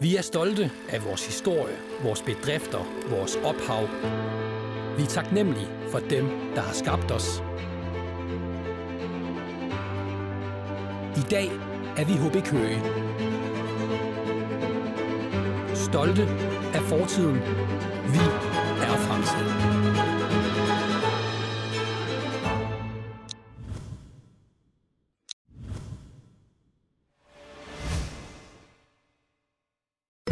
Vi 0.00 0.16
er 0.16 0.22
stolte 0.22 0.70
af 0.90 1.04
vores 1.04 1.26
historie, 1.26 1.76
vores 2.02 2.22
bedrifter, 2.22 3.06
vores 3.08 3.36
ophav. 3.36 3.88
Vi 4.96 5.02
er 5.02 5.08
taknemmelige 5.08 5.68
for 5.90 5.98
dem, 5.98 6.28
der 6.54 6.60
har 6.60 6.74
skabt 6.74 7.10
os. 7.10 7.42
I 11.16 11.30
dag 11.30 11.69
er 12.00 12.04
vi 12.04 12.12
HB 12.12 12.46
Køge. 12.46 12.82
Stolte 15.74 16.22
af 16.74 16.82
fortiden. 16.82 17.36
Vi 18.12 18.18
er 18.82 18.96
fremtiden. 18.96 19.99